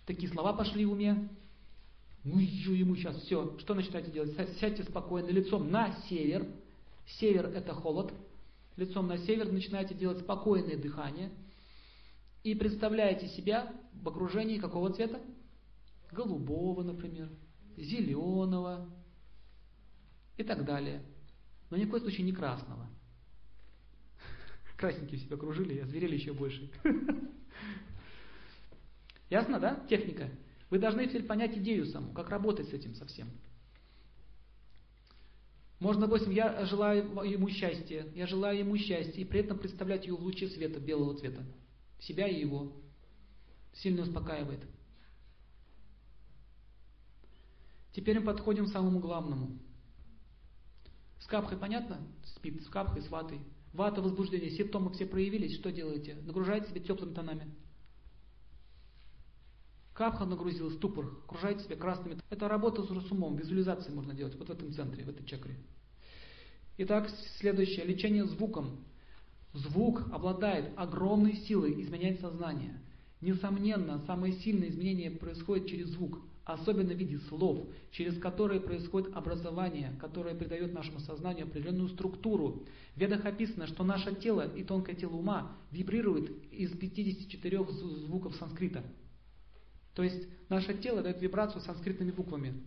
Такие 0.07 0.31
слова 0.31 0.53
пошли 0.53 0.87
в 0.87 0.93
уме. 0.93 1.29
Ну 2.23 2.39
ему 2.39 2.95
сейчас 2.97 3.17
все. 3.23 3.57
Что 3.59 3.75
начинаете 3.75 4.11
делать? 4.11 4.37
Сядьте 4.61 4.85
спокойно 4.85 5.29
лицом 5.29 5.71
на 5.71 5.93
север. 6.09 6.47
Север 7.19 7.47
это 7.47 7.75
холод. 7.75 8.13
Лицом 8.77 9.09
на 9.09 9.19
север 9.19 9.51
начинаете 9.51 9.95
делать 9.95 10.21
спокойное 10.21 10.77
дыхание. 10.77 11.31
И 12.45 12.55
представляете 12.55 13.29
себя 13.29 13.73
в 13.95 14.09
окружении 14.09 14.59
какого 14.59 14.93
цвета? 14.93 15.21
Голубого, 16.13 16.85
например, 16.85 17.29
зеленого 17.77 18.89
и 20.37 20.45
так 20.45 20.65
далее. 20.65 21.03
Но 21.71 21.77
ни 21.77 21.85
в 21.85 21.91
коем 21.91 22.03
случае 22.03 22.27
не 22.27 22.33
красного. 22.33 22.87
Красненькие 24.77 25.19
себя 25.19 25.35
окружили 25.37 25.75
и 25.75 25.81
озверели 25.81 26.15
еще 26.15 26.33
больше. 26.33 26.71
Ясно, 29.31 29.59
да? 29.59 29.85
Техника. 29.89 30.31
Вы 30.71 30.79
должны 30.79 31.07
теперь 31.07 31.25
понять 31.25 31.57
идею 31.59 31.87
саму, 31.87 32.13
как 32.13 32.29
работать 32.29 32.69
с 32.69 32.73
этим 32.73 32.95
совсем. 32.95 33.31
Можно, 35.79 36.07
допустим, 36.07 36.31
я 36.31 36.65
желаю 36.65 37.05
ему 37.25 37.51
счастья, 37.51 38.07
я 38.15 38.27
желаю 38.27 38.59
ему 38.59 38.77
счастья, 38.79 39.21
и 39.21 39.25
при 39.25 39.41
этом 39.41 39.59
представлять 39.59 40.07
его 40.07 40.17
в 40.17 40.23
луче 40.23 40.49
света, 40.49 40.81
белого 40.81 41.17
цвета. 41.19 41.43
Себя 42.01 42.27
и 42.27 42.41
его. 42.41 42.73
Сильно 43.75 44.03
успокаивает. 44.03 44.61
Теперь 47.93 48.19
мы 48.21 48.27
подходим 48.27 48.67
к 48.67 48.73
самому 48.73 49.01
главному. 49.01 49.59
С 51.21 51.27
капхой 51.27 51.59
понятно? 51.59 51.99
Спит 52.25 52.63
с 52.63 52.69
капхой, 52.69 53.03
с 53.03 53.09
ватой. 53.09 53.41
Вата, 53.73 54.01
возбуждение, 54.01 54.51
симптомы 54.51 54.93
все 54.93 55.07
проявились, 55.07 55.55
что 55.57 55.71
делаете? 55.71 56.15
Нагружаете 56.23 56.69
себя 56.69 56.81
теплыми 56.81 57.13
тонами. 57.13 57.55
Капха 59.97 60.27
нагрузил, 60.27 60.71
ступор, 60.73 61.07
окружает 61.25 61.63
себя 61.63 61.75
красными. 61.77 62.19
Это 62.29 62.49
работа 62.49 62.83
с 62.83 63.11
умом, 63.11 63.37
визуализации 63.37 63.91
можно 63.91 64.13
делать 64.13 64.37
вот 64.37 64.49
в 64.49 64.53
этом 64.53 64.71
центре, 64.75 65.03
в 65.05 65.09
этой 65.09 65.25
чакре. 65.25 65.57
Итак, 66.77 67.09
следующее, 67.39 67.87
лечение 67.87 68.27
звуком. 68.27 68.85
Звук 69.55 70.03
обладает 70.13 70.71
огромной 70.77 71.37
силой 71.37 71.81
изменять 71.81 72.21
сознание. 72.21 72.79
Несомненно, 73.23 74.03
самое 74.07 74.35
сильное 74.35 74.69
изменение 74.69 75.11
происходит 75.11 75.69
через 75.69 75.87
звук, 75.89 76.21
особенно 76.45 76.93
в 76.93 76.99
виде 76.99 77.19
слов, 77.31 77.67
через 77.91 78.19
которые 78.19 78.61
происходит 78.61 79.17
образование, 79.17 79.97
которое 79.99 80.35
придает 80.35 80.75
нашему 80.75 81.01
сознанию 81.01 81.47
определенную 81.47 81.89
структуру. 81.89 82.67
В 82.95 83.01
ведах 83.01 83.25
описано, 83.25 83.67
что 83.67 83.83
наше 83.83 84.15
тело 84.15 84.47
и 84.47 84.63
тонкое 84.63 84.95
тело 84.95 85.15
ума 85.15 85.57
вибрирует 85.71 86.31
из 86.53 86.77
54 86.77 87.65
звуков 88.05 88.37
санскрита. 88.37 88.85
То 89.97 90.03
есть 90.03 90.29
наше 90.51 90.75
тело 90.75 91.03
дает 91.03 91.23
вибрацию 91.23 91.63
санскритными 91.63 92.11
буквами. 92.11 92.63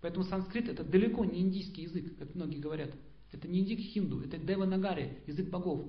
Поэтому 0.00 0.24
санскрит 0.24 0.66
это 0.66 0.82
далеко 0.82 1.26
не 1.26 1.40
индийский 1.40 1.82
язык, 1.82 2.18
как 2.18 2.34
многие 2.34 2.58
говорят. 2.58 2.90
Это 3.32 3.46
не 3.46 3.60
язык 3.60 3.78
хинду, 3.80 4.22
это 4.22 4.38
деванагари, 4.38 5.18
язык 5.26 5.50
богов. 5.50 5.84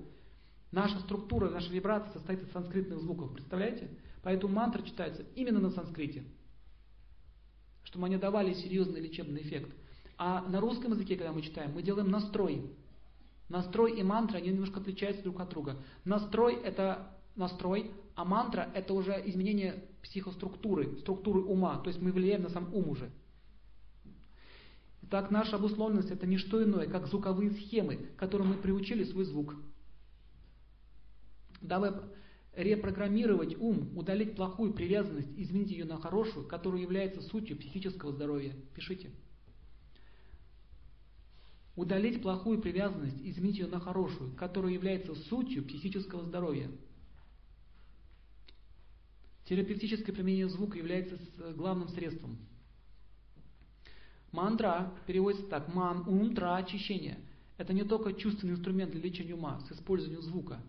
Наша 0.70 1.00
структура, 1.00 1.50
наша 1.50 1.72
вибрация 1.72 2.12
состоит 2.12 2.44
из 2.44 2.52
санскритных 2.52 3.00
звуков. 3.00 3.34
Представляете? 3.34 3.89
Поэтому 4.22 4.54
мантра 4.54 4.84
читается 4.84 5.24
именно 5.34 5.62
на 5.62 5.72
санскрите. 5.72 6.26
Чтобы 7.84 8.08
они 8.08 8.18
давали 8.18 8.54
серьезный 8.54 9.00
лечебный 9.00 9.44
эффект. 9.44 9.74
А 10.18 10.42
на 10.42 10.60
русском 10.60 10.92
языке, 10.92 11.16
когда 11.16 11.32
мы 11.32 11.42
читаем, 11.42 11.72
мы 11.72 11.84
делаем 11.84 12.12
настрой. 12.12 12.70
Настрой 13.48 13.98
и 13.98 14.04
мантра, 14.04 14.38
они 14.38 14.50
немножко 14.50 14.82
отличаются 14.82 15.24
друг 15.24 15.39
от 15.39 15.50
друга. 15.50 15.82
Настрой 16.04 16.56
это 16.56 17.18
настрой, 17.38 17.92
а 18.16 18.26
мантра 18.26 18.70
это 18.74 18.94
уже 18.94 19.14
изменение 19.26 19.86
психоструктуры, 20.04 20.97
структуры 20.99 21.41
ума. 21.41 21.78
То 21.80 21.89
есть 21.89 22.02
мы 22.02 22.12
влияем 22.12 22.43
на 22.43 22.49
сам 22.49 22.74
ум 22.74 22.89
уже. 22.89 23.12
Так 25.10 25.30
наша 25.30 25.58
обусловленность 25.58 26.12
это 26.12 26.26
не 26.26 26.38
что 26.38 26.64
иное, 26.64 26.88
как 26.88 27.08
звуковые 27.08 27.52
схемы, 27.52 27.97
которым 28.18 28.49
мы 28.49 28.56
приучили 28.56 29.04
свой 29.04 29.26
звук. 29.26 29.56
Дабы 31.62 32.02
репрограммировать 32.56 33.58
ум, 33.60 33.97
удалить 33.97 34.36
плохую 34.36 34.74
привязанность, 34.74 35.30
изменить 35.38 35.72
ее 35.72 35.86
на 35.86 35.97
хорошую, 35.97 36.47
которая 36.47 36.82
является 36.82 37.22
сутью 37.22 37.58
психического 37.58 38.12
здоровья. 38.12 38.56
Пишите. 38.76 39.12
Удалить 41.76 42.22
плохую 42.22 42.60
привязанность, 42.60 43.22
изменить 43.22 43.58
ее 43.58 43.68
на 43.68 43.80
хорошую, 43.80 44.34
которая 44.36 44.74
является 44.74 45.16
сутью 45.16 45.64
психического 45.64 46.24
здоровья. 46.26 46.70
Терапевтическое 49.52 50.16
применение 50.16 50.47
звука 50.47 50.78
является 50.78 51.18
главным 51.58 51.89
средством. 51.89 52.38
Мантра 54.32 54.93
переводится 55.06 55.45
так. 55.47 55.68
Ман, 55.76 56.08
ум, 56.08 56.34
тра, 56.34 56.56
очищение. 56.56 57.18
Это 57.58 57.74
не 57.74 57.84
только 57.84 58.14
чувственный 58.14 58.54
инструмент 58.54 58.91
для 58.91 59.02
лечения 59.02 59.34
ума 59.34 59.60
с 59.68 59.74
использованием 59.74 60.22
звука, 60.22 60.62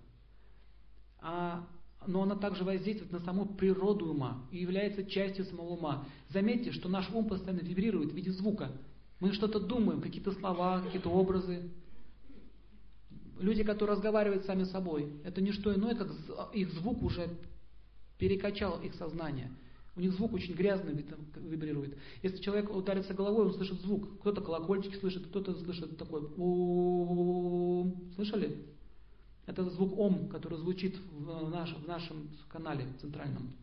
а, 1.20 1.64
но 2.08 2.24
она 2.24 2.34
также 2.34 2.64
воздействует 2.64 3.12
на 3.12 3.20
саму 3.20 3.46
природу 3.46 4.10
ума 4.10 4.44
и 4.50 4.58
является 4.58 5.04
частью 5.04 5.44
самого 5.44 5.74
ума. 5.74 6.04
Заметьте, 6.30 6.72
что 6.72 6.88
наш 6.88 7.08
ум 7.10 7.28
постоянно 7.28 7.60
вибрирует 7.60 8.10
в 8.10 8.16
виде 8.16 8.32
звука. 8.32 8.72
Мы 9.20 9.32
что-то 9.32 9.60
думаем, 9.60 10.00
какие-то 10.00 10.32
слова, 10.32 10.82
какие-то 10.82 11.08
образы. 11.08 11.70
Люди, 13.38 13.62
которые 13.62 13.94
разговаривают 13.94 14.44
сами 14.44 14.64
собой, 14.64 15.12
это 15.22 15.40
не 15.40 15.52
что 15.52 15.72
иное, 15.72 15.94
как 15.94 16.10
их 16.52 16.72
звук 16.72 17.00
уже 17.04 17.30
перекачал 18.22 18.80
их 18.80 18.94
сознание. 18.94 19.50
У 19.96 20.00
них 20.00 20.12
звук 20.12 20.32
очень 20.32 20.54
грязный 20.54 21.04
вибрирует. 21.34 21.98
Если 22.22 22.40
человек 22.40 22.70
ударится 22.70 23.14
головой, 23.14 23.46
он 23.46 23.54
слышит 23.54 23.80
звук. 23.80 24.20
Кто-то 24.20 24.40
колокольчики 24.40 24.94
слышит, 24.94 25.26
кто-то 25.26 25.52
слышит 25.54 25.98
такой 25.98 26.20
Слышали? 28.14 28.64
Это 29.44 29.68
звук 29.70 29.98
ом, 29.98 30.28
который 30.28 30.56
звучит 30.58 30.96
в, 31.10 31.50
наш, 31.50 31.74
в 31.74 31.88
нашем 31.88 32.30
канале 32.48 32.86
центральном. 33.00 33.54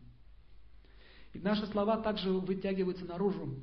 И 1.32 1.38
наши 1.38 1.66
слова 1.68 1.96
также 1.96 2.30
вытягиваются 2.30 3.06
наружу. 3.06 3.54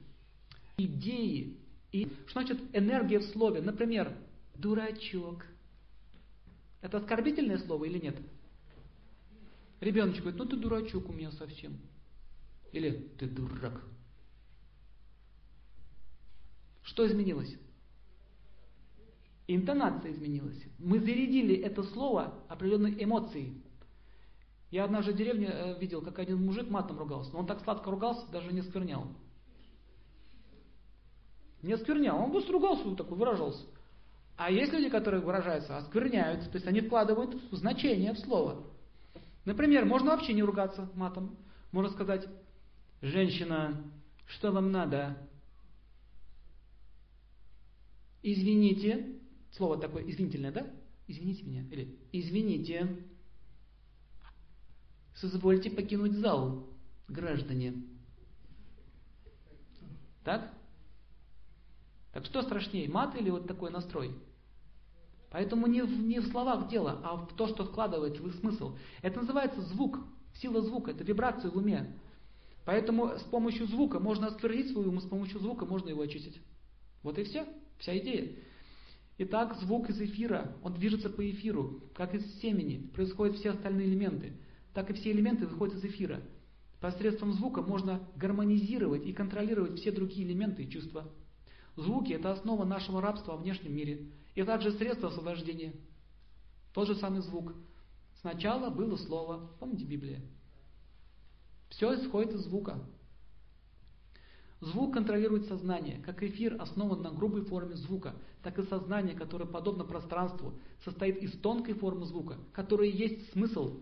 Идеи. 0.77 1.57
И 1.91 2.11
что 2.25 2.41
значит 2.41 2.59
энергия 2.73 3.19
в 3.19 3.25
слове? 3.25 3.61
Например, 3.61 4.17
дурачок. 4.55 5.45
Это 6.81 6.97
оскорбительное 6.97 7.59
слово 7.59 7.85
или 7.85 7.99
нет? 7.99 8.17
Ребеночек 9.79 10.21
говорит, 10.21 10.39
ну 10.39 10.45
ты 10.45 10.57
дурачок 10.57 11.09
у 11.09 11.13
меня 11.13 11.31
совсем. 11.31 11.77
Или 12.71 13.09
ты 13.17 13.27
дурак. 13.27 13.81
Что 16.83 17.05
изменилось? 17.07 17.55
Интонация 19.47 20.11
изменилась. 20.11 20.61
Мы 20.77 20.99
зарядили 20.99 21.55
это 21.55 21.83
слово 21.83 22.33
определенной 22.49 23.01
эмоцией. 23.03 23.61
Я 24.71 24.83
однажды 24.83 25.13
в 25.13 25.15
деревне 25.15 25.47
э, 25.49 25.79
видел, 25.79 26.01
как 26.01 26.19
один 26.19 26.45
мужик 26.45 26.69
матом 26.69 26.97
ругался. 26.97 27.31
Но 27.31 27.39
он 27.39 27.47
так 27.47 27.61
сладко 27.63 27.89
ругался, 27.89 28.29
даже 28.31 28.51
не 28.51 28.61
сквернял. 28.61 29.07
Не 31.61 31.77
сквернял, 31.77 32.21
он 32.21 32.31
просто 32.31 32.51
ругался, 32.51 32.83
вот 32.83 32.97
такой 32.97 33.17
выражался. 33.17 33.65
А 34.35 34.51
есть 34.51 34.71
люди, 34.71 34.89
которые 34.89 35.21
выражаются, 35.21 35.77
оскверняются, 35.77 36.49
то 36.49 36.57
есть 36.57 36.67
они 36.67 36.81
вкладывают 36.81 37.41
значение 37.51 38.13
в 38.13 38.19
слово. 38.19 38.63
Например, 39.47 39.85
можно 39.85 40.11
вообще 40.11 40.33
не 40.33 40.43
ругаться 40.43 40.91
матом. 40.93 41.37
Можно 41.71 41.89
сказать, 41.91 42.27
женщина, 43.01 43.81
что 44.25 44.51
вам 44.51 44.73
надо? 44.73 45.17
Извините, 48.21 49.17
Слово 49.51 49.79
такое 49.79 50.03
извинительное, 50.03 50.51
да? 50.51 50.69
Извините 51.07 51.43
меня. 51.43 51.63
Или 51.71 51.97
извините. 52.11 53.05
Созвольте 55.15 55.71
покинуть 55.71 56.17
зал, 56.17 56.67
граждане. 57.07 57.73
Так? 60.25 60.53
Так 62.11 62.25
что 62.25 62.41
страшнее, 62.41 62.89
мат 62.89 63.15
или 63.15 63.29
вот 63.29 63.47
такой 63.47 63.71
настрой? 63.71 64.13
Поэтому 65.29 65.67
не 65.67 65.81
в, 65.81 65.89
не 65.89 66.19
в 66.19 66.27
словах 66.27 66.69
дело, 66.69 67.01
а 67.03 67.17
в 67.17 67.33
то, 67.35 67.47
что 67.47 67.65
вкладываете 67.65 68.21
в 68.21 68.27
их 68.27 68.35
смысл. 68.35 68.77
Это 69.01 69.19
называется 69.19 69.61
звук, 69.61 69.99
сила 70.35 70.61
звука, 70.61 70.91
это 70.91 71.03
вибрация 71.03 71.51
в 71.51 71.57
уме. 71.57 71.95
Поэтому 72.65 73.17
с 73.17 73.23
помощью 73.23 73.67
звука 73.67 73.99
можно 73.99 74.27
осквернить 74.27 74.71
свой 74.71 74.85
ум, 74.87 74.99
с 74.99 75.05
помощью 75.05 75.39
звука 75.39 75.65
можно 75.65 75.89
его 75.89 76.01
очистить. 76.01 76.41
Вот 77.03 77.17
и 77.17 77.23
все, 77.23 77.45
вся 77.77 77.97
идея. 77.97 78.35
Итак, 79.19 79.57
звук 79.61 79.89
из 79.89 79.99
эфира, 79.99 80.55
он 80.61 80.73
движется 80.73 81.09
по 81.09 81.27
эфиру, 81.29 81.81
как 81.95 82.13
из 82.13 82.39
семени, 82.39 82.87
происходят 82.93 83.37
все 83.37 83.51
остальные 83.51 83.87
элементы, 83.87 84.33
так 84.73 84.89
и 84.91 84.93
все 84.93 85.11
элементы 85.11 85.47
выходят 85.47 85.75
из 85.75 85.85
эфира. 85.85 86.21
Посредством 86.79 87.33
звука 87.33 87.61
можно 87.63 88.07
гармонизировать 88.15 89.05
и 89.05 89.13
контролировать 89.13 89.79
все 89.79 89.91
другие 89.91 90.27
элементы 90.27 90.63
и 90.63 90.69
чувства. 90.69 91.11
Звуки– 91.75 92.11
это 92.13 92.31
основа 92.31 92.65
нашего 92.65 93.01
рабства 93.01 93.31
во 93.31 93.37
внешнем 93.37 93.75
мире, 93.75 94.11
и 94.37 94.43
также 94.43 94.71
средство 94.73 95.09
освобождения. 95.09 95.73
Тот 96.71 96.87
же 96.87 96.95
самый 96.95 97.21
звук. 97.21 97.53
Сначала 98.21 98.69
было 98.69 98.95
слово, 98.95 99.49
помните 99.59 99.83
Библия? 99.83 100.21
Все 101.69 101.95
исходит 101.95 102.33
из 102.33 102.41
звука. 102.41 102.79
Звук 104.59 104.93
контролирует 104.93 105.47
сознание. 105.47 106.03
Как 106.03 106.21
эфир 106.21 106.61
основан 106.61 107.01
на 107.01 107.11
грубой 107.11 107.45
форме 107.45 107.75
звука, 107.77 108.13
так 108.43 108.59
и 108.59 108.63
сознание, 108.67 109.15
которое 109.15 109.45
подобно 109.45 109.83
пространству, 109.83 110.53
состоит 110.83 111.17
из 111.17 111.31
тонкой 111.39 111.73
формы 111.73 112.05
звука, 112.05 112.37
которая 112.53 112.89
есть 112.89 113.31
смысл. 113.31 113.81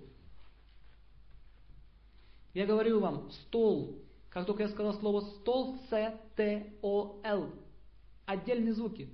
Я 2.54 2.66
говорю 2.66 3.02
вам, 3.02 3.30
стол. 3.32 4.02
Как 4.30 4.46
только 4.46 4.64
я 4.64 4.70
сказал 4.70 4.94
слово 4.94 5.20
стол, 5.20 5.80
С-Т-О-Л. 5.90 7.50
Отдельные 8.26 8.74
звуки. 8.74 9.10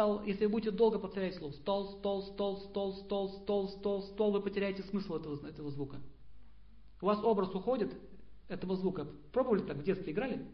Стол, 0.00 0.22
если 0.24 0.46
вы 0.46 0.52
будете 0.52 0.70
долго 0.70 0.98
повторять 0.98 1.34
слово 1.34 1.52
стол, 1.52 1.98
стол, 1.98 2.22
стол, 2.22 2.56
стол, 2.56 2.94
стол, 2.94 3.28
стол, 3.28 3.68
стол, 3.68 4.02
стол, 4.02 4.32
вы 4.32 4.40
потеряете 4.40 4.82
смысл 4.84 5.16
этого, 5.16 5.46
этого 5.46 5.70
звука. 5.70 6.00
У 7.02 7.04
вас 7.04 7.22
образ 7.22 7.54
уходит 7.54 7.92
этого 8.48 8.76
звука. 8.76 9.06
Пробовали 9.30 9.60
так 9.60 9.76
в 9.76 9.82
детстве 9.82 10.14
играли? 10.14 10.46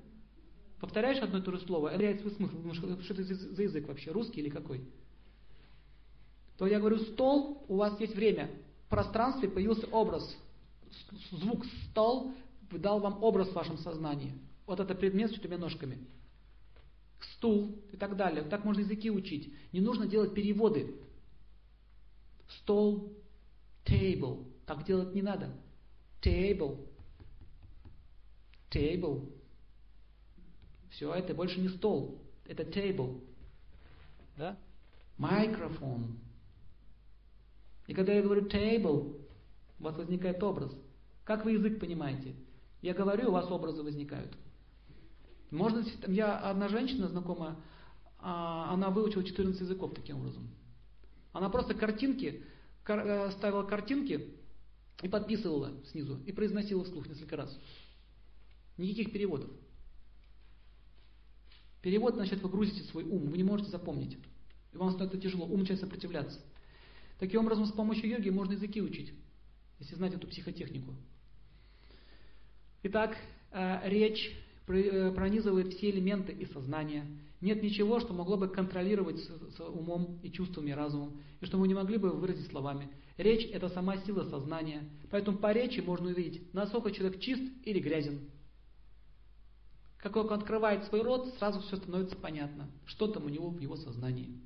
Повторяешь 0.81 1.23
одно 1.23 1.39
и 1.39 1.43
то 1.43 1.53
же 1.53 1.61
слово, 1.61 1.91
это 1.91 1.99
теряет 1.99 2.23
свой 2.23 2.33
смысл. 2.33 2.57
Думаешь, 2.57 3.05
что 3.05 3.15
это 3.15 3.23
за 3.23 3.63
язык 3.63 3.87
вообще, 3.87 4.11
русский 4.11 4.41
или 4.41 4.49
какой? 4.49 4.85
То 6.59 6.67
я 6.67 6.81
говорю, 6.81 6.99
стол, 6.99 7.65
у 7.69 7.77
вас 7.77 8.01
есть 8.01 8.17
время. 8.17 8.51
В 8.87 8.91
пространстве 8.91 9.49
появился 9.49 9.87
образ. 9.93 10.29
Звук 11.31 11.65
стол 11.93 12.33
дал 12.73 12.99
вам 12.99 13.23
образ 13.23 13.51
в 13.51 13.55
вашем 13.55 13.79
сознании. 13.79 14.35
Вот 14.67 14.81
это 14.81 14.97
предмет 14.97 15.31
с 15.31 15.35
четырьмя 15.35 15.59
ножками. 15.59 16.05
Стул 17.21 17.83
и 17.93 17.97
так 17.97 18.17
далее. 18.17 18.45
Так 18.45 18.65
можно 18.65 18.81
языки 18.81 19.11
учить. 19.11 19.53
Не 19.73 19.81
нужно 19.81 20.07
делать 20.07 20.35
переводы. 20.35 20.95
Стол, 22.49 23.13
table. 23.85 24.47
Так 24.67 24.85
делать 24.85 25.15
не 25.15 25.23
надо. 25.23 25.51
Table. 26.23 26.87
Table. 28.71 29.33
Все, 30.91 31.13
это 31.13 31.35
больше 31.35 31.61
не 31.61 31.69
стол, 31.69 32.23
это 32.47 32.63
table. 32.63 33.23
Да? 34.37 34.57
Микрофон. 35.19 36.19
И 37.87 37.95
когда 37.95 38.13
я 38.15 38.23
говорю 38.23 38.47
table, 38.47 39.21
у 39.79 39.83
вас 39.83 39.95
возникает 39.97 40.43
образ. 40.43 40.73
Как 41.25 41.45
вы 41.45 41.53
язык 41.53 41.81
понимаете? 41.81 42.35
Я 42.83 42.95
говорю, 42.95 43.29
у 43.29 43.33
вас 43.33 43.51
образы 43.51 43.83
возникают. 43.83 44.37
Можно, 45.57 45.85
я 46.07 46.39
одна 46.39 46.69
женщина 46.69 47.09
знакомая, 47.09 47.57
а, 48.19 48.75
она 48.75 48.91
выучила 48.91 49.25
14 49.25 49.59
языков 49.63 49.95
таким 49.95 50.19
образом. 50.19 50.51
Она 51.33 51.49
просто 51.49 51.73
картинки, 51.73 52.45
э, 52.87 53.31
ставила 53.33 53.63
картинки 53.63 54.35
и 55.03 55.09
подписывала 55.09 55.73
снизу, 55.87 56.21
и 56.27 56.33
произносила 56.33 56.85
вслух 56.85 57.09
несколько 57.09 57.37
раз. 57.37 57.59
Никаких 58.77 59.13
переводов. 59.13 59.51
Перевод, 61.81 62.15
значит, 62.15 62.43
вы 62.43 62.51
грузите 62.51 62.83
свой 62.91 63.05
ум, 63.05 63.31
вы 63.31 63.39
не 63.39 63.45
можете 63.45 63.71
запомнить. 63.71 64.19
И 64.73 64.77
вам 64.77 64.91
становится 64.91 65.19
тяжело, 65.19 65.47
ум 65.47 65.61
начинает 65.61 65.81
сопротивляться. 65.81 66.39
Таким 67.19 67.41
образом, 67.41 67.65
с 67.65 67.73
помощью 67.73 68.11
йоги 68.11 68.29
можно 68.29 68.53
языки 68.53 68.83
учить, 68.83 69.15
если 69.79 69.95
знать 69.95 70.13
эту 70.13 70.27
психотехнику. 70.27 70.95
Итак, 72.83 73.17
э, 73.53 73.89
речь 73.89 74.37
пронизывает 74.67 75.75
все 75.75 75.91
элементы 75.91 76.33
и 76.33 76.45
сознания. 76.47 77.07
Нет 77.41 77.63
ничего, 77.63 78.01
что 78.01 78.13
могло 78.13 78.37
бы 78.37 78.49
контролировать 78.49 79.19
с, 79.21 79.57
с 79.57 79.61
умом 79.61 80.19
и 80.23 80.31
чувствами, 80.31 80.71
и 80.71 80.75
разумом, 80.75 81.21
и 81.41 81.47
что 81.47 81.59
мы 81.59 81.69
не 81.69 81.75
могли 81.75 81.99
бы 81.99 82.11
выразить 82.11 82.49
словами. 82.49 82.89
Речь– 83.17 83.49
это 83.53 83.69
сама 83.69 83.99
сила 83.99 84.25
сознания. 84.25 84.83
Поэтому 85.11 85.39
по 85.39 85.53
речи 85.53 85.81
можно 85.81 86.09
увидеть, 86.09 86.53
насколько 86.53 86.91
человек 86.91 87.21
чист 87.21 87.43
или 87.65 87.79
грязен. 87.79 88.21
Как 89.99 90.15
только 90.15 90.33
он 90.33 90.41
открывает 90.41 90.85
свой 90.85 91.03
рот, 91.03 91.35
сразу 91.39 91.61
все 91.61 91.77
становится 91.77 92.17
понятно, 92.17 92.71
что 92.85 93.07
там 93.07 93.25
у 93.25 93.29
него 93.29 93.51
в 93.51 93.61
его 93.61 93.77
сознании. 93.77 94.41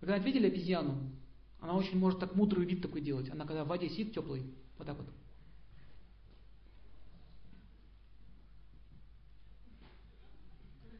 Вы 0.00 0.08
когда 0.08 0.18
видели 0.18 0.46
обезьяну? 0.46 1.10
Она 1.60 1.74
очень 1.74 1.98
может 1.98 2.20
так 2.20 2.34
мудрый 2.34 2.66
вид 2.66 2.82
такой 2.82 3.00
делать. 3.00 3.30
Она 3.30 3.46
когда 3.46 3.64
в 3.64 3.68
воде 3.68 3.88
сидит 3.88 4.14
теплый, 4.14 4.42
вот 4.78 4.86
так 4.86 4.96
вот. 4.96 5.06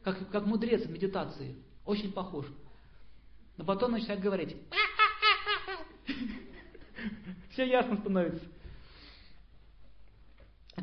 Как, 0.07 0.29
как 0.29 0.45
мудрец 0.45 0.85
в 0.85 0.89
медитации. 0.89 1.53
Очень 1.83 2.13
похож. 2.13 2.45
Но 3.57 3.65
потом 3.65 3.91
начинает 3.91 4.21
говорить. 4.21 4.55
Все 7.51 7.67
ясно 7.67 7.97
становится. 7.97 8.45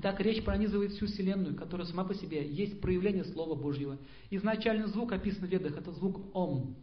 Так 0.03 0.21
речь 0.21 0.45
пронизывает 0.45 0.93
всю 0.93 1.07
Вселенную, 1.07 1.57
которая 1.57 1.87
сама 1.87 2.05
по 2.05 2.15
себе 2.15 2.47
есть 2.47 2.83
проявление 2.83 3.25
Слова 3.25 3.55
Божьего. 3.55 3.97
Изначальный 4.29 4.89
звук 4.89 5.13
описан 5.13 5.47
в 5.47 5.51
Ведах, 5.51 5.79
это 5.79 5.91
звук 5.93 6.21
Ом. 6.37 6.77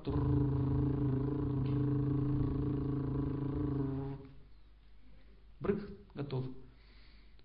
Брык, 5.60 5.90
готов. 6.16 6.46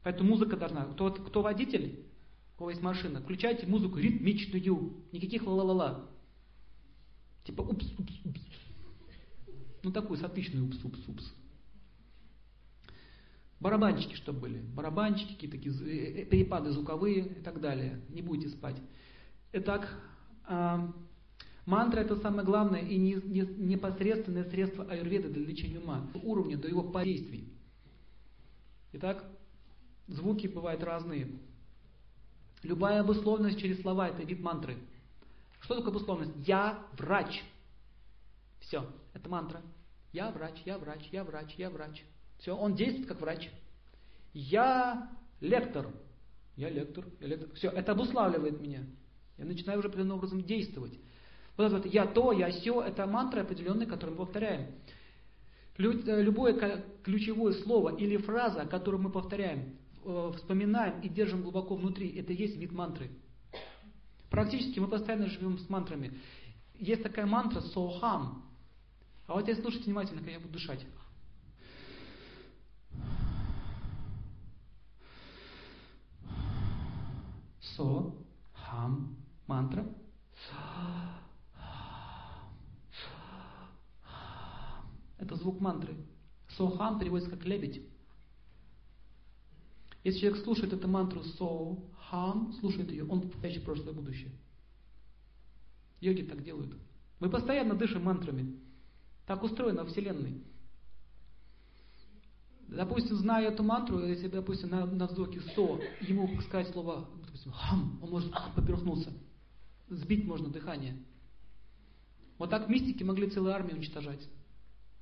Поэтому 0.03 0.31
музыка 0.31 0.57
должна. 0.57 0.85
Кто, 0.85 1.11
кто 1.11 1.43
водитель, 1.43 2.07
у 2.55 2.59
кого 2.59 2.71
есть 2.71 2.83
машина, 2.83 3.21
включайте 3.21 3.67
музыку 3.67 3.99
ритмичную. 3.99 4.95
Никаких 5.13 5.45
ла-ла-ла-ла. 5.47 6.07
Типа 7.45 7.63
упс, 7.63 7.87
упс, 7.99 8.13
упс. 8.25 8.41
Ну 9.83 9.91
такую 9.91 10.19
сатычную 10.19 10.67
упс, 10.67 10.85
упс, 10.85 11.09
упс. 11.09 11.33
Барабанчики, 13.59 14.15
чтобы 14.15 14.41
были. 14.41 14.59
Барабанчики, 14.59 15.35
какие-то 15.35 15.57
такие 15.57 15.73
э, 15.73 16.23
э, 16.23 16.25
перепады 16.25 16.73
звуковые 16.73 17.27
и 17.27 17.43
так 17.43 17.61
далее. 17.61 18.01
Не 18.09 18.23
будете 18.23 18.49
спать. 18.49 18.77
Итак, 19.53 19.89
э, 20.49 20.79
мантра 21.65 22.01
это 22.01 22.17
самое 22.17 22.45
главное 22.45 22.81
и 22.81 22.97
не, 22.97 23.15
не, 23.15 23.43
непосредственное 23.43 24.51
средство 24.51 24.85
аюрведы 24.85 25.29
для 25.29 25.45
лечения 25.47 25.79
ума. 25.79 26.09
Уровня 26.23 26.57
до 26.57 26.69
его 26.69 26.83
подействий. 26.83 27.53
Итак, 28.95 29.25
звуки 30.09 30.49
бывают 30.49 30.83
разные. 30.83 31.29
Любая 32.65 33.01
обусловленность 33.01 33.61
через 33.61 33.81
слова 33.81 34.09
это 34.09 34.23
вид 34.23 34.41
мантры. 34.41 34.77
Что 35.61 35.77
такое 35.77 35.91
обусловленность? 35.91 36.49
Я 36.49 36.85
врач. 36.99 37.43
Все, 38.61 38.89
это 39.13 39.29
мантра. 39.29 39.63
Я 40.13 40.31
врач, 40.31 40.63
я 40.65 40.79
врач, 40.79 41.09
я 41.11 41.25
врач, 41.25 41.55
я 41.57 41.71
врач. 41.71 42.03
Все, 42.39 42.57
он 42.57 42.75
действует 42.75 43.09
как 43.09 43.21
врач. 43.21 43.51
Я 44.33 45.11
лектор. 45.41 45.89
Я 46.57 46.71
лектор, 46.71 47.05
я 47.21 47.27
лектор. 47.29 47.51
Все, 47.55 47.71
это 47.71 47.93
обуславливает 47.93 48.61
меня. 48.61 48.85
Я 49.39 49.45
начинаю 49.45 49.79
уже 49.79 49.89
определенным 49.89 50.19
образом 50.19 50.43
действовать. 50.43 50.99
Вот 51.57 51.65
это 51.65 51.77
вот 51.77 51.87
я 51.87 52.07
то, 52.07 52.33
я 52.33 52.51
все, 52.51 52.81
это 52.83 53.07
мантры 53.07 53.41
определенные, 53.41 53.87
которые 53.87 54.17
мы 54.17 54.25
повторяем. 54.25 54.75
Э, 55.79 56.23
любое 56.23 56.85
ключевое 57.03 57.53
слово 57.55 57.97
или 57.97 58.17
фраза, 58.19 58.67
которую 58.67 59.03
мы 59.03 59.11
повторяем, 59.11 59.77
э, 60.05 60.33
вспоминаем 60.37 61.01
и 61.01 61.09
держим 61.09 61.43
глубоко 61.43 61.75
внутри, 61.75 62.11
это 62.17 62.33
есть 62.33 62.57
вид 62.57 62.73
мантры. 62.73 63.11
Практически 64.31 64.79
мы 64.79 64.89
постоянно 64.89 65.27
живем 65.27 65.59
с 65.59 65.69
мантрами. 65.69 66.19
Есть 66.75 67.03
такая 67.03 67.27
мантра 67.27 67.61
сохам. 67.61 68.51
А 69.27 69.35
вот 69.35 69.49
если 69.49 69.63
слушайте 69.63 69.87
внимательно, 69.87 70.21
как 70.21 70.31
я 70.31 70.41
буду 70.41 70.53
дышать. 70.53 70.85
Со, 77.61 78.15
хам, 78.53 79.17
мантра. 79.47 79.87
Это 85.19 85.37
звук 85.37 85.61
мантры. 85.61 85.97
Сохам 86.57 86.99
переводится 86.99 87.31
как 87.31 87.45
лебедь. 87.45 87.83
Если 90.05 90.19
человек 90.19 90.43
слушает 90.43 90.73
эту 90.73 90.89
мантру 90.89 91.23
со, 91.23 91.77
хам, 92.11 92.53
слушает 92.55 92.91
ее, 92.91 93.07
он 93.07 93.21
в 93.21 93.65
прошлое 93.65 93.95
будущее. 93.95 94.33
Йоги 96.01 96.23
так 96.23 96.43
делают. 96.43 96.77
Мы 97.21 97.31
постоянно 97.31 97.75
дышим 97.75 98.03
мантрами. 98.03 98.61
Так 99.27 99.43
устроено 99.43 99.85
Вселенной. 99.85 100.43
Допустим, 102.69 103.17
зная 103.17 103.49
эту 103.49 103.63
мантру, 103.63 104.05
если, 104.07 104.29
допустим, 104.29 104.71
на, 104.71 104.87
на 104.87 105.07
вздохе 105.07 105.41
со, 105.41 105.79
ему 106.01 106.41
сказать 106.41 106.69
слово, 106.73 107.07
допустим, 107.25 107.53
хам, 107.53 107.99
он 108.03 108.11
может 108.11 108.31
ах, 108.33 108.55
поперхнуться. 108.55 109.13
Сбить 109.89 110.25
можно 110.25 110.49
дыхание. 110.49 110.97
Вот 112.39 112.49
так 112.49 112.69
мистики 112.69 113.03
могли 113.03 113.29
целые 113.29 113.55
армии 113.55 113.75
уничтожать. 113.75 114.27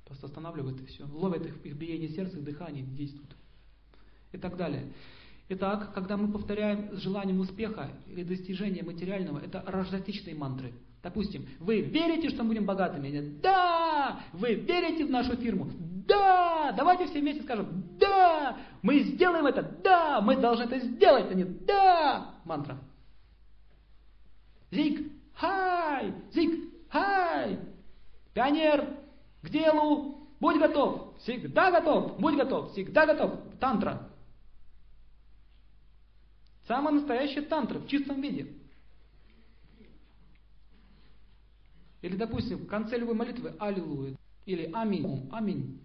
Просто 0.05 0.27
останавливают 0.27 0.81
и 0.81 0.85
все. 0.85 1.05
Ловят 1.07 1.45
их, 1.45 1.65
их 1.65 1.75
биение 1.75 2.09
сердца, 2.09 2.37
их 2.37 2.43
дыхание, 2.43 2.83
действуют. 2.83 3.35
И 4.33 4.37
так 4.37 4.57
далее. 4.57 4.91
Итак, 5.47 5.93
когда 5.93 6.17
мы 6.17 6.31
повторяем 6.31 6.95
с 6.95 6.99
желанием 6.99 7.39
успеха 7.39 7.91
или 8.07 8.23
достижения 8.23 8.83
материального, 8.83 9.39
это 9.39 9.63
рождатичные 9.65 10.35
мантры. 10.35 10.73
Допустим, 11.03 11.47
вы 11.59 11.81
верите, 11.81 12.29
что 12.29 12.43
мы 12.43 12.49
будем 12.49 12.65
богатыми? 12.65 13.39
Да! 13.41 14.19
Вы 14.33 14.53
верите 14.53 15.05
в 15.05 15.09
нашу 15.09 15.35
фирму? 15.35 15.67
Да! 16.07 16.73
Давайте 16.77 17.07
все 17.07 17.21
вместе 17.21 17.41
скажем, 17.41 17.83
да! 17.99 18.57
Мы 18.83 18.99
сделаем 18.99 19.47
это, 19.47 19.63
да! 19.83 20.21
Мы 20.21 20.35
должны 20.35 20.63
это 20.63 20.79
сделать, 20.79 21.31
а 21.31 21.33
не 21.33 21.43
да! 21.43 22.35
Мантра. 22.45 22.77
Зиг, 24.69 25.11
хай! 25.33 26.13
Зиг, 26.33 26.71
хай! 26.89 27.59
Пионер, 28.35 28.87
к 29.41 29.49
делу, 29.49 30.27
будь 30.39 30.59
готов, 30.59 31.17
всегда 31.19 31.71
готов, 31.71 32.19
будь 32.19 32.35
готов, 32.35 32.71
всегда 32.73 33.07
готов. 33.07 33.39
Тантра. 33.59 34.07
Самая 36.67 36.93
настоящая 36.93 37.41
тантра 37.41 37.79
в 37.79 37.87
чистом 37.87 38.21
виде. 38.21 38.60
Или, 42.01 42.15
допустим, 42.15 42.59
в 42.59 42.67
конце 42.67 42.97
любой 42.97 43.15
молитвы 43.15 43.53
Аллилуйя. 43.59 44.17
Или 44.45 44.69
Аминь. 44.73 45.05
Ом, 45.05 45.29
аминь. 45.31 45.79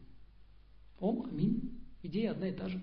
Ом, 0.98 1.26
аминь. 1.30 1.78
Идея 2.02 2.32
одна 2.32 2.48
и 2.48 2.52
та 2.52 2.68
же. 2.68 2.80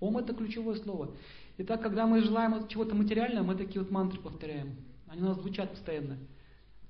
Ом 0.00 0.18
это 0.18 0.34
ключевое 0.34 0.76
слово. 0.76 1.14
Итак, 1.58 1.82
когда 1.82 2.06
мы 2.06 2.22
желаем 2.22 2.68
чего-то 2.68 2.94
материального, 2.94 3.44
мы 3.44 3.54
такие 3.54 3.80
вот 3.80 3.90
мантры 3.90 4.20
повторяем. 4.20 4.76
Они 5.06 5.22
у 5.22 5.26
нас 5.26 5.38
звучат 5.38 5.70
постоянно. 5.70 6.18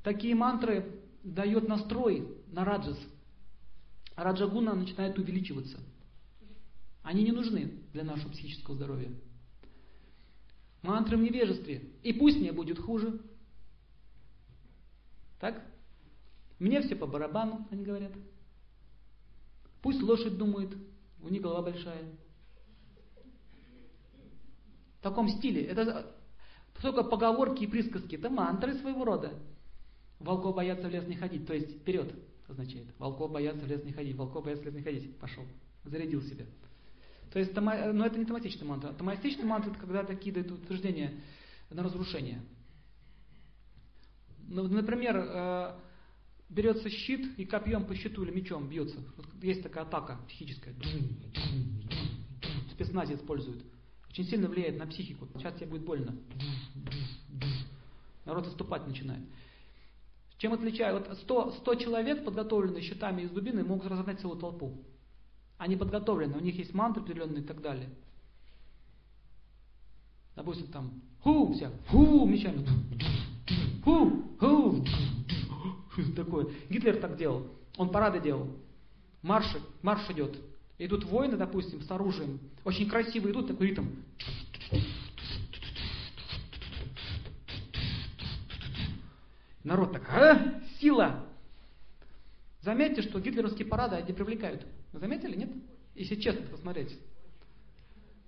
Такие 0.03 0.35
мантры 0.35 1.01
дают 1.23 1.69
настрой 1.69 2.27
на 2.49 2.65
раджас. 2.65 2.99
Раджагуна 4.17 4.75
начинает 4.75 5.19
увеличиваться. 5.19 5.79
Они 7.03 7.23
не 7.23 7.33
нужны 7.33 7.83
для 7.93 8.03
нашего 8.03 8.31
психического 8.31 8.75
здоровья. 8.75 9.13
Мантры 10.83 11.17
в 11.17 11.21
невежестве. 11.21 11.91
И 12.03 12.13
пусть 12.13 12.39
мне 12.39 12.53
будет 12.53 12.79
хуже. 12.79 13.21
Так? 15.39 15.63
Мне 16.59 16.81
все 16.81 16.97
по 16.97 17.07
барабану, 17.07 17.67
они 17.71 17.85
говорят. 17.85 18.13
Пусть 19.83 20.03
лошадь 20.03 20.39
думает, 20.39 20.75
у 21.23 21.29
них 21.29 21.43
голова 21.43 21.63
большая. 21.63 22.03
В 24.99 25.03
таком 25.03 25.29
стиле. 25.29 25.63
Это 25.63 26.15
только 26.81 27.05
поговорки 27.05 27.65
и 27.65 27.67
присказки. 27.67 28.17
Это 28.17 28.31
мантры 28.31 28.75
своего 28.75 29.05
рода. 29.05 29.35
Волков 30.19 30.57
боятся 30.57 30.89
в 30.89 30.91
лес 30.91 31.07
не 31.07 31.17
ходить. 31.17 31.47
То 31.47 31.55
есть 31.55 31.81
вперед 31.81 32.13
означает. 32.49 32.87
Волков 32.99 33.31
боятся 33.31 33.65
в 33.65 33.69
лес 33.69 33.85
не 33.85 33.93
ходить. 33.93 34.17
Волков 34.17 34.45
боятся 34.45 34.65
в 34.65 34.67
лес 34.67 34.75
не 34.75 34.83
ходить. 34.83 35.17
Пошел. 35.19 35.45
Зарядил 35.85 36.23
себя. 36.23 36.47
То 37.33 37.39
есть, 37.39 37.55
но 37.55 38.07
это 38.07 38.19
не 38.19 38.25
томатичная 38.25 38.67
мантра. 38.67 38.93
Томатичная 38.95 39.45
мантра 39.45 39.71
это 39.71 39.79
когда 39.79 40.03
такие 40.05 40.33
дают 40.33 40.51
утверждения 40.51 41.13
на 41.71 41.83
разрушение. 41.83 42.41
Ну, 44.49 44.69
например, 44.69 45.17
э, 45.17 45.75
берется 46.49 46.89
щит 46.89 47.39
и 47.39 47.45
копьем 47.45 47.85
по 47.85 47.95
щиту 47.95 48.25
или 48.25 48.31
мечом 48.31 48.69
бьется. 48.69 48.99
есть 49.43 49.63
такая 49.63 49.85
атака 49.85 50.19
психическая. 50.29 50.75
Спецнази 52.73 53.15
используют. 53.15 53.65
Очень 54.09 54.25
сильно 54.25 54.49
влияет 54.49 54.79
на 54.79 54.87
психику. 54.87 55.29
Сейчас 55.35 55.55
тебе 55.55 55.67
будет 55.67 55.85
больно. 55.85 56.17
Народ 58.25 58.47
отступать 58.47 58.87
начинает. 58.87 59.23
Чем 60.39 60.53
отличает? 60.53 61.09
Вот 61.09 61.19
100, 61.19 61.53
100 61.53 61.75
человек, 61.77 62.25
подготовленные 62.25 62.83
щитами 62.83 63.23
из 63.23 63.31
дубины, 63.31 63.65
могут 63.65 63.87
разогнать 63.87 64.21
целую 64.21 64.39
толпу. 64.39 64.85
Они 65.59 65.77
подготовлены, 65.77 66.37
у 66.37 66.41
них 66.41 66.57
есть 66.57 66.75
мантры 66.75 67.03
определенные 67.03 67.43
и 67.43 67.47
так 67.47 67.63
далее. 67.63 67.89
Допустим, 70.35 70.67
там, 70.67 71.01
ху, 71.23 71.55
вся, 71.55 71.71
ху, 71.89 72.27
мечами, 72.27 72.67
ху, 73.85 74.37
ху, 74.39 74.85
что 75.93 76.13
такое? 76.25 76.49
Гитлер 76.69 76.97
так 76.99 77.17
делал, 77.17 77.47
он 77.77 77.91
парады 77.91 78.21
делал, 78.21 78.49
марш, 79.23 79.47
марш 79.83 80.09
идет. 80.11 80.37
Идут 80.79 81.05
воины, 81.05 81.37
допустим, 81.37 81.81
с 81.81 81.91
оружием, 81.91 82.39
очень 82.65 82.89
красиво 82.89 83.31
идут, 83.31 83.49
такой 83.49 83.69
ритм. 83.69 83.87
Народ 89.65 89.93
так, 89.93 90.09
а, 90.11 90.61
сила. 90.79 91.25
Заметьте, 92.61 93.03
что 93.03 93.21
гитлеровские 93.21 93.67
парады 93.67 93.97
они 93.97 94.13
привлекают. 94.13 94.67
Заметили, 94.93 95.37
нет? 95.37 95.51
Если 95.95 96.17
честно 96.17 96.47
посмотреть. 96.47 96.97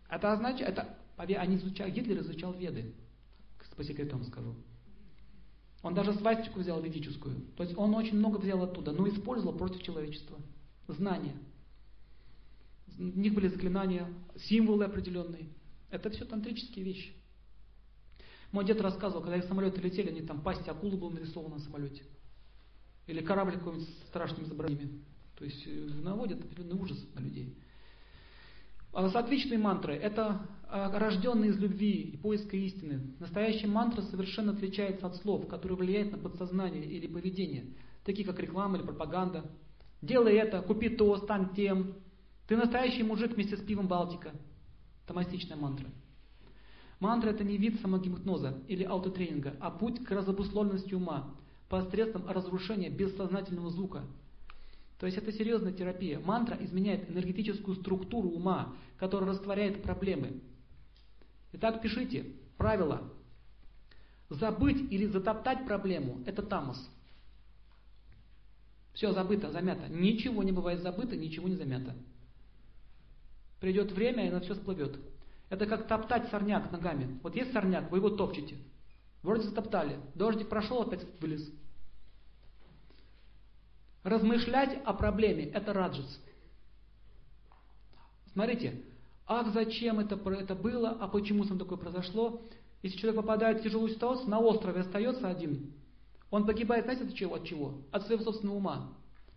Это 0.08 0.32
означает, 0.32 0.70
это, 0.70 0.96
они 1.16 1.56
изучали, 1.56 1.90
Гитлер 1.90 2.20
изучал 2.20 2.54
веды, 2.54 2.94
по 3.78 3.84
секретам 3.84 4.24
скажу. 4.24 4.56
Он 5.82 5.94
даже 5.94 6.12
свастику 6.14 6.60
взял 6.60 6.80
ведическую. 6.80 7.36
То 7.56 7.62
есть 7.62 7.76
он 7.76 7.94
очень 7.94 8.16
много 8.16 8.38
взял 8.38 8.62
оттуда, 8.62 8.92
но 8.92 9.08
использовал 9.08 9.56
против 9.56 9.82
человечества. 9.82 10.38
Знания. 10.88 11.36
У 12.98 13.02
них 13.02 13.34
были 13.34 13.48
заклинания, 13.48 14.08
символы 14.36 14.84
определенные. 14.84 15.48
Это 15.90 16.10
все 16.10 16.24
тантрические 16.24 16.84
вещи. 16.84 17.12
Мой 18.50 18.64
дед 18.64 18.80
рассказывал, 18.80 19.22
когда 19.22 19.36
их 19.36 19.44
самолеты 19.44 19.80
летели, 19.80 20.08
они 20.08 20.22
там 20.22 20.40
пасть 20.40 20.66
акулы 20.68 20.96
был 20.96 21.10
нарисован 21.10 21.52
на 21.52 21.58
самолете. 21.58 22.02
Или 23.06 23.22
корабль 23.22 23.52
какой-нибудь 23.52 23.88
с 23.88 24.08
страшными 24.08 24.46
изображениями. 24.46 25.04
То 25.36 25.44
есть 25.44 25.62
э, 25.66 25.70
наводят 26.02 26.40
определенный 26.40 26.80
ужас 26.80 26.98
на 27.14 27.20
людей. 27.20 27.56
А 28.92 29.08
сатвичные 29.10 29.58
мантры– 29.58 29.94
это 29.94 30.46
а, 30.68 30.98
рожденные 30.98 31.50
из 31.50 31.58
любви 31.58 32.02
и 32.02 32.16
поиска 32.16 32.56
истины. 32.56 33.14
Настоящая 33.20 33.68
мантра 33.68 34.02
совершенно 34.02 34.52
отличается 34.52 35.06
от 35.06 35.16
слов, 35.16 35.46
которые 35.46 35.78
влияют 35.78 36.12
на 36.12 36.18
подсознание 36.18 36.84
или 36.84 37.06
поведение, 37.06 37.66
такие 38.04 38.26
как 38.26 38.38
реклама 38.38 38.76
или 38.76 38.84
пропаганда. 38.84 39.44
Делай 40.02 40.34
это, 40.34 40.62
купи 40.62 40.88
то, 40.88 41.16
стань 41.18 41.54
тем. 41.54 41.94
Ты 42.46 42.56
настоящий 42.56 43.02
мужик 43.02 43.34
вместе 43.34 43.56
с 43.56 43.60
пивом 43.60 43.88
Балтика. 43.88 44.32
Томастичная 45.06 45.56
мантра. 45.56 45.86
Мантра– 47.00 47.28
это 47.30 47.44
не 47.44 47.56
вид 47.56 47.80
самогипноза 47.80 48.58
или 48.68 48.84
аутотренинга, 48.84 49.54
а 49.60 49.70
путь 49.70 50.04
к 50.04 50.10
разобусловленности 50.10 50.94
ума 50.94 51.34
посредством 51.68 52.28
разрушения 52.28 52.90
бессознательного 52.90 53.70
звука. 53.70 54.04
То 54.98 55.06
есть 55.06 55.18
это 55.18 55.32
серьезная 55.32 55.72
терапия. 55.72 56.18
Мантра 56.18 56.56
изменяет 56.60 57.08
энергетическую 57.08 57.76
структуру 57.76 58.30
ума, 58.30 58.74
которая 58.96 59.30
растворяет 59.30 59.82
проблемы. 59.82 60.42
Итак, 61.52 61.80
пишите 61.80 62.26
правило. 62.56 63.12
Забыть 64.28 64.92
или 64.92 65.06
затоптать 65.06 65.64
проблему– 65.64 66.22
это 66.26 66.42
тамос. 66.42 66.90
Все 68.92 69.12
забыто, 69.12 69.50
замято. 69.52 69.88
Ничего 69.88 70.42
не 70.42 70.52
бывает 70.52 70.82
забыто, 70.82 71.16
ничего 71.16 71.48
не 71.48 71.54
замято. 71.54 71.94
Придет 73.60 73.92
время, 73.92 74.26
и 74.26 74.30
на 74.30 74.40
все 74.40 74.54
всплывет. 74.54 74.98
Это 75.48 75.66
как 75.66 75.86
топтать 75.86 76.28
сорняк 76.30 76.70
ногами. 76.72 77.18
Вот 77.22 77.34
есть 77.36 77.52
сорняк, 77.52 77.90
вы 77.90 77.98
его 77.98 78.10
топчете. 78.10 78.56
Вроде 79.22 79.44
затоптали. 79.44 79.98
Дождик 80.14 80.48
прошел, 80.48 80.82
опять 80.82 81.06
вылез. 81.20 81.48
Размышлять 84.04 84.80
о 84.84 84.94
проблеме– 84.94 85.44
это 85.52 85.72
раджас. 85.72 86.20
Смотрите, 88.32 88.82
ах, 89.26 89.52
зачем 89.52 89.98
это, 89.98 90.14
это 90.30 90.54
было, 90.54 90.90
а 90.90 91.08
почему 91.08 91.44
со 91.44 91.54
мной 91.54 91.64
такое 91.64 91.78
произошло. 91.78 92.42
Если 92.82 92.98
человек 92.98 93.20
попадает 93.20 93.60
в 93.60 93.62
тяжелую 93.64 93.90
ситуацию, 93.90 94.30
на 94.30 94.38
острове 94.38 94.82
остается 94.82 95.28
один. 95.28 95.72
Он 96.30 96.46
погибает, 96.46 96.84
знаете, 96.84 97.04
от 97.04 97.14
чего? 97.14 97.34
От 97.34 97.44
чего? 97.44 97.82
От 97.90 98.06
своего 98.06 98.22
собственного 98.22 98.56
ума. 98.56 98.92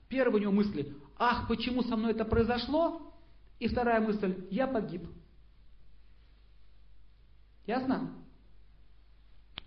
Первая 0.10 0.36
у 0.36 0.40
него 0.40 0.52
мысль, 0.52 0.94
ах, 1.18 1.48
почему 1.48 1.84
со 1.84 1.96
мной 1.96 2.12
это 2.12 2.26
произошло? 2.26 3.14
И 3.60 3.68
вторая 3.68 4.02
мысль, 4.02 4.46
я 4.52 4.68
погиб. 4.68 5.08
Ясно? 7.66 8.14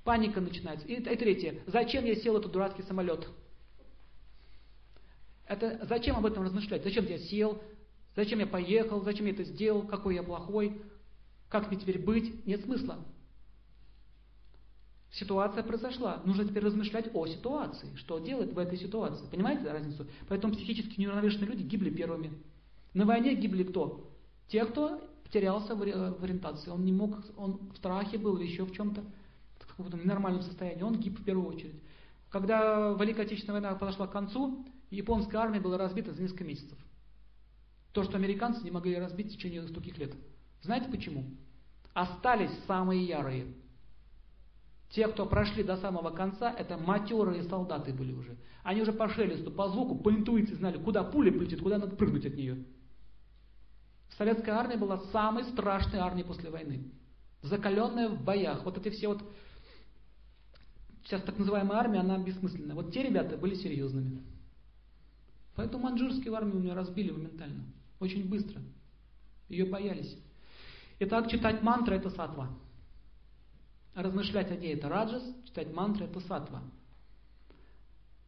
Паника 0.04 0.40
начинается. 0.40 0.86
И, 0.86 0.94
и 0.94 1.16
третье, 1.16 1.62
зачем 1.66 2.04
я 2.04 2.14
сел 2.16 2.36
этот 2.36 2.52
дурацкий 2.52 2.82
самолет? 2.82 3.26
Это 5.46 5.84
зачем 5.88 6.16
об 6.16 6.26
этом 6.26 6.42
размышлять? 6.42 6.84
Зачем 6.84 7.04
я 7.06 7.18
сел? 7.18 7.62
Зачем 8.16 8.38
я 8.38 8.46
поехал? 8.46 9.02
Зачем 9.02 9.26
я 9.26 9.32
это 9.32 9.44
сделал? 9.44 9.82
Какой 9.82 10.14
я 10.14 10.22
плохой? 10.22 10.80
Как 11.48 11.70
мне 11.70 11.78
теперь 11.78 11.98
быть? 11.98 12.46
Нет 12.46 12.62
смысла. 12.62 12.98
Ситуация 15.12 15.62
произошла. 15.62 16.22
Нужно 16.24 16.44
теперь 16.44 16.64
размышлять 16.64 17.14
о 17.14 17.26
ситуации. 17.26 17.94
Что 17.96 18.18
делать 18.18 18.52
в 18.52 18.58
этой 18.58 18.78
ситуации. 18.78 19.26
Понимаете 19.30 19.70
разницу? 19.70 20.06
Поэтому 20.28 20.54
психически 20.54 21.00
неуравновешенные 21.00 21.50
люди 21.50 21.62
гибли 21.62 21.90
первыми. 21.90 22.32
На 22.94 23.04
войне 23.04 23.34
гибли 23.34 23.64
кто? 23.64 24.10
Те, 24.48 24.64
кто 24.64 25.00
терялся 25.30 25.74
в 25.74 25.82
ориентации. 25.82 26.70
Он 26.70 26.84
не 26.84 26.92
мог, 26.92 27.18
он 27.36 27.58
в 27.72 27.76
страхе 27.76 28.18
был 28.18 28.36
или 28.36 28.46
еще 28.46 28.64
в 28.64 28.72
чем-то, 28.72 29.02
в 29.60 29.66
каком-то 29.66 29.96
ненормальном 29.96 30.42
состоянии. 30.42 30.82
Он 30.82 30.98
гиб 30.98 31.18
в 31.18 31.24
первую 31.24 31.48
очередь. 31.48 31.80
Когда 32.30 32.96
Великая 32.98 33.22
Отечественная 33.22 33.60
война 33.60 33.76
подошла 33.76 34.06
к 34.06 34.12
концу, 34.12 34.64
японская 34.94 35.40
армия 35.40 35.60
была 35.60 35.78
разбита 35.78 36.12
за 36.12 36.22
несколько 36.22 36.44
месяцев. 36.44 36.78
То, 37.92 38.02
что 38.02 38.16
американцы 38.16 38.62
не 38.64 38.70
могли 38.70 38.96
разбить 38.96 39.28
в 39.28 39.36
течение 39.36 39.66
стольких 39.68 39.98
лет. 39.98 40.14
Знаете 40.62 40.90
почему? 40.90 41.24
Остались 41.92 42.50
самые 42.66 43.04
ярые. 43.04 43.46
Те, 44.90 45.08
кто 45.08 45.26
прошли 45.26 45.62
до 45.62 45.76
самого 45.76 46.10
конца, 46.10 46.52
это 46.52 46.76
матерые 46.76 47.42
солдаты 47.44 47.92
были 47.92 48.12
уже. 48.12 48.36
Они 48.62 48.82
уже 48.82 48.92
по 48.92 49.08
шелесту, 49.08 49.50
по 49.50 49.68
звуку, 49.68 49.96
по 49.96 50.10
интуиции 50.10 50.54
знали, 50.54 50.78
куда 50.78 51.02
пуля 51.04 51.32
полетит, 51.32 51.60
куда 51.60 51.78
надо 51.78 51.96
прыгнуть 51.96 52.26
от 52.26 52.34
нее. 52.34 52.64
Советская 54.16 54.54
армия 54.54 54.76
была 54.76 54.98
самой 55.12 55.44
страшной 55.44 56.00
армией 56.00 56.26
после 56.26 56.50
войны. 56.50 56.92
Закаленная 57.42 58.08
в 58.08 58.22
боях. 58.22 58.64
Вот 58.64 58.78
эти 58.78 58.90
все 58.90 59.08
вот... 59.08 59.22
Сейчас 61.04 61.22
так 61.22 61.38
называемая 61.38 61.78
армия, 61.78 62.00
она 62.00 62.16
бессмысленная. 62.16 62.74
Вот 62.74 62.92
те 62.92 63.02
ребята 63.02 63.36
были 63.36 63.54
серьезными. 63.54 64.22
Поэтому 65.56 65.85
маньчжурскую 65.85 66.35
армию 66.35 66.56
у 66.56 66.60
меня 66.60 66.74
разбили 66.74 67.10
моментально. 67.10 67.64
Очень 68.01 68.28
быстро. 68.28 68.60
Ее 69.48 69.66
боялись. 69.66 70.16
Итак, 71.01 71.31
читать 71.31 71.62
мантры 71.62 71.97
это 71.97 72.10
сатва. 72.10 72.51
Размышлять 73.94 74.51
о 74.51 74.56
ней 74.56 74.74
это 74.74 74.89
раджас, 74.89 75.22
читать 75.44 75.72
мантры 75.72 76.06
это 76.06 76.20
сатва. 76.20 76.62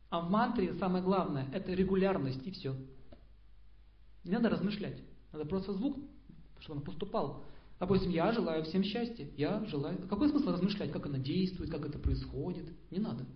А 0.08 0.20
в 0.20 0.30
мантре 0.30 0.74
самое 0.74 1.02
главное 1.02 1.48
это 1.52 1.72
регулярность 1.72 2.46
и 2.46 2.52
все. 2.52 2.76
Не 4.24 4.32
надо 4.32 4.50
размышлять. 4.50 5.00
Надо 5.32 5.44
просто 5.44 5.72
звук, 5.72 5.98
чтобы 6.60 6.78
он 6.78 6.84
поступал. 6.84 7.44
Допустим, 7.78 8.10
я 8.10 8.32
желаю 8.32 8.64
всем 8.64 8.82
счастья. 8.84 9.28
Я 9.36 9.64
желаю... 9.66 9.98
Какой 10.08 10.28
смысл 10.28 10.50
размышлять, 10.50 10.92
как 10.92 11.06
она 11.06 11.18
действует, 11.18 11.70
как 11.70 11.84
это 11.84 11.98
происходит? 11.98 12.64
Не 12.90 12.98
надо. 12.98 13.26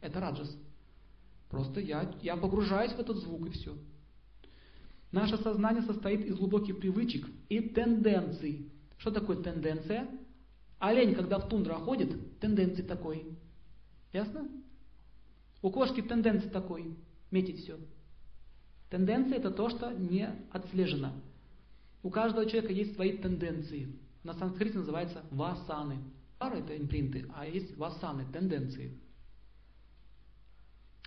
Это 0.00 0.20
раджас. 0.20 0.56
Просто 1.50 1.80
я, 1.80 2.14
я 2.22 2.36
погружаюсь 2.36 2.92
в 2.92 3.00
этот 3.00 3.18
звук 3.18 3.46
и 3.46 3.50
все. 3.50 3.76
Наше 5.10 5.36
сознание 5.38 5.82
состоит 5.82 6.24
из 6.24 6.36
глубоких 6.36 6.78
привычек 6.78 7.26
и 7.48 7.60
тенденций. 7.60 8.70
Что 8.98 9.10
такое 9.10 9.36
тенденция? 9.42 10.08
Олень, 10.78 11.14
когда 11.14 11.38
в 11.38 11.48
тундра 11.48 11.74
ходит, 11.74 12.38
тенденции 12.38 12.82
такой. 12.82 13.36
Ясно? 14.12 14.48
У 15.60 15.70
кошки 15.70 16.00
тенденция 16.00 16.50
такой. 16.50 16.96
Метить 17.32 17.64
все. 17.64 17.76
Тенденция 18.88 19.38
это 19.38 19.50
то, 19.50 19.68
что 19.68 19.90
не 19.90 20.28
отслежено. 20.52 21.12
У 22.02 22.10
каждого 22.10 22.46
человека 22.46 22.72
есть 22.72 22.94
свои 22.94 23.18
тенденции. 23.18 23.98
На 24.22 24.34
санскрите 24.34 24.78
называется 24.78 25.22
васаны. 25.30 25.98
Пара 26.38 26.56
это 26.56 26.76
импринты, 26.76 27.26
а 27.34 27.46
есть 27.46 27.76
васаны, 27.76 28.24
тенденции. 28.32 28.98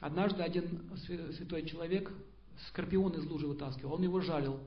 Однажды 0.03 0.43
один 0.43 0.81
святой 0.97 1.65
человек 1.65 2.11
скорпион 2.67 3.13
из 3.13 3.25
лужи 3.25 3.47
вытаскивал, 3.47 3.93
он 3.93 4.03
его 4.03 4.19
жалил. 4.19 4.59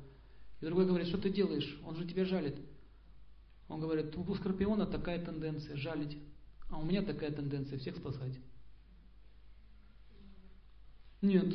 И 0.62 0.64
другой 0.64 0.86
говорит, 0.86 1.08
что 1.08 1.18
ты 1.18 1.28
делаешь? 1.28 1.78
Он 1.84 1.94
же 1.94 2.06
тебя 2.06 2.24
жалит. 2.24 2.56
Он 3.68 3.78
говорит, 3.78 4.16
у 4.16 4.34
скорпиона 4.34 4.86
такая 4.86 5.22
тенденция 5.22 5.76
жалить, 5.76 6.16
а 6.70 6.78
у 6.78 6.86
меня 6.86 7.02
такая 7.02 7.32
тенденция 7.32 7.78
всех 7.78 7.96
спасать. 7.96 8.32
Нет, 11.20 11.54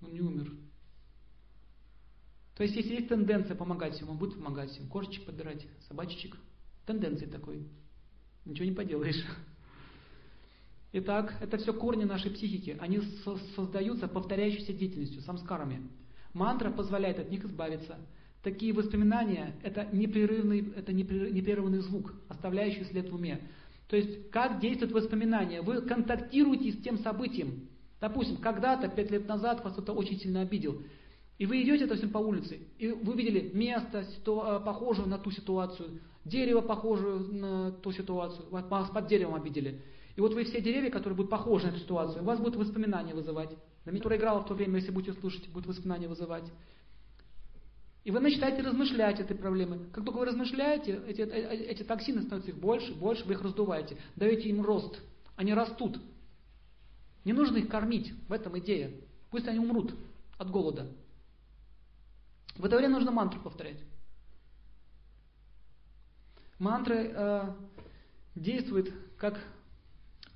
он 0.00 0.14
не 0.14 0.22
умер. 0.22 0.50
То 2.54 2.62
есть, 2.62 2.76
если 2.76 2.94
есть 2.94 3.08
тенденция 3.08 3.54
помогать 3.56 3.92
всем, 3.92 4.08
он 4.08 4.16
будет 4.16 4.36
помогать 4.36 4.70
всем. 4.70 4.88
Кошечек 4.88 5.26
подбирать, 5.26 5.66
собачечек. 5.86 6.34
Тенденции 6.86 7.26
такой. 7.26 7.68
Ничего 8.46 8.64
не 8.64 8.74
поделаешь. 8.74 9.22
Итак, 10.90 11.36
это 11.42 11.58
все 11.58 11.74
корни 11.74 12.04
нашей 12.04 12.30
психики. 12.30 12.76
Они 12.80 13.00
создаются 13.54 14.08
повторяющейся 14.08 14.72
деятельностью, 14.72 15.20
самскарами. 15.20 15.82
Мантра 16.32 16.70
позволяет 16.70 17.18
от 17.18 17.30
них 17.30 17.44
избавиться. 17.44 17.98
Такие 18.42 18.72
воспоминания– 18.72 19.54
это 19.62 19.86
непрерывный, 19.92 20.72
это 20.74 20.92
непрерывный 20.92 21.80
звук, 21.80 22.14
оставляющий 22.28 22.84
след 22.84 23.10
в 23.10 23.14
уме. 23.14 23.40
То 23.88 23.96
есть, 23.96 24.30
как 24.30 24.60
действует 24.60 24.92
воспоминание? 24.92 25.60
Вы 25.60 25.82
контактируете 25.82 26.72
с 26.72 26.82
тем 26.82 26.98
событием. 26.98 27.68
Допустим, 28.00 28.36
когда-то, 28.36 28.88
пять 28.88 29.10
лет 29.10 29.26
назад, 29.26 29.62
вас 29.64 29.72
кто-то 29.74 29.92
очень 29.92 30.18
сильно 30.18 30.40
обидел. 30.40 30.80
И 31.36 31.46
вы 31.46 31.62
идете, 31.62 31.86
допустим, 31.86 32.10
по 32.10 32.18
улице, 32.18 32.60
и 32.78 32.88
вы 32.88 33.14
видели 33.14 33.50
место, 33.52 34.04
ситуа- 34.16 34.60
похожее 34.64 35.06
на 35.06 35.18
ту 35.18 35.30
ситуацию, 35.30 36.00
дерево, 36.24 36.60
похожее 36.60 37.18
на 37.18 37.72
ту 37.72 37.92
ситуацию, 37.92 38.46
вас 38.50 38.90
под 38.90 39.06
деревом 39.06 39.34
обидели. 39.34 39.82
И 40.18 40.20
вот 40.20 40.34
вы 40.34 40.42
все 40.42 40.60
деревья, 40.60 40.90
которые 40.90 41.16
будут 41.16 41.30
похожи 41.30 41.66
на 41.66 41.70
эту 41.70 41.78
ситуацию, 41.78 42.22
у 42.22 42.26
вас 42.26 42.40
будут 42.40 42.56
воспоминания 42.56 43.14
вызывать. 43.14 43.50
На 43.84 43.92
которая 43.92 44.18
играла 44.18 44.40
в 44.40 44.48
то 44.48 44.54
время, 44.54 44.80
если 44.80 44.90
будете 44.90 45.12
слушать, 45.20 45.48
будет 45.50 45.66
воспоминания 45.66 46.08
вызывать. 46.08 46.50
И 48.02 48.10
вы 48.10 48.18
начинаете 48.18 48.62
размышлять 48.62 49.20
этой 49.20 49.36
проблемы. 49.36 49.86
Как 49.92 50.04
только 50.04 50.18
вы 50.18 50.24
размышляете, 50.24 51.00
эти, 51.06 51.20
э, 51.20 51.66
эти 51.68 51.84
токсины 51.84 52.22
становятся 52.22 52.50
их 52.50 52.58
больше, 52.58 52.92
больше, 52.94 53.24
вы 53.26 53.34
их 53.34 53.42
раздуваете, 53.42 53.96
даете 54.16 54.48
им 54.48 54.60
рост. 54.60 54.98
Они 55.36 55.54
растут. 55.54 56.00
Не 57.24 57.32
нужно 57.32 57.58
их 57.58 57.68
кормить, 57.68 58.12
в 58.26 58.32
этом 58.32 58.58
идея. 58.58 58.90
Пусть 59.30 59.46
они 59.46 59.60
умрут 59.60 59.94
от 60.36 60.50
голода. 60.50 60.88
В 62.56 62.64
это 62.64 62.76
время 62.76 62.94
нужно 62.94 63.12
мантру 63.12 63.40
повторять. 63.40 63.78
Мантры 66.58 67.12
э, 67.14 67.54
действуют 68.34 68.92
как 69.16 69.38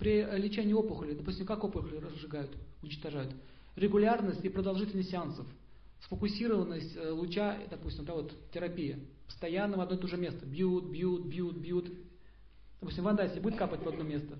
при 0.02 0.24
лечении 0.36 0.72
опухоли. 0.72 1.14
Допустим, 1.14 1.46
как 1.46 1.62
опухоли 1.62 1.98
разжигают, 1.98 2.50
уничтожают. 2.82 3.32
Регулярность 3.76 4.44
и 4.44 4.48
продолжительность 4.48 5.10
сеансов. 5.10 5.46
Сфокусированность 6.00 6.96
э, 6.96 7.12
луча, 7.12 7.56
допустим, 7.70 8.04
да, 8.04 8.14
вот 8.14 8.34
терапия. 8.50 8.98
Постоянно 9.26 9.76
в 9.76 9.80
одно 9.80 9.96
и 9.96 10.00
то 10.00 10.08
же 10.08 10.16
место. 10.16 10.44
Бьют, 10.44 10.86
бьют, 10.86 11.26
бьют, 11.26 11.56
бьют. 11.56 11.92
Допустим, 12.80 13.04
вода, 13.04 13.22
если 13.22 13.38
будет 13.38 13.56
капать 13.56 13.84
в 13.84 13.88
одно 13.88 14.02
место, 14.02 14.36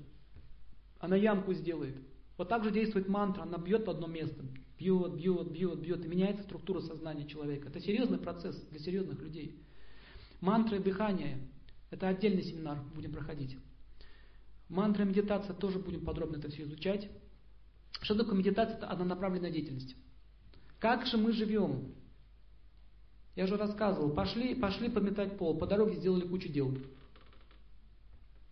она 0.98 1.14
ямку 1.14 1.55
сделает. 1.55 1.94
Вот 2.36 2.48
так 2.48 2.64
же 2.64 2.72
действует 2.72 3.09
мантра, 3.09 3.43
она 3.43 3.56
бьет 3.56 3.86
в 3.86 3.90
одно 3.90 4.09
место 4.09 4.43
бьет, 4.80 5.14
бьет, 5.14 5.52
бьет, 5.52 5.78
бьет, 5.78 6.05
и 6.05 6.09
меняется 6.09 6.43
структура 6.43 6.80
сознания 6.80 7.24
человека. 7.28 7.68
Это 7.68 7.78
серьезный 7.78 8.18
процесс 8.18 8.56
для 8.70 8.80
серьезных 8.80 9.20
людей. 9.22 9.55
Мантры 10.40 10.80
дыхания– 10.80 11.39
это 11.93 12.09
отдельный 12.09 12.43
семинар, 12.43 12.78
будем 12.97 13.12
проходить. 13.12 13.56
Мантра 14.73 15.05
медитация 15.05 15.55
тоже 15.55 15.78
будем 15.78 16.03
подробно 16.03 16.39
это 16.39 16.49
все 16.49 16.62
изучать. 16.62 17.11
Что 18.01 18.15
такое 18.15 18.35
медитация? 18.35 18.78
Это 18.78 18.86
однонаправленная 18.86 19.51
деятельность. 19.51 19.94
Как 20.78 21.05
же 21.07 21.19
мы 21.19 21.32
живем? 21.32 21.93
Я 23.36 23.44
уже 23.44 23.59
рассказывал, 23.59 24.11
пошли, 24.11 24.55
пошли 24.55 24.89
подметать 24.89 25.36
пол, 25.36 25.59
по 25.59 25.66
дороге 25.66 25.97
сделали 25.97 26.27
кучу 26.27 26.49
дел. 26.49 26.74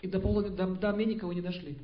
И 0.02 0.08
до, 0.08 0.20
пола, 0.20 0.42
до, 0.42 0.66
до 0.66 0.92
Меникова 0.92 1.32
не 1.32 1.40
дошли. 1.40 1.78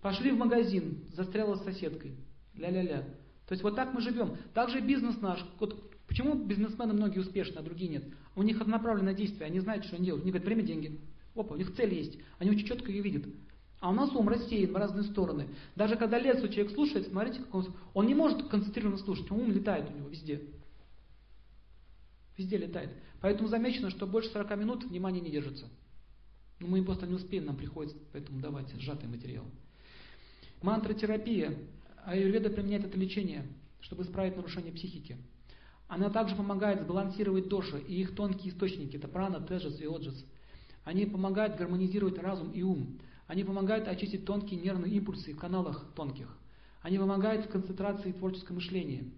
Пошли 0.00 0.30
в 0.30 0.38
магазин, 0.38 1.04
застряла 1.12 1.56
с 1.56 1.64
соседкой. 1.64 2.16
Ля-ля-ля. 2.54 3.02
То 3.46 3.52
есть 3.52 3.62
вот 3.62 3.76
так 3.76 3.92
мы 3.92 4.00
живем. 4.00 4.38
Также 4.54 4.80
бизнес 4.80 5.20
наш. 5.20 5.44
Вот 5.58 5.90
почему 6.06 6.34
бизнесмены 6.34 6.94
многие 6.94 7.18
успешны, 7.18 7.58
а 7.58 7.62
другие 7.62 7.90
нет? 7.90 8.04
У 8.34 8.42
них 8.42 8.58
однонаправленное 8.62 9.12
действие, 9.12 9.44
они 9.44 9.60
знают, 9.60 9.84
что 9.84 9.96
они 9.96 10.06
делают. 10.06 10.24
Они 10.24 10.32
говорят, 10.32 10.46
время, 10.46 10.62
деньги. 10.62 10.98
Опа, 11.34 11.54
у 11.54 11.56
них 11.56 11.74
цель 11.74 11.94
есть. 11.94 12.18
Они 12.38 12.50
очень 12.50 12.66
четко 12.66 12.90
ее 12.90 13.02
видят. 13.02 13.26
А 13.80 13.90
у 13.90 13.92
нас 13.92 14.14
ум 14.14 14.28
рассеян 14.28 14.72
в 14.72 14.76
разные 14.76 15.04
стороны. 15.04 15.48
Даже 15.74 15.96
когда 15.96 16.18
лекцию 16.18 16.50
человек 16.50 16.72
слушает, 16.72 17.08
смотрите, 17.08 17.40
как 17.40 17.54
он, 17.54 17.74
он 17.94 18.06
не 18.06 18.14
может 18.14 18.48
концентрированно 18.48 18.98
слушать, 18.98 19.30
ум 19.30 19.50
летает 19.50 19.90
у 19.90 19.96
него 19.96 20.08
везде. 20.08 20.42
Везде 22.36 22.58
летает. 22.58 22.90
Поэтому 23.20 23.48
замечено, 23.48 23.90
что 23.90 24.06
больше 24.06 24.30
40 24.30 24.56
минут 24.58 24.84
внимание 24.84 25.22
не 25.22 25.30
держится. 25.30 25.66
Но 26.58 26.66
мы 26.66 26.84
просто 26.84 27.06
не 27.06 27.14
успеем, 27.14 27.46
нам 27.46 27.56
приходится 27.56 27.96
поэтому 28.12 28.40
давать 28.40 28.70
сжатый 28.78 29.08
материал. 29.08 29.44
Мантра-терапия 30.62 31.56
Аюрведа 32.04 32.50
применяет 32.50 32.84
это 32.84 32.98
лечение, 32.98 33.46
чтобы 33.80 34.02
исправить 34.02 34.36
нарушение 34.36 34.72
психики. 34.72 35.16
Она 35.88 36.10
также 36.10 36.36
помогает 36.36 36.82
сбалансировать 36.82 37.48
доши 37.48 37.80
и 37.80 38.00
их 38.00 38.14
тонкие 38.14 38.52
источники, 38.52 38.96
это 38.96 39.08
прана, 39.08 39.40
теджас 39.40 39.80
и 39.80 39.86
оджас. 39.86 40.24
Они 40.90 41.06
помогают 41.06 41.56
гармонизировать 41.56 42.18
разум 42.18 42.50
и 42.50 42.64
ум. 42.64 42.98
Они 43.28 43.44
помогают 43.44 43.86
очистить 43.86 44.24
тонкие 44.24 44.60
нервные 44.60 44.92
импульсы 44.94 45.32
в 45.32 45.36
каналах 45.36 45.86
тонких. 45.94 46.36
Они 46.82 46.98
помогают 46.98 47.46
в 47.46 47.48
концентрации 47.48 48.08
и 48.08 48.12
творческом 48.12 48.56
мышлении. 48.56 49.14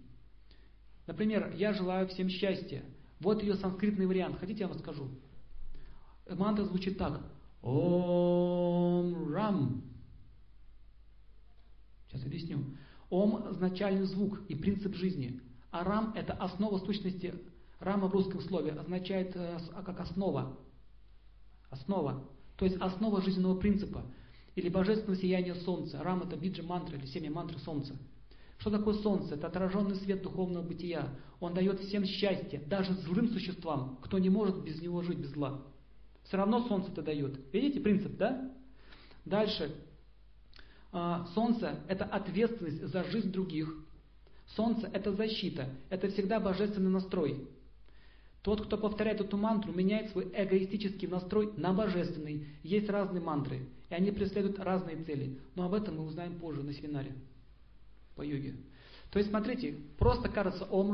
Например, 1.07 1.51
я 1.57 1.73
желаю 1.73 2.07
всем 2.09 2.29
счастья. 2.29 2.83
Вот 3.19 3.41
ее 3.41 3.55
санскритный 3.55 4.05
вариант. 4.05 4.37
Хотите, 4.37 4.59
я 4.59 4.67
вам 4.67 4.77
скажу? 4.77 5.09
Мантра 6.29 6.63
звучит 6.65 6.99
так. 6.99 7.21
Ом 7.63 9.33
Рам. 9.33 9.81
Сейчас 12.07 12.23
объясню. 12.23 12.65
Ом– 13.09 13.51
изначальный 13.51 14.05
звук 14.05 14.41
и 14.47 14.53
принцип 14.53 14.93
жизни. 14.93 15.41
А 15.71 15.83
Рам– 15.83 16.13
это 16.15 16.33
основа 16.33 16.77
сущности. 16.77 17.33
Рама 17.79 18.09
в 18.09 18.13
русском 18.13 18.41
слове 18.41 18.73
означает 18.73 19.35
э, 19.35 19.57
как 19.83 19.99
основа. 19.99 20.55
Основа. 21.73 22.23
То 22.55 22.65
есть 22.65 22.77
основа 22.79 23.21
жизненного 23.21 23.59
принципа. 23.59 24.03
Или 24.55 24.69
божественного 24.69 25.19
сияния 25.19 25.55
солнца. 25.55 26.01
Рам– 26.03 26.21
это 26.25 26.37
биджа 26.37 26.61
мантра 26.61 26.95
или 26.95 27.07
семя 27.07 27.31
мантры 27.31 27.57
солнца. 27.59 27.95
Что 28.59 28.69
такое 28.69 28.93
солнце? 28.95 29.33
Это 29.33 29.47
отраженный 29.47 29.95
свет 29.95 30.21
духовного 30.21 30.63
бытия. 30.63 31.09
Он 31.39 31.53
дает 31.53 31.79
всем 31.79 32.05
счастье, 32.05 32.61
даже 32.67 32.93
злым 32.93 33.29
существам, 33.29 33.97
кто 34.01 34.19
не 34.19 34.29
может 34.29 34.63
без 34.63 34.79
него 34.81 35.01
жить, 35.01 35.17
без 35.17 35.31
зла. 35.31 35.61
Все 36.23 36.37
равно 36.37 36.65
солнце 36.67 36.91
это 36.91 37.01
дает. 37.01 37.39
Видите 37.51 37.79
принцип, 37.79 38.15
да? 38.17 38.51
Дальше. 39.25 39.75
А, 40.91 41.25
солнце– 41.33 41.79
это 41.87 42.05
ответственность 42.05 42.85
за 42.85 43.03
жизнь 43.05 43.31
других. 43.31 43.75
Солнце– 44.55 44.87
это 44.93 45.11
защита, 45.13 45.69
это 45.89 46.09
всегда 46.09 46.39
божественный 46.39 46.91
настрой. 46.91 47.47
Тот, 48.43 48.65
кто 48.65 48.77
повторяет 48.77 49.21
эту 49.21 49.37
мантру, 49.37 49.71
меняет 49.71 50.11
свой 50.11 50.29
эгоистический 50.33 51.07
настрой 51.07 51.53
на 51.55 51.73
божественный. 51.73 52.45
Есть 52.61 52.89
разные 52.89 53.21
мантры, 53.21 53.69
и 53.89 53.93
они 53.93 54.11
преследуют 54.11 54.59
разные 54.59 55.01
цели. 55.03 55.39
Но 55.55 55.65
об 55.65 55.73
этом 55.73 55.97
мы 55.97 56.03
узнаем 56.03 56.37
позже 56.39 56.61
на 56.61 56.73
семинаре 56.73 57.13
по 58.15 58.21
йоге. 58.21 58.55
То 59.11 59.19
есть, 59.19 59.29
смотрите, 59.29 59.77
просто 59.97 60.27
кажется 60.27 60.65
Ом 60.65 60.93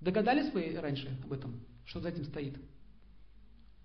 Догадались 0.00 0.52
вы 0.52 0.76
раньше 0.80 1.16
об 1.24 1.32
этом, 1.32 1.60
что 1.84 2.00
за 2.00 2.08
этим 2.08 2.24
стоит? 2.24 2.58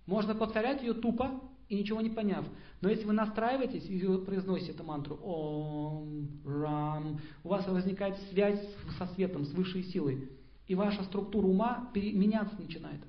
Можно 0.07 0.33
повторять 0.33 0.81
ее 0.81 0.95
тупо 0.95 1.39
и 1.69 1.77
ничего 1.77 2.01
не 2.01 2.09
поняв. 2.09 2.43
Но 2.81 2.89
если 2.89 3.05
вы 3.05 3.13
настраиваетесь 3.13 3.85
и 3.85 3.99
произносите 4.25 4.71
эту 4.71 4.83
мантру 4.83 5.15
Ом, 5.17 6.41
Рам, 6.43 7.21
у 7.43 7.49
вас 7.49 7.67
возникает 7.67 8.17
связь 8.31 8.67
со 8.97 9.05
светом, 9.13 9.45
с 9.45 9.51
высшей 9.51 9.83
силой. 9.83 10.27
И 10.69 10.75
ваша 10.75 11.03
структура 11.03 11.47
ума 11.47 11.91
меняться 11.95 12.55
начинает. 12.61 13.01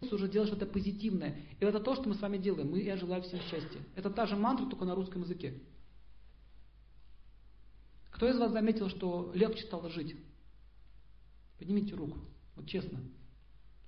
Уже 0.00 0.28
делать 0.28 0.48
что-то 0.48 0.64
позитивное. 0.64 1.40
И 1.58 1.64
это 1.64 1.80
то, 1.80 1.96
что 1.96 2.08
мы 2.08 2.14
с 2.14 2.20
вами 2.20 2.38
делаем. 2.38 2.70
Мы, 2.70 2.82
я 2.82 2.96
желаю 2.96 3.20
всем 3.22 3.40
счастья. 3.40 3.80
Это 3.96 4.10
та 4.10 4.26
же 4.26 4.36
мантра, 4.36 4.64
только 4.66 4.84
на 4.84 4.94
русском 4.94 5.22
языке. 5.22 5.60
Кто 8.12 8.28
из 8.28 8.38
вас 8.38 8.52
заметил, 8.52 8.88
что 8.88 9.32
легче 9.34 9.64
стало 9.64 9.90
жить? 9.90 10.14
Поднимите 11.58 11.96
руку. 11.96 12.16
Вот 12.54 12.68
честно. 12.68 13.00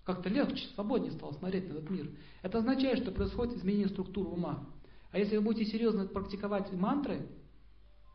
Как-то 0.04 0.28
легче, 0.28 0.66
свободнее 0.74 1.12
стало 1.12 1.32
смотреть 1.32 1.68
на 1.68 1.74
этот 1.74 1.90
мир. 1.90 2.10
Это 2.42 2.58
означает, 2.58 2.98
что 2.98 3.12
происходит 3.12 3.58
изменение 3.58 3.88
структуры 3.88 4.30
ума. 4.30 4.66
А 5.12 5.18
если 5.18 5.36
вы 5.36 5.44
будете 5.44 5.70
серьезно 5.70 6.08
практиковать 6.08 6.72
мантры, 6.72 7.28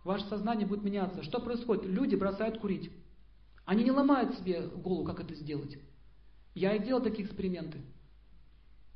ваше 0.03 0.25
сознание 0.25 0.67
будет 0.67 0.83
меняться. 0.83 1.23
Что 1.23 1.39
происходит? 1.39 1.85
Люди 1.85 2.15
бросают 2.15 2.59
курить. 2.59 2.91
Они 3.67 3.83
не 3.83 3.91
ломают 3.91 4.33
себе 4.35 4.61
голову, 4.61 5.03
как 5.03 5.19
это 5.19 5.35
сделать. 5.35 5.77
Я 6.55 6.73
и 6.73 6.79
делал 6.83 7.03
такие 7.03 7.27
эксперименты. 7.27 7.81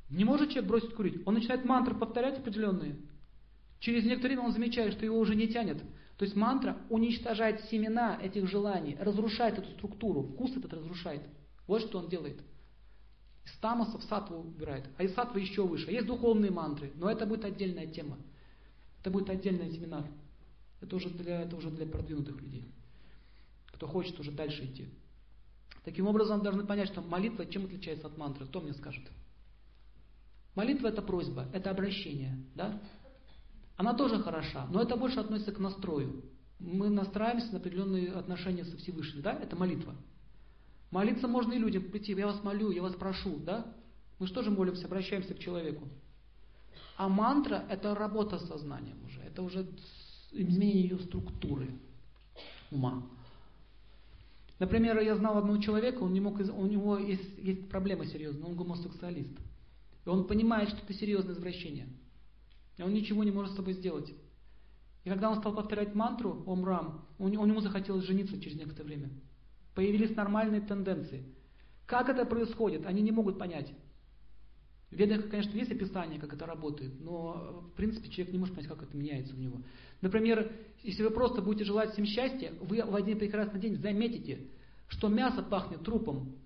Не 0.08 0.24
может 0.24 0.48
человек 0.48 0.70
бросить 0.70 0.94
курить. 0.94 1.20
Он 1.26 1.34
начинает 1.34 1.66
мантры 1.66 1.94
повторять 1.94 2.38
определенные. 2.38 2.96
Через 3.80 4.04
некоторое 4.04 4.36
время 4.36 4.48
он 4.48 4.52
замечает, 4.52 4.94
что 4.94 5.04
его 5.04 5.18
уже 5.18 5.34
не 5.34 5.46
тянет. 5.48 5.76
То 6.16 6.24
есть 6.24 6.34
мантра 6.34 6.78
уничтожает 6.88 7.60
семена 7.66 8.18
этих 8.22 8.48
желаний, 8.48 8.96
разрушает 8.98 9.58
эту 9.58 9.70
структуру, 9.72 10.22
вкус 10.22 10.56
этот 10.56 10.72
разрушает. 10.72 11.20
Вот 11.66 11.82
что 11.82 11.98
он 11.98 12.08
делает. 12.08 12.40
Из 13.44 13.52
тамаса 13.58 13.98
в 13.98 14.04
сатву 14.04 14.38
убирает. 14.38 14.86
А 14.96 15.02
из 15.02 15.14
сатвы 15.14 15.40
еще 15.40 15.66
выше. 15.66 15.90
Есть 15.90 16.06
духовные 16.06 16.50
мантры, 16.50 16.92
но 16.94 17.10
это 17.10 17.26
будет 17.26 17.44
отдельная 17.44 17.88
тема. 17.88 18.16
Это 19.00 19.10
будет 19.10 19.28
отдельный 19.28 19.70
семинар. 19.70 20.06
Это 20.80 20.96
уже 20.96 21.10
для, 21.10 21.42
это 21.42 21.56
уже 21.56 21.68
для 21.68 21.84
продвинутых 21.84 22.40
людей. 22.40 22.72
Кто 23.82 23.88
хочет 23.88 24.20
уже 24.20 24.30
дальше 24.30 24.64
идти. 24.64 24.88
Таким 25.84 26.06
образом, 26.06 26.40
должны 26.40 26.64
понять, 26.64 26.86
что 26.86 27.02
молитва 27.02 27.44
чем 27.46 27.64
отличается 27.64 28.06
от 28.06 28.16
мантры. 28.16 28.46
Кто 28.46 28.60
мне 28.60 28.74
скажет? 28.74 29.02
Молитва 30.54 30.86
это 30.86 31.02
просьба, 31.02 31.48
это 31.52 31.70
обращение. 31.70 32.38
Да? 32.54 32.80
Она 33.76 33.94
тоже 33.94 34.22
хороша, 34.22 34.68
но 34.70 34.80
это 34.80 34.94
больше 34.94 35.18
относится 35.18 35.50
к 35.50 35.58
настрою. 35.58 36.22
Мы 36.60 36.90
настраиваемся 36.90 37.50
на 37.50 37.58
определенные 37.58 38.12
отношения 38.12 38.64
со 38.64 38.76
Всевышним. 38.76 39.22
Да? 39.22 39.32
Это 39.32 39.56
молитва. 39.56 39.96
Молиться 40.92 41.26
можно 41.26 41.52
и 41.52 41.58
людям 41.58 41.82
прийти, 41.82 42.12
я 42.12 42.28
вас 42.28 42.40
молю, 42.44 42.70
я 42.70 42.82
вас 42.82 42.94
прошу, 42.94 43.40
да? 43.40 43.66
Мы 44.20 44.28
же 44.28 44.32
тоже 44.32 44.52
молимся, 44.52 44.86
обращаемся 44.86 45.34
к 45.34 45.40
человеку. 45.40 45.88
А 46.96 47.08
мантра– 47.08 47.66
это 47.68 47.96
работа 47.96 48.38
с 48.38 48.46
сознанием 48.46 49.04
уже, 49.04 49.20
это 49.22 49.42
уже 49.42 49.66
изменение 50.30 50.82
ее 50.82 50.98
структуры 51.00 51.80
ума. 52.70 53.02
Например, 54.62 55.00
я 55.00 55.16
знал 55.16 55.38
одного 55.38 55.60
человека, 55.60 56.04
он 56.04 56.12
не 56.12 56.20
мог, 56.20 56.38
у 56.38 56.66
него 56.66 56.96
есть, 56.96 57.36
есть 57.36 57.68
проблема 57.68 58.06
серьезная, 58.06 58.46
он 58.46 58.54
гомосексуалист. 58.54 59.36
И 60.06 60.08
он 60.08 60.28
понимает, 60.28 60.68
что 60.68 60.78
это 60.84 60.94
серьезное 60.94 61.34
извращение. 61.34 61.88
И 62.76 62.82
он 62.84 62.94
ничего 62.94 63.24
не 63.24 63.32
может 63.32 63.54
с 63.54 63.56
тобой 63.56 63.72
сделать. 63.72 64.14
И 65.02 65.08
когда 65.08 65.30
он 65.30 65.40
стал 65.40 65.52
повторять 65.52 65.96
мантру 65.96 66.44
Ом 66.46 66.64
Рам, 66.64 67.04
у 67.18 67.26
него 67.28 67.60
захотелось 67.60 68.04
жениться 68.04 68.40
через 68.40 68.56
некоторое 68.56 68.84
время. 68.84 69.10
Появились 69.74 70.14
нормальные 70.14 70.60
тенденции. 70.60 71.24
Как 71.84 72.08
это 72.08 72.24
происходит, 72.24 72.86
они 72.86 73.02
не 73.02 73.10
могут 73.10 73.40
понять. 73.40 73.74
В 74.92 74.94
ведах, 74.94 75.28
конечно, 75.28 75.56
есть 75.56 75.72
описание, 75.72 76.20
как 76.20 76.34
это 76.34 76.46
работает, 76.46 77.00
но 77.00 77.64
в 77.72 77.74
принципе 77.74 78.08
человек 78.10 78.32
не 78.32 78.38
может 78.38 78.54
понять, 78.54 78.70
как 78.70 78.84
это 78.84 78.96
меняется 78.96 79.34
у 79.34 79.38
него. 79.38 79.60
Например, 80.02 80.52
если 80.82 81.02
вы 81.02 81.10
просто 81.10 81.40
будете 81.40 81.64
желать 81.64 81.92
всем 81.92 82.04
счастья, 82.04 82.52
вы 82.60 82.84
в 82.84 82.94
один 82.94 83.18
прекрасный 83.18 83.60
день 83.60 83.76
заметите, 83.76 84.48
что 84.88 85.08
мясо 85.08 85.42
пахнет 85.42 85.82
трупом. 85.82 86.36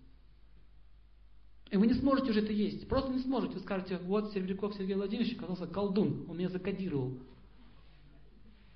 И 1.70 1.76
вы 1.76 1.88
не 1.88 1.94
сможете 1.94 2.30
уже 2.30 2.42
это 2.42 2.52
есть. 2.52 2.86
Просто 2.88 3.12
не 3.12 3.18
сможете. 3.18 3.54
Вы 3.54 3.60
скажете, 3.60 3.98
вот 3.98 4.32
Серебряков 4.32 4.74
Сергей 4.74 4.94
Владимирович 4.94 5.36
оказался 5.36 5.66
колдун, 5.66 6.26
он 6.28 6.36
меня 6.36 6.48
закодировал. 6.48 7.18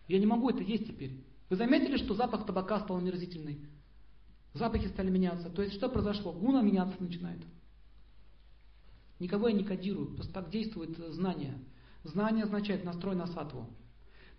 Я 0.08 0.18
не 0.18 0.26
могу 0.26 0.50
это 0.50 0.62
есть 0.64 0.88
теперь. 0.88 1.22
Вы 1.50 1.56
заметили, 1.56 1.96
что 1.98 2.14
запах 2.14 2.46
табака 2.46 2.80
стал 2.80 2.96
омерзительный? 2.96 3.60
Запахи 4.54 4.88
стали 4.88 5.10
меняться. 5.10 5.50
То 5.50 5.62
есть 5.62 5.74
что 5.74 5.88
произошло? 5.88 6.32
Гуна 6.32 6.62
меняться 6.62 6.96
начинает. 7.00 7.40
Никого 9.20 9.48
я 9.48 9.54
не 9.54 9.62
кодирую, 9.62 10.14
просто 10.14 10.32
так 10.32 10.50
действует 10.50 10.96
знание. 11.12 11.58
Знание 12.02 12.44
означает 12.44 12.82
настрой 12.82 13.14
на 13.14 13.26
сатву. 13.26 13.68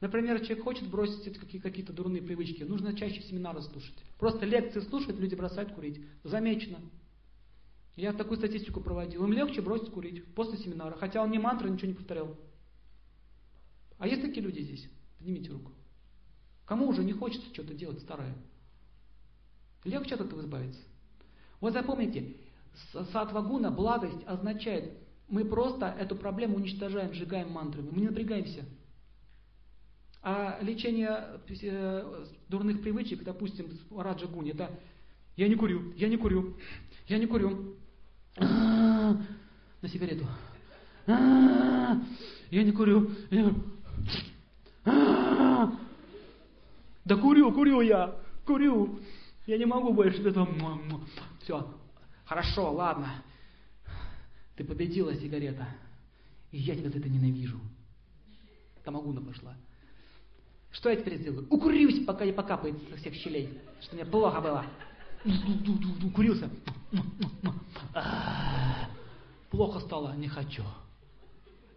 Например, 0.01 0.39
человек 0.39 0.63
хочет 0.63 0.89
бросить 0.89 1.37
какие-то 1.61 1.93
дурные 1.93 2.23
привычки, 2.23 2.63
нужно 2.63 2.95
чаще 2.95 3.21
семинары 3.21 3.61
слушать. 3.61 3.95
Просто 4.17 4.45
лекции 4.47 4.79
слушать, 4.79 5.17
люди 5.19 5.35
бросают 5.35 5.73
курить. 5.73 6.03
Замечено. 6.23 6.79
Я 7.95 8.11
такую 8.11 8.37
статистику 8.37 8.81
проводил. 8.81 9.23
Им 9.23 9.31
легче 9.31 9.61
бросить 9.61 9.91
курить 9.91 10.25
после 10.33 10.57
семинара, 10.57 10.97
хотя 10.97 11.21
он 11.21 11.29
не 11.29 11.37
мантра, 11.37 11.67
ничего 11.67 11.89
не 11.89 11.93
повторял. 11.93 12.35
А 13.99 14.07
есть 14.07 14.23
такие 14.23 14.41
люди 14.41 14.61
здесь? 14.61 14.89
Поднимите 15.19 15.51
руку. 15.51 15.71
Кому 16.65 16.87
уже 16.87 17.03
не 17.03 17.13
хочется 17.13 17.53
что-то 17.53 17.75
делать 17.75 17.99
старое? 17.99 18.35
Легче 19.83 20.15
от 20.15 20.21
этого 20.21 20.41
избавиться. 20.41 20.81
Вот 21.59 21.73
запомните, 21.73 22.37
сатвагуна, 23.11 23.69
благость, 23.69 24.23
означает, 24.25 24.97
мы 25.27 25.45
просто 25.45 25.85
эту 25.99 26.15
проблему 26.15 26.55
уничтожаем, 26.55 27.13
сжигаем 27.13 27.51
мантрами, 27.51 27.89
мы 27.91 27.99
не 27.99 28.07
напрягаемся. 28.07 28.65
А 30.23 30.59
лечение 30.61 31.39
э, 31.47 32.25
дурных 32.47 32.81
привычек, 32.81 33.23
допустим, 33.23 33.67
раджа 33.95 34.27
гуни, 34.27 34.51
это 34.51 34.69
я 35.35 35.47
не 35.47 35.55
курю, 35.55 35.93
я 35.95 36.09
не 36.09 36.17
курю, 36.17 36.55
я 37.07 37.17
не 37.17 37.25
курю. 37.25 37.75
На 38.37 39.87
сигарету. 39.87 40.27
Я 41.07 42.63
не 42.63 42.71
курю. 42.71 43.09
Да 47.03 47.15
курю, 47.17 47.51
курю 47.51 47.81
я, 47.81 48.15
курю. 48.45 48.99
Я 49.47 49.57
не 49.57 49.65
могу 49.65 49.91
больше 49.91 50.21
этого. 50.21 50.47
Все. 51.41 51.67
Хорошо, 52.25 52.71
ладно. 52.71 53.23
Ты 54.55 54.63
победила, 54.63 55.15
сигарета. 55.15 55.67
И 56.51 56.59
я 56.59 56.75
тебя 56.75 56.91
за 56.91 56.99
это 56.99 57.09
ненавижу. 57.09 57.59
Тамагуна 58.83 59.21
пошла. 59.21 59.55
Что 60.71 60.89
я 60.89 60.95
теперь 60.95 61.17
сделаю? 61.17 61.47
Укурюсь, 61.49 62.05
пока 62.05 62.25
не 62.25 62.31
покапает 62.31 62.75
со 62.89 62.97
всех 62.97 63.13
щелей. 63.15 63.59
Что 63.81 63.95
мне 63.95 64.05
плохо 64.05 64.41
было. 64.41 64.65
Укурился. 66.03 66.49
Плохо 69.49 69.79
стало, 69.81 70.15
не 70.15 70.27
хочу. 70.27 70.63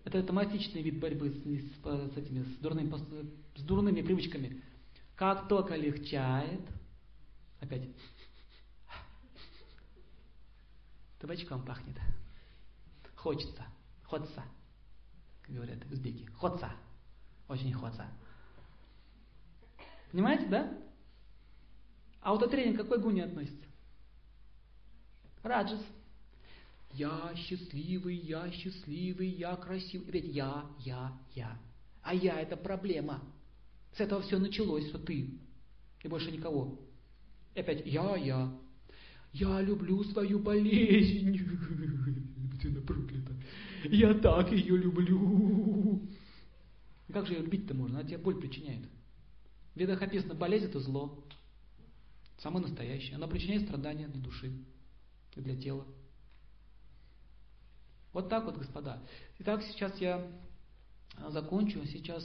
Это 0.04 0.20
автоматичный 0.20 0.82
вид 0.82 1.00
борьбы 1.00 1.30
с, 1.30 1.34
с, 1.34 2.14
с 2.14 2.16
этими 2.16 2.42
с, 2.44 2.58
дурными, 2.58 2.94
с 3.56 3.62
дурными 3.62 4.02
привычками. 4.02 4.62
Как 5.16 5.48
только 5.48 5.74
легчает, 5.74 6.60
Опять. 7.64 7.88
Табачком 11.18 11.64
пахнет. 11.64 11.96
Хочется. 13.16 13.64
Хочется. 14.02 14.44
говорят 15.48 15.82
узбеки. 15.90 16.26
Хоца. 16.34 16.70
Очень 17.48 17.72
хоца. 17.72 18.06
Понимаете, 20.14 20.46
да? 20.46 20.72
Аутотренинг 22.20 22.76
к 22.76 22.82
какой 22.82 23.00
гуне 23.00 23.24
относится? 23.24 23.66
Раджас. 25.42 25.84
Я 26.92 27.32
счастливый, 27.34 28.14
я 28.18 28.48
счастливый, 28.52 29.26
я 29.30 29.56
красивый. 29.56 30.12
Ведь 30.12 30.32
я, 30.32 30.66
я, 30.78 31.12
я. 31.34 31.58
А 32.02 32.14
я 32.14 32.40
это 32.40 32.56
проблема. 32.56 33.24
С 33.96 33.98
этого 33.98 34.22
все 34.22 34.38
началось, 34.38 34.86
что 34.88 35.00
ты. 35.00 35.36
И 36.04 36.08
больше 36.08 36.30
никого. 36.30 36.78
И 37.56 37.58
опять 37.58 37.84
я, 37.84 38.14
я. 38.14 38.56
Я 39.32 39.60
люблю 39.62 40.04
свою 40.04 40.38
болезнь. 40.38 41.40
Я 43.90 44.14
так 44.14 44.52
ее 44.52 44.76
люблю. 44.76 46.08
Как 47.12 47.26
же 47.26 47.34
ее 47.34 47.42
любить-то 47.42 47.74
можно? 47.74 47.98
Она 47.98 48.08
тебе 48.08 48.18
боль 48.18 48.40
причиняет. 48.40 48.88
В 49.74 49.76
ведах 49.76 50.02
описано, 50.02 50.34
болезнь 50.34 50.66
это 50.66 50.78
зло. 50.78 51.24
Самое 52.38 52.64
настоящее. 52.66 53.16
Она 53.16 53.26
причиняет 53.26 53.62
страдания 53.62 54.06
для 54.06 54.20
души 54.20 54.52
и 55.34 55.40
для 55.40 55.56
тела. 55.56 55.84
Вот 58.12 58.28
так 58.28 58.44
вот, 58.44 58.56
господа. 58.56 59.02
Итак, 59.40 59.62
сейчас 59.64 60.00
я 60.00 60.24
закончу. 61.30 61.84
Сейчас 61.86 62.24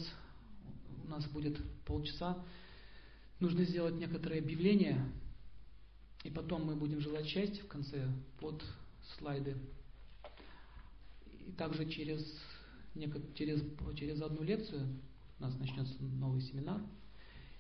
у 1.04 1.08
нас 1.08 1.26
будет 1.28 1.58
полчаса. 1.86 2.38
Нужно 3.40 3.64
сделать 3.64 3.96
некоторые 3.96 4.42
объявления. 4.42 5.12
И 6.24 6.30
потом 6.30 6.66
мы 6.66 6.76
будем 6.76 7.00
желать 7.00 7.26
счастья 7.26 7.64
в 7.64 7.68
конце 7.68 8.08
под 8.40 8.64
слайды. 9.18 9.58
И 11.48 11.52
также 11.54 11.90
через, 11.90 12.22
через, 13.34 13.64
через 13.96 14.22
одну 14.22 14.44
лекцию 14.44 15.00
у 15.40 15.42
нас 15.42 15.58
начнется 15.58 15.96
новый 16.04 16.42
семинар. 16.42 16.82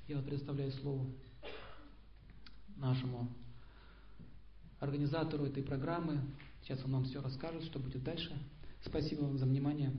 Я 0.10 0.20
предоставляю 0.24 0.72
слово 0.72 1.06
нашему 2.78 3.30
организатору 4.80 5.46
этой 5.46 5.62
программы. 5.62 6.20
Сейчас 6.64 6.84
он 6.84 6.94
нам 6.94 7.04
все 7.04 7.22
расскажет, 7.22 7.64
что 7.66 7.78
будет 7.78 8.04
дальше. 8.04 8.36
Спасибо 8.84 9.26
вам 9.26 9.38
за 9.38 9.46
внимание. 9.46 9.92